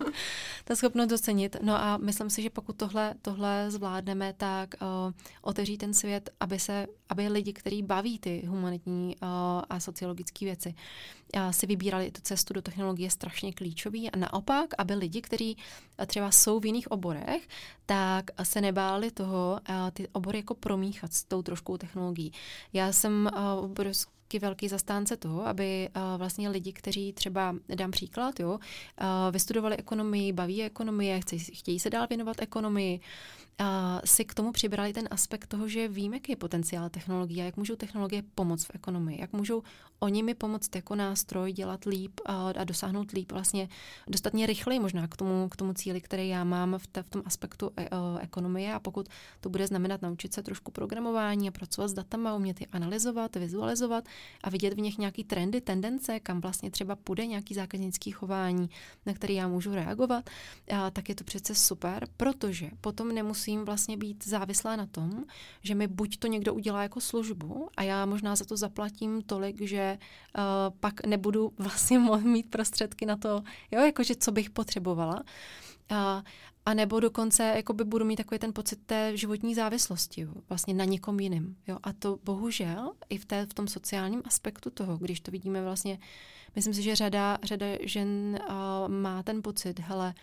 Ta 0.65 0.77
schopnost 0.77 1.09
docenit. 1.09 1.57
No 1.63 1.75
a 1.75 1.97
myslím 1.97 2.31
si, 2.31 2.43
že 2.43 2.51
pokud 2.51 2.77
tohle, 2.77 3.15
tohle 3.23 3.71
zvládneme, 3.71 4.33
tak 4.33 4.75
uh, 4.81 5.13
otevří 5.43 5.79
ten 5.79 5.95
svět, 5.95 6.31
aby 6.41 6.59
se, 6.59 6.87
aby 7.09 7.29
lidi, 7.29 7.53
kteří 7.53 7.83
baví 7.83 8.19
ty 8.19 8.43
humanitní 8.47 9.17
uh, 9.23 9.29
a 9.71 9.81
sociologické 9.81 10.45
věci, 10.45 10.75
uh, 11.37 11.51
si 11.51 11.67
vybírali 11.67 12.11
tu 12.11 12.21
cestu 12.21 12.55
do 12.55 12.63
technologie 12.63 13.11
strašně 13.11 13.53
klíčový 13.53 14.11
a 14.11 14.17
naopak, 14.17 14.75
aby 14.79 14.95
lidi, 14.95 15.21
kteří 15.21 15.57
třeba 16.07 16.31
jsou 16.31 16.61
v 16.61 16.67
jiných 16.67 16.91
oborech, 16.91 17.49
tak 17.93 18.31
se 18.43 18.61
nebáli 18.61 19.11
toho 19.11 19.61
ty 19.93 20.09
obory 20.09 20.39
jako 20.39 20.55
promíchat 20.55 21.13
s 21.13 21.25
tou 21.25 21.43
trošku 21.43 21.79
technologií. 21.79 22.33
Já 22.73 22.93
jsem 22.93 23.31
obrovský 23.61 24.39
velký 24.39 24.69
zastánce 24.69 25.17
toho, 25.17 25.47
aby 25.47 25.89
uh, 25.97 26.03
vlastně 26.19 26.49
lidi, 26.49 26.73
kteří 26.73 27.13
třeba, 27.13 27.57
dám 27.75 27.91
příklad, 27.91 28.41
jo, 28.41 28.51
uh, 28.51 28.59
vystudovali 29.31 29.77
ekonomii, 29.77 30.33
baví 30.33 30.63
ekonomie, 30.63 31.21
chtějí, 31.21 31.41
chtějí 31.41 31.81
se 31.81 31.91
dál 31.91 32.07
věnovat 32.07 32.37
ekonomii, 32.43 32.99
uh, 32.99 33.05
a 33.59 34.01
si 34.05 34.25
k 34.25 34.35
tomu 34.35 34.53
přibrali 34.53 34.93
ten 34.93 35.09
aspekt 35.11 35.47
toho, 35.47 35.69
že 35.69 35.89
víme, 35.89 36.17
jaký 36.17 36.33
je 36.33 36.37
potenciál 36.37 36.91
technologií 36.91 37.41
a 37.41 37.45
jak 37.45 37.57
můžou 37.57 37.77
technologie 37.77 38.23
pomoct 38.35 38.65
v 38.65 38.71
ekonomii, 38.75 39.21
jak 39.21 39.33
můžou 39.33 39.63
oni 40.03 40.23
mi 40.23 40.35
pomoct 40.35 40.77
jako 40.77 40.95
nástroj 40.95 41.53
dělat 41.53 41.85
líp 41.85 42.21
a, 42.27 42.51
a 42.51 42.65
dosáhnout 42.65 43.11
líp, 43.11 43.33
vlastně 43.33 43.69
dostatně 44.09 44.47
rychleji 44.47 44.81
možná 44.81 45.09
k 45.09 45.17
tomu, 45.17 45.49
k 45.49 45.57
tomu 45.57 45.73
cíli, 45.73 46.01
který 46.01 46.29
já 46.29 46.45
mám 46.45 46.79
v, 46.79 46.87
te, 46.87 47.03
v 47.03 47.11
tom 47.11 47.23
aspektu 47.25 47.71
e, 47.77 47.89
ekonomie. 48.21 48.75
A 48.75 48.81
pokud 48.81 49.09
to 49.41 49.51
bude 49.51 49.67
znamenat 49.67 50.03
naučit 50.03 50.35
se 50.35 50.43
trošku 50.43 50.73
programování 50.73 51.49
a 51.49 51.51
pracovat 51.51 51.89
s 51.89 51.93
datama, 51.93 52.35
umět 52.35 52.61
je 52.61 52.67
analyzovat, 52.73 53.37
vizualizovat 53.37 54.05
a 54.45 54.51
vidět 54.51 54.75
v 54.75 54.81
nich 54.81 54.99
nějaký 54.99 55.25
trendy, 55.25 55.61
tendence, 55.61 56.21
kam 56.21 56.41
vlastně 56.41 56.71
třeba 56.71 56.97
půjde 56.97 57.27
nějaký 57.27 57.55
zákaznický 57.55 58.11
chování, 58.11 58.71
na 59.07 59.15
který 59.15 59.35
já 59.35 59.49
můžu 59.49 59.75
reagovat, 59.75 60.31
a, 60.77 60.91
tak 60.91 61.09
je 61.09 61.15
to 61.15 61.25
přece 61.25 61.55
super, 61.55 62.07
protože 62.17 62.71
potom 62.81 63.15
nemusí 63.15 63.42
musím 63.43 63.65
vlastně 63.65 63.97
být 63.97 64.27
závislá 64.27 64.77
na 64.77 64.87
tom, 64.87 65.25
že 65.63 65.75
mi 65.75 65.87
buď 65.87 66.17
to 66.17 66.27
někdo 66.27 66.55
udělá 66.55 66.83
jako 66.83 67.01
službu 67.01 67.69
a 67.77 67.83
já 67.83 68.07
možná 68.07 68.37
za 68.37 68.45
to 68.45 68.57
zaplatím 68.57 69.23
tolik, 69.23 69.61
že 69.61 69.99
uh, 69.99 70.43
pak 70.81 71.07
nebudu 71.07 71.53
vlastně 71.59 71.99
mít 71.99 72.51
prostředky 72.51 73.07
na 73.07 73.17
to, 73.17 73.43
jo, 73.71 73.81
jakože 73.81 74.15
co 74.15 74.33
bych 74.33 74.51
potřebovala. 74.51 75.23
Uh, 75.91 76.23
a 76.67 76.75
nebo 76.75 77.01
dokonce 77.01 77.43
jakoby 77.57 77.85
budu 77.85 78.05
mít 78.05 78.17
takový 78.17 78.39
ten 78.39 78.53
pocit 78.53 78.79
té 78.87 79.17
životní 79.17 79.55
závislosti 79.55 80.21
jo, 80.21 80.33
vlastně 80.49 80.75
na 80.75 80.85
někom 80.85 81.21
jiném. 81.21 81.57
Jo. 81.67 81.79
A 81.83 81.93
to 81.93 82.19
bohužel 82.25 82.93
i 83.09 83.19
v, 83.19 83.25
té, 83.25 83.47
v 83.47 83.55
tom 83.55 83.69
sociálním 83.69 84.23
aspektu 84.25 84.71
toho, 84.71 84.97
když 84.97 85.21
to 85.21 85.31
vidíme 85.31 85.63
vlastně, 85.63 85.99
myslím 86.57 86.75
si, 86.75 86.83
že 86.83 86.97
řada, 86.97 87.39
řada 87.43 87.67
žen 87.81 88.39
uh, 88.41 88.89
má 88.89 89.23
ten 89.23 89.43
pocit, 89.43 89.81
hele, 89.81 90.15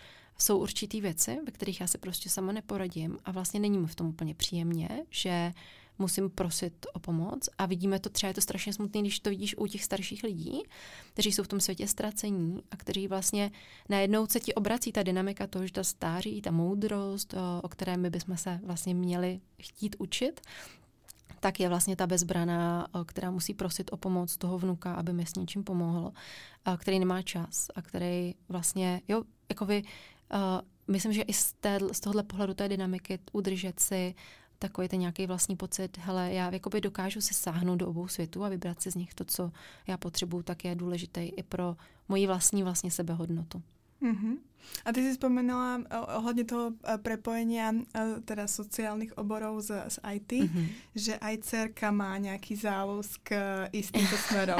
jsou 0.42 0.58
určitý 0.58 1.02
věci, 1.02 1.40
ve 1.46 1.52
kterých 1.52 1.82
já 1.82 1.88
se 1.88 1.98
prostě 1.98 2.30
sama 2.30 2.52
neporadím 2.52 3.18
a 3.26 3.32
vlastně 3.32 3.60
není 3.60 3.78
mi 3.78 3.88
v 3.88 3.96
tom 3.96 4.08
úplně 4.08 4.36
příjemně, 4.36 4.90
že 5.10 5.54
musím 6.00 6.30
prosit 6.30 6.86
o 6.94 7.00
pomoc 7.00 7.50
a 7.58 7.66
vidíme 7.66 8.00
to, 8.00 8.10
třeba 8.10 8.28
je 8.28 8.34
to 8.34 8.42
strašně 8.42 8.74
smutné, 8.74 9.02
když 9.02 9.20
to 9.20 9.30
vidíš 9.30 9.58
u 9.58 9.68
těch 9.68 9.84
starších 9.84 10.24
lidí, 10.24 10.62
kteří 11.14 11.32
jsou 11.32 11.44
v 11.44 11.48
tom 11.48 11.60
světě 11.60 11.88
ztracení 11.88 12.64
a 12.72 12.78
kteří 12.78 13.08
vlastně 13.08 13.52
najednou 13.90 14.28
se 14.28 14.40
ti 14.40 14.54
obrací 14.54 14.92
ta 14.92 15.04
dynamika 15.04 15.48
toho, 15.48 15.68
že 15.68 15.74
ta 15.74 15.84
stáří, 15.84 16.42
ta 16.42 16.52
moudrost, 16.52 17.34
o, 17.64 17.70
které 17.70 17.98
my 17.98 18.10
bychom 18.10 18.38
se 18.38 18.60
vlastně 18.64 18.94
měli 18.94 19.40
chtít 19.62 19.96
učit, 20.00 20.42
tak 21.40 21.60
je 21.60 21.70
vlastně 21.70 21.96
ta 21.96 22.08
bezbraná, 22.08 22.88
která 23.06 23.32
musí 23.32 23.54
prosit 23.54 23.94
o 23.94 23.98
pomoc 23.98 24.38
toho 24.38 24.58
vnuka, 24.58 24.94
aby 24.94 25.14
mi 25.14 25.26
s 25.26 25.36
něčím 25.36 25.64
pomohl, 25.64 26.12
který 26.78 27.00
nemá 27.00 27.22
čas 27.22 27.68
a 27.76 27.82
který 27.82 28.36
vlastně, 28.50 29.02
jo, 29.08 29.24
jako 29.50 29.66
vy 29.66 29.84
myslím, 30.88 31.14
že 31.14 31.22
i 31.22 31.34
z, 31.34 31.54
té, 31.54 31.80
z 31.92 32.00
tohohle 32.00 32.24
pohledu 32.24 32.54
té 32.54 32.70
dynamiky 32.70 33.20
udržet 33.32 33.80
si 33.80 34.16
takový 34.60 34.88
ten 34.88 35.00
nějaký 35.00 35.28
vlastní 35.28 35.56
pocit, 35.56 35.98
hele, 35.98 36.34
já 36.34 36.54
jakoby 36.54 36.82
dokážu 36.82 37.22
si 37.22 37.34
sáhnout 37.34 37.76
do 37.76 37.88
obou 37.88 38.08
světů 38.08 38.44
a 38.44 38.50
vybrat 38.50 38.82
si 38.82 38.92
z 38.92 38.96
nich 38.96 39.14
to, 39.14 39.26
co 39.26 39.52
já 39.88 39.98
potřebuju, 39.98 40.44
tak 40.44 40.66
je 40.66 40.76
důležité 40.76 41.26
i 41.26 41.44
pro 41.44 41.76
moji 42.08 42.28
vlastní 42.28 42.64
vlastně 42.64 42.92
sebehodnotu. 42.92 43.62
Mm-hmm. 44.02 44.38
A 44.86 44.94
ty 44.94 45.02
si 45.02 45.14
spomenula 45.14 45.82
ohledně 46.16 46.44
toho 46.44 46.72
eh, 46.84 46.98
prepojenia 46.98 47.72
eh, 47.74 48.06
teda 48.26 48.48
sociálních 48.48 49.18
oborů 49.18 49.62
z, 49.62 49.84
z 49.88 50.00
IT, 50.14 50.32
mm-hmm. 50.32 50.68
že 50.96 51.18
aj 51.18 51.38
dcerka 51.38 51.92
má 51.92 52.18
nějaký 52.18 52.56
zálusk 52.56 53.30
i 53.72 53.84
s 53.84 53.92
tímto 53.92 54.18
směrem. 54.28 54.60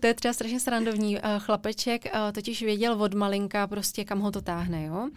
to 0.00 0.06
je 0.06 0.14
třeba 0.14 0.34
strašně 0.34 0.60
srandovní. 0.60 1.18
Eh, 1.18 1.38
chlapeček 1.38 2.04
totiž 2.32 2.62
věděl 2.62 3.02
od 3.02 3.14
malinka 3.14 3.66
prostě, 3.66 4.04
kam 4.04 4.20
ho 4.20 4.30
to 4.30 4.42
táhne. 4.42 4.84
Jo? 4.84 5.08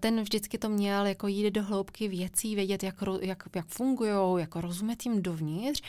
Ten 0.00 0.22
vždycky 0.22 0.58
to 0.58 0.68
měl 0.68 1.06
jako 1.06 1.26
jít 1.26 1.50
do 1.50 1.62
hloubky 1.62 2.08
věcí, 2.08 2.54
vědět, 2.54 2.82
jak, 2.82 2.94
jak, 3.20 3.42
jak 3.56 3.66
fungují, 3.66 4.10
jako 4.36 4.60
rozumět 4.60 5.06
jim 5.06 5.22
dovnitř. 5.22 5.82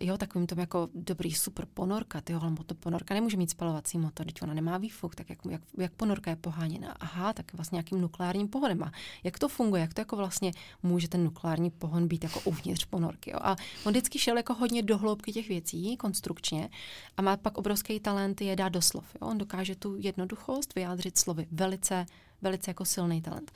Jo, 0.00 0.18
takovým 0.18 0.46
tom 0.46 0.58
jako 0.58 0.88
dobrý 0.94 1.32
super 1.32 1.66
ponorka. 1.74 2.22
Ale 2.40 2.52
to 2.66 2.74
ponorka 2.74 3.14
nemůže 3.14 3.36
mít 3.36 3.50
spalovací 3.50 3.98
motor, 3.98 4.26
když 4.26 4.42
ona 4.42 4.54
nemá 4.54 4.78
výfuk, 4.78 5.14
tak 5.14 5.30
jak, 5.30 5.38
jak, 5.50 5.60
jak 5.78 5.92
ponorka 5.92 6.30
je 6.30 6.36
pohání 6.36 6.67
zraněna. 6.68 6.96
Aha, 7.00 7.32
tak 7.32 7.54
vlastně 7.54 7.76
nějakým 7.76 8.00
nukleárním 8.00 8.48
pohonem. 8.48 8.82
A 8.82 8.92
jak 9.24 9.38
to 9.38 9.48
funguje? 9.48 9.82
Jak 9.82 9.94
to 9.94 10.00
jako 10.00 10.16
vlastně 10.16 10.52
může 10.82 11.08
ten 11.08 11.24
nukleární 11.24 11.70
pohon 11.70 12.08
být 12.08 12.24
jako 12.24 12.40
uvnitř 12.44 12.84
ponorky? 12.84 13.30
Jo? 13.30 13.38
A 13.42 13.56
on 13.84 13.92
vždycky 13.92 14.18
šel 14.18 14.36
jako 14.36 14.54
hodně 14.54 14.82
do 14.82 14.98
hloubky 14.98 15.32
těch 15.32 15.48
věcí, 15.48 15.96
konstrukčně, 15.96 16.68
a 17.16 17.22
má 17.22 17.36
pak 17.36 17.58
obrovský 17.58 18.00
talent 18.00 18.40
je 18.40 18.56
dát 18.56 18.68
do 18.68 18.82
slov. 18.82 19.04
Jo? 19.14 19.28
On 19.28 19.38
dokáže 19.38 19.74
tu 19.74 19.96
jednoduchost 19.98 20.74
vyjádřit 20.74 21.18
slovy. 21.18 21.46
Velice, 21.50 22.06
velice 22.42 22.70
jako 22.70 22.84
silný 22.84 23.22
talent. 23.22 23.52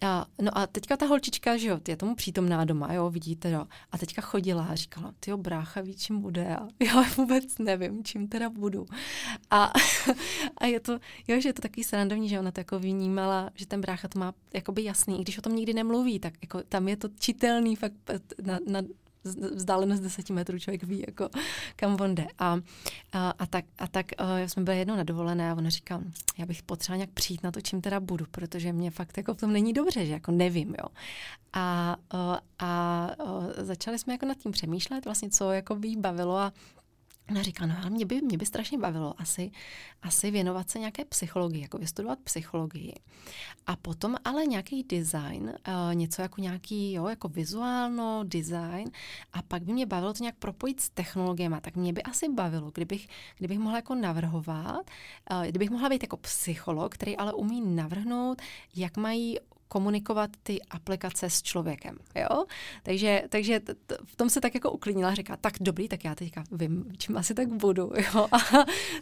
A, 0.00 0.26
no 0.40 0.58
a 0.58 0.66
teďka 0.66 0.96
ta 0.96 1.06
holčička, 1.06 1.56
že 1.56 1.68
jo, 1.68 1.80
je 1.88 1.96
tomu 1.96 2.14
přítomná 2.14 2.64
doma, 2.64 2.92
jo, 2.92 3.10
vidíte, 3.10 3.50
jo. 3.50 3.66
A 3.92 3.98
teďka 3.98 4.22
chodila 4.22 4.64
a 4.64 4.74
říkala, 4.74 5.14
ty 5.20 5.30
jo, 5.30 5.36
brácha 5.36 5.80
ví, 5.80 5.94
čím 5.94 6.20
bude. 6.20 6.56
A 6.56 6.68
já 6.84 7.02
vůbec 7.16 7.58
nevím, 7.58 8.04
čím 8.04 8.28
teda 8.28 8.50
budu. 8.50 8.86
A, 9.50 9.72
a 10.58 10.66
je 10.66 10.80
to, 10.80 10.92
jo, 11.28 11.40
že 11.40 11.48
je 11.48 11.52
to 11.52 11.62
taky 11.62 11.84
srandovní, 11.84 12.28
že 12.28 12.38
ona 12.38 12.50
to 12.50 12.60
jako 12.60 12.78
vnímala, 12.78 13.50
že 13.54 13.66
ten 13.66 13.80
brácha 13.80 14.08
to 14.08 14.18
má 14.18 14.34
jakoby 14.54 14.84
jasný, 14.84 15.20
i 15.20 15.22
když 15.22 15.38
o 15.38 15.42
tom 15.42 15.56
nikdy 15.56 15.74
nemluví, 15.74 16.20
tak 16.20 16.34
jako 16.42 16.62
tam 16.62 16.88
je 16.88 16.96
to 16.96 17.08
čitelný 17.18 17.76
fakt 17.76 17.94
na, 18.42 18.58
na 18.66 18.82
vzdálenost 19.54 20.00
10 20.02 20.30
metrů 20.30 20.58
člověk 20.58 20.82
ví, 20.82 21.04
jako, 21.06 21.28
kam 21.76 22.00
on 22.00 22.14
jde. 22.14 22.26
A, 22.38 22.58
a, 23.12 23.30
a 23.30 23.46
tak, 23.46 23.64
a 23.78 23.86
tak 23.86 24.06
uh, 24.20 24.46
jsme 24.46 24.62
byli 24.62 24.78
jednou 24.78 24.96
na 24.96 25.02
dovolené 25.02 25.50
a 25.50 25.54
ona 25.54 25.70
říká, 25.70 26.02
já 26.38 26.46
bych 26.46 26.62
potřeba 26.62 26.96
nějak 26.96 27.10
přijít 27.10 27.42
na 27.42 27.52
to, 27.52 27.60
čím 27.60 27.80
teda 27.80 28.00
budu, 28.00 28.26
protože 28.30 28.72
mě 28.72 28.90
fakt 28.90 29.16
jako 29.16 29.34
v 29.34 29.36
tom 29.36 29.52
není 29.52 29.72
dobře, 29.72 30.06
že 30.06 30.12
jako 30.12 30.32
nevím, 30.32 30.68
jo. 30.68 30.88
A, 31.52 31.96
uh, 32.14 32.36
a 32.58 33.10
uh, 33.24 33.44
začali 33.56 33.98
jsme 33.98 34.14
jako 34.14 34.26
nad 34.26 34.38
tím 34.38 34.52
přemýšlet, 34.52 35.04
vlastně 35.04 35.30
co 35.30 35.52
jako 35.52 35.74
by 35.74 35.88
jí 35.88 35.96
bavilo 35.96 36.36
a 36.36 36.52
Ona 37.30 37.42
říká, 37.42 37.66
no 37.66 37.74
ale 37.80 37.90
mě 37.90 38.06
by, 38.06 38.20
mě 38.20 38.38
by 38.38 38.46
strašně 38.46 38.78
bavilo 38.78 39.14
asi, 39.18 39.50
asi 40.02 40.30
věnovat 40.30 40.70
se 40.70 40.78
nějaké 40.78 41.04
psychologii, 41.04 41.62
jako 41.62 41.78
vystudovat 41.78 42.18
psychologii. 42.18 42.94
A 43.66 43.76
potom 43.76 44.16
ale 44.24 44.46
nějaký 44.46 44.82
design, 44.82 45.42
uh, 45.68 45.94
něco 45.94 46.22
jako 46.22 46.40
nějaký, 46.40 46.92
jo, 46.92 47.06
jako 47.06 47.28
vizuálno, 47.28 48.20
design. 48.24 48.90
A 49.32 49.42
pak 49.42 49.62
by 49.62 49.72
mě 49.72 49.86
bavilo 49.86 50.12
to 50.14 50.22
nějak 50.22 50.36
propojit 50.36 50.80
s 50.80 50.90
technologiemi. 50.90 51.56
Tak 51.60 51.76
mě 51.76 51.92
by 51.92 52.02
asi 52.02 52.28
bavilo, 52.28 52.70
kdybych, 52.74 53.08
kdybych 53.38 53.58
mohla 53.58 53.78
jako 53.78 53.94
navrhovat, 53.94 54.90
uh, 55.30 55.44
kdybych 55.46 55.70
mohla 55.70 55.88
být 55.88 56.02
jako 56.02 56.16
psycholog, 56.16 56.94
který 56.94 57.16
ale 57.16 57.32
umí 57.32 57.60
navrhnout, 57.60 58.42
jak 58.74 58.96
mají 58.96 59.38
komunikovat 59.68 60.30
ty 60.42 60.62
aplikace 60.62 61.30
s 61.30 61.42
člověkem. 61.42 61.98
Jo? 62.14 62.44
Takže, 62.82 63.22
takže 63.28 63.60
t- 63.60 63.74
t- 63.74 63.96
v 64.04 64.16
tom 64.16 64.30
se 64.30 64.40
tak 64.40 64.54
jako 64.54 64.70
uklidnila, 64.70 65.14
říká, 65.14 65.36
tak 65.36 65.52
dobrý, 65.60 65.88
tak 65.88 66.04
já 66.04 66.14
teďka 66.14 66.44
vím, 66.52 66.92
čím 66.98 67.16
asi 67.16 67.34
tak 67.34 67.48
budu. 67.48 67.92
Jo? 68.14 68.28
A 68.32 68.38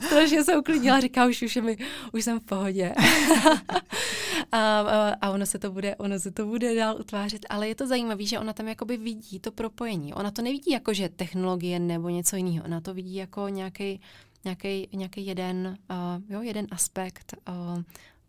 strašně 0.07 0.45
se 0.45 0.57
uklidnila, 0.57 1.01
říká, 1.01 1.27
už, 1.27 1.43
už, 1.43 1.57
mi, 1.57 1.77
už 2.13 2.25
jsem 2.25 2.41
v 2.41 2.45
pohodě. 2.45 2.95
a, 4.53 4.81
a, 4.81 5.09
a 5.21 5.31
ono 5.31 5.47
se 5.47 5.59
to 5.59 5.71
bude, 5.71 5.97
ono 5.97 6.19
se 6.19 6.31
to 6.31 6.47
bude 6.47 6.75
dál 6.75 6.97
utvářet, 7.01 7.47
ale 7.49 7.69
je 7.69 7.75
to 7.75 7.87
zajímavé, 7.87 8.25
že 8.25 8.39
ona 8.39 8.53
tam 8.53 8.69
jakoby 8.69 8.97
vidí 8.97 9.41
to 9.41 9.53
propojení. 9.53 10.15
Ona 10.15 10.31
to 10.31 10.43
nevidí 10.43 10.71
jako, 10.71 10.95
že 10.95 11.09
technologie 11.09 11.79
nebo 11.79 12.09
něco 12.09 12.37
jiného. 12.37 12.65
Ona 12.65 12.81
to 12.81 12.95
vidí 12.95 13.15
jako 13.15 13.49
nějaký 13.49 14.01
nějaký, 14.45 15.27
jeden, 15.27 15.79
uh, 15.91 16.23
jo, 16.29 16.43
jeden 16.43 16.67
aspekt 16.71 17.35
uh, 17.49 17.83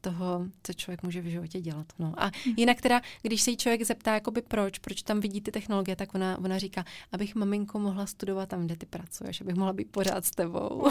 toho, 0.05 0.45
co 0.63 0.73
člověk 0.73 1.03
může 1.03 1.21
v 1.21 1.25
životě 1.25 1.61
dělat. 1.61 1.85
No. 1.99 2.13
A 2.17 2.31
jinak 2.57 2.81
teda, 2.81 3.01
když 3.21 3.41
se 3.41 3.51
jí 3.51 3.57
člověk 3.57 3.83
zeptá, 3.83 4.13
jakoby 4.13 4.41
proč, 4.41 4.79
proč 4.79 5.01
tam 5.01 5.19
vidí 5.19 5.41
ty 5.41 5.51
technologie, 5.51 5.95
tak 5.95 6.15
ona, 6.15 6.37
ona 6.37 6.57
říká, 6.57 6.85
abych 7.11 7.35
maminko 7.35 7.79
mohla 7.79 8.05
studovat 8.05 8.49
tam, 8.49 8.65
kde 8.65 8.75
ty 8.75 8.85
pracuješ, 8.85 9.41
abych 9.41 9.55
mohla 9.55 9.73
být 9.73 9.91
pořád 9.91 10.25
s 10.25 10.31
tebou. 10.31 10.87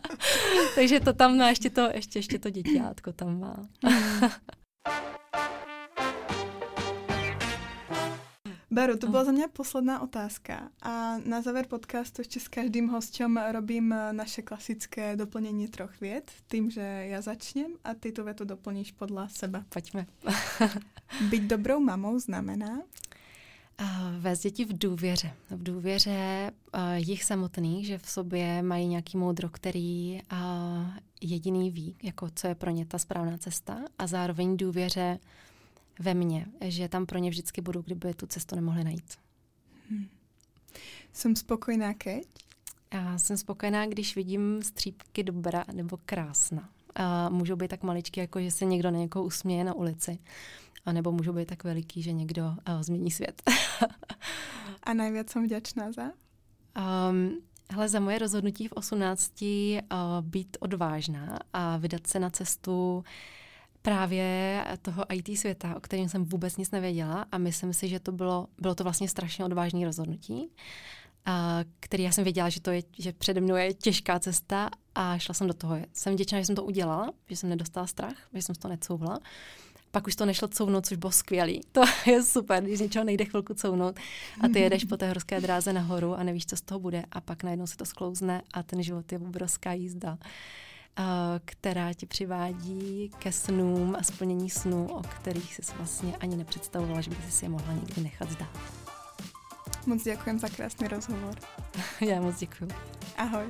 Takže 0.74 1.00
to 1.00 1.12
tam 1.12 1.36
má, 1.36 1.48
ještě 1.48 1.70
to, 1.70 1.88
ještě, 1.94 2.18
ještě 2.18 2.38
to 2.38 2.50
děťátko 2.50 3.12
tam 3.12 3.40
má. 3.40 3.56
Beru, 8.74 8.96
to 8.96 9.08
byla 9.08 9.24
za 9.24 9.32
mě 9.32 9.48
posledná 9.48 10.02
otázka. 10.02 10.68
A 10.82 11.18
na 11.18 11.42
závěr 11.42 11.66
podcastu 11.66 12.20
ještě 12.20 12.40
s 12.40 12.48
každým 12.48 12.88
hostem 12.88 13.40
robím 13.52 13.94
naše 14.12 14.42
klasické 14.42 15.16
doplnění 15.16 15.68
troch 15.68 16.00
vět, 16.00 16.30
tím, 16.48 16.70
že 16.70 16.80
já 16.80 17.20
začnem 17.20 17.72
a 17.84 17.94
ty 17.94 18.12
tu 18.12 18.24
větu 18.24 18.44
doplníš 18.44 18.92
podle 18.92 19.28
sebe. 19.28 19.64
Pojďme. 19.68 20.06
Být 21.30 21.42
dobrou 21.42 21.80
mamou 21.80 22.18
znamená? 22.18 22.82
Vést 24.18 24.40
děti 24.42 24.64
v 24.64 24.78
důvěře. 24.78 25.32
V 25.50 25.62
důvěře 25.62 26.50
uh, 26.74 26.80
jich 26.94 27.24
samotných, 27.24 27.86
že 27.86 27.98
v 27.98 28.10
sobě 28.10 28.62
mají 28.62 28.86
nějaký 28.86 29.16
moudro, 29.16 29.48
který 29.48 30.20
uh, 30.32 30.38
jediný 31.20 31.70
ví, 31.70 31.96
jako 32.02 32.28
co 32.34 32.46
je 32.46 32.54
pro 32.54 32.70
ně 32.70 32.86
ta 32.86 32.98
správná 32.98 33.38
cesta 33.38 33.78
a 33.98 34.06
zároveň 34.06 34.56
důvěře 34.56 35.18
ve 35.98 36.14
mně, 36.14 36.46
že 36.60 36.88
tam 36.88 37.06
pro 37.06 37.18
ně 37.18 37.30
vždycky 37.30 37.60
budu, 37.60 37.82
kdyby 37.82 38.14
tu 38.14 38.26
cestu 38.26 38.56
nemohli 38.56 38.84
najít. 38.84 39.18
Hmm. 39.90 40.06
Jsem 41.12 41.36
spokojená 41.36 41.94
keď? 41.94 42.24
Já 42.94 43.18
jsem 43.18 43.36
spokojená, 43.36 43.86
když 43.86 44.16
vidím 44.16 44.62
střípky 44.62 45.22
dobra 45.22 45.64
nebo 45.72 45.98
krásna. 46.06 46.68
A 46.94 47.28
můžou 47.28 47.56
být 47.56 47.68
tak 47.68 47.82
maličky, 47.82 48.20
jako 48.20 48.40
že 48.40 48.50
se 48.50 48.64
někdo 48.64 48.90
na 48.90 48.98
někoho 48.98 49.24
usměje 49.24 49.64
na 49.64 49.74
ulici. 49.74 50.18
A 50.84 50.92
nebo 50.92 51.12
můžou 51.12 51.32
být 51.32 51.48
tak 51.48 51.64
veliký, 51.64 52.02
že 52.02 52.12
někdo 52.12 52.44
uh, 52.44 52.82
změní 52.82 53.10
svět. 53.10 53.42
A 54.82 54.94
nejvíc 54.94 55.30
jsem 55.30 55.44
vděčná 55.44 55.92
za? 55.92 56.02
Um, 57.10 57.40
hele, 57.70 57.88
za 57.88 58.00
moje 58.00 58.18
rozhodnutí 58.18 58.68
v 58.68 58.72
18 58.72 59.42
uh, 59.42 59.78
být 60.20 60.56
odvážná 60.60 61.38
a 61.52 61.76
vydat 61.76 62.06
se 62.06 62.18
na 62.18 62.30
cestu 62.30 62.96
uh, 62.96 63.04
právě 63.84 64.64
toho 64.82 65.04
IT 65.12 65.38
světa, 65.38 65.76
o 65.76 65.80
kterém 65.80 66.08
jsem 66.08 66.24
vůbec 66.24 66.56
nic 66.56 66.70
nevěděla 66.70 67.26
a 67.32 67.38
myslím 67.38 67.72
si, 67.72 67.88
že 67.88 68.00
to 68.00 68.12
bylo, 68.12 68.46
bylo 68.58 68.74
to 68.74 68.84
vlastně 68.84 69.08
strašně 69.08 69.44
odvážné 69.44 69.84
rozhodnutí, 69.84 70.50
a, 71.26 71.60
který 71.80 72.02
já 72.02 72.12
jsem 72.12 72.24
věděla, 72.24 72.48
že, 72.48 72.60
to 72.60 72.70
je, 72.70 72.82
že 72.98 73.12
přede 73.12 73.40
mnou 73.40 73.56
je 73.56 73.74
těžká 73.74 74.18
cesta 74.18 74.70
a 74.94 75.18
šla 75.18 75.34
jsem 75.34 75.46
do 75.46 75.54
toho. 75.54 75.76
Jsem 75.92 76.14
vděčná, 76.14 76.40
že 76.40 76.46
jsem 76.46 76.54
to 76.54 76.64
udělala, 76.64 77.12
že 77.28 77.36
jsem 77.36 77.48
nedostala 77.48 77.86
strach, 77.86 78.16
že 78.34 78.42
jsem 78.42 78.54
to 78.54 78.68
necouvla. 78.68 79.18
Pak 79.90 80.06
už 80.06 80.16
to 80.16 80.26
nešlo 80.26 80.48
couvnout, 80.48 80.86
což 80.86 80.98
bylo 80.98 81.12
skvělý. 81.12 81.60
To 81.72 81.82
je 82.10 82.22
super, 82.22 82.62
když 82.62 82.80
něčeho 82.80 83.04
nejde 83.04 83.24
chvilku 83.24 83.54
couvnout 83.54 84.00
a 84.40 84.48
ty 84.48 84.60
jedeš 84.60 84.84
po 84.84 84.96
té 84.96 85.08
horské 85.08 85.40
dráze 85.40 85.72
nahoru 85.72 86.14
a 86.14 86.22
nevíš, 86.22 86.46
co 86.46 86.56
z 86.56 86.60
toho 86.60 86.78
bude 86.78 87.04
a 87.12 87.20
pak 87.20 87.42
najednou 87.42 87.66
se 87.66 87.76
to 87.76 87.84
sklouzne 87.84 88.42
a 88.54 88.62
ten 88.62 88.82
život 88.82 89.12
je 89.12 89.18
obrovská 89.18 89.72
jízda 89.72 90.18
která 91.44 91.92
tě 91.92 92.06
přivádí 92.06 93.10
ke 93.18 93.32
snům 93.32 93.96
a 93.98 94.02
splnění 94.02 94.50
snů, 94.50 94.88
o 94.92 95.02
kterých 95.02 95.54
jsi 95.54 95.62
vlastně 95.76 96.16
ani 96.16 96.36
nepředstavovala, 96.36 97.00
že 97.00 97.10
by 97.10 97.16
si 97.30 97.44
je 97.44 97.48
mohla 97.48 97.72
někdy 97.72 98.02
nechat 98.02 98.30
zdát. 98.30 98.58
Moc 99.86 100.04
děkujem 100.04 100.38
za 100.38 100.48
krásný 100.48 100.88
rozhovor. 100.88 101.34
Já 102.00 102.20
moc 102.20 102.38
děkuji. 102.38 102.68
Ahoj. 103.16 103.46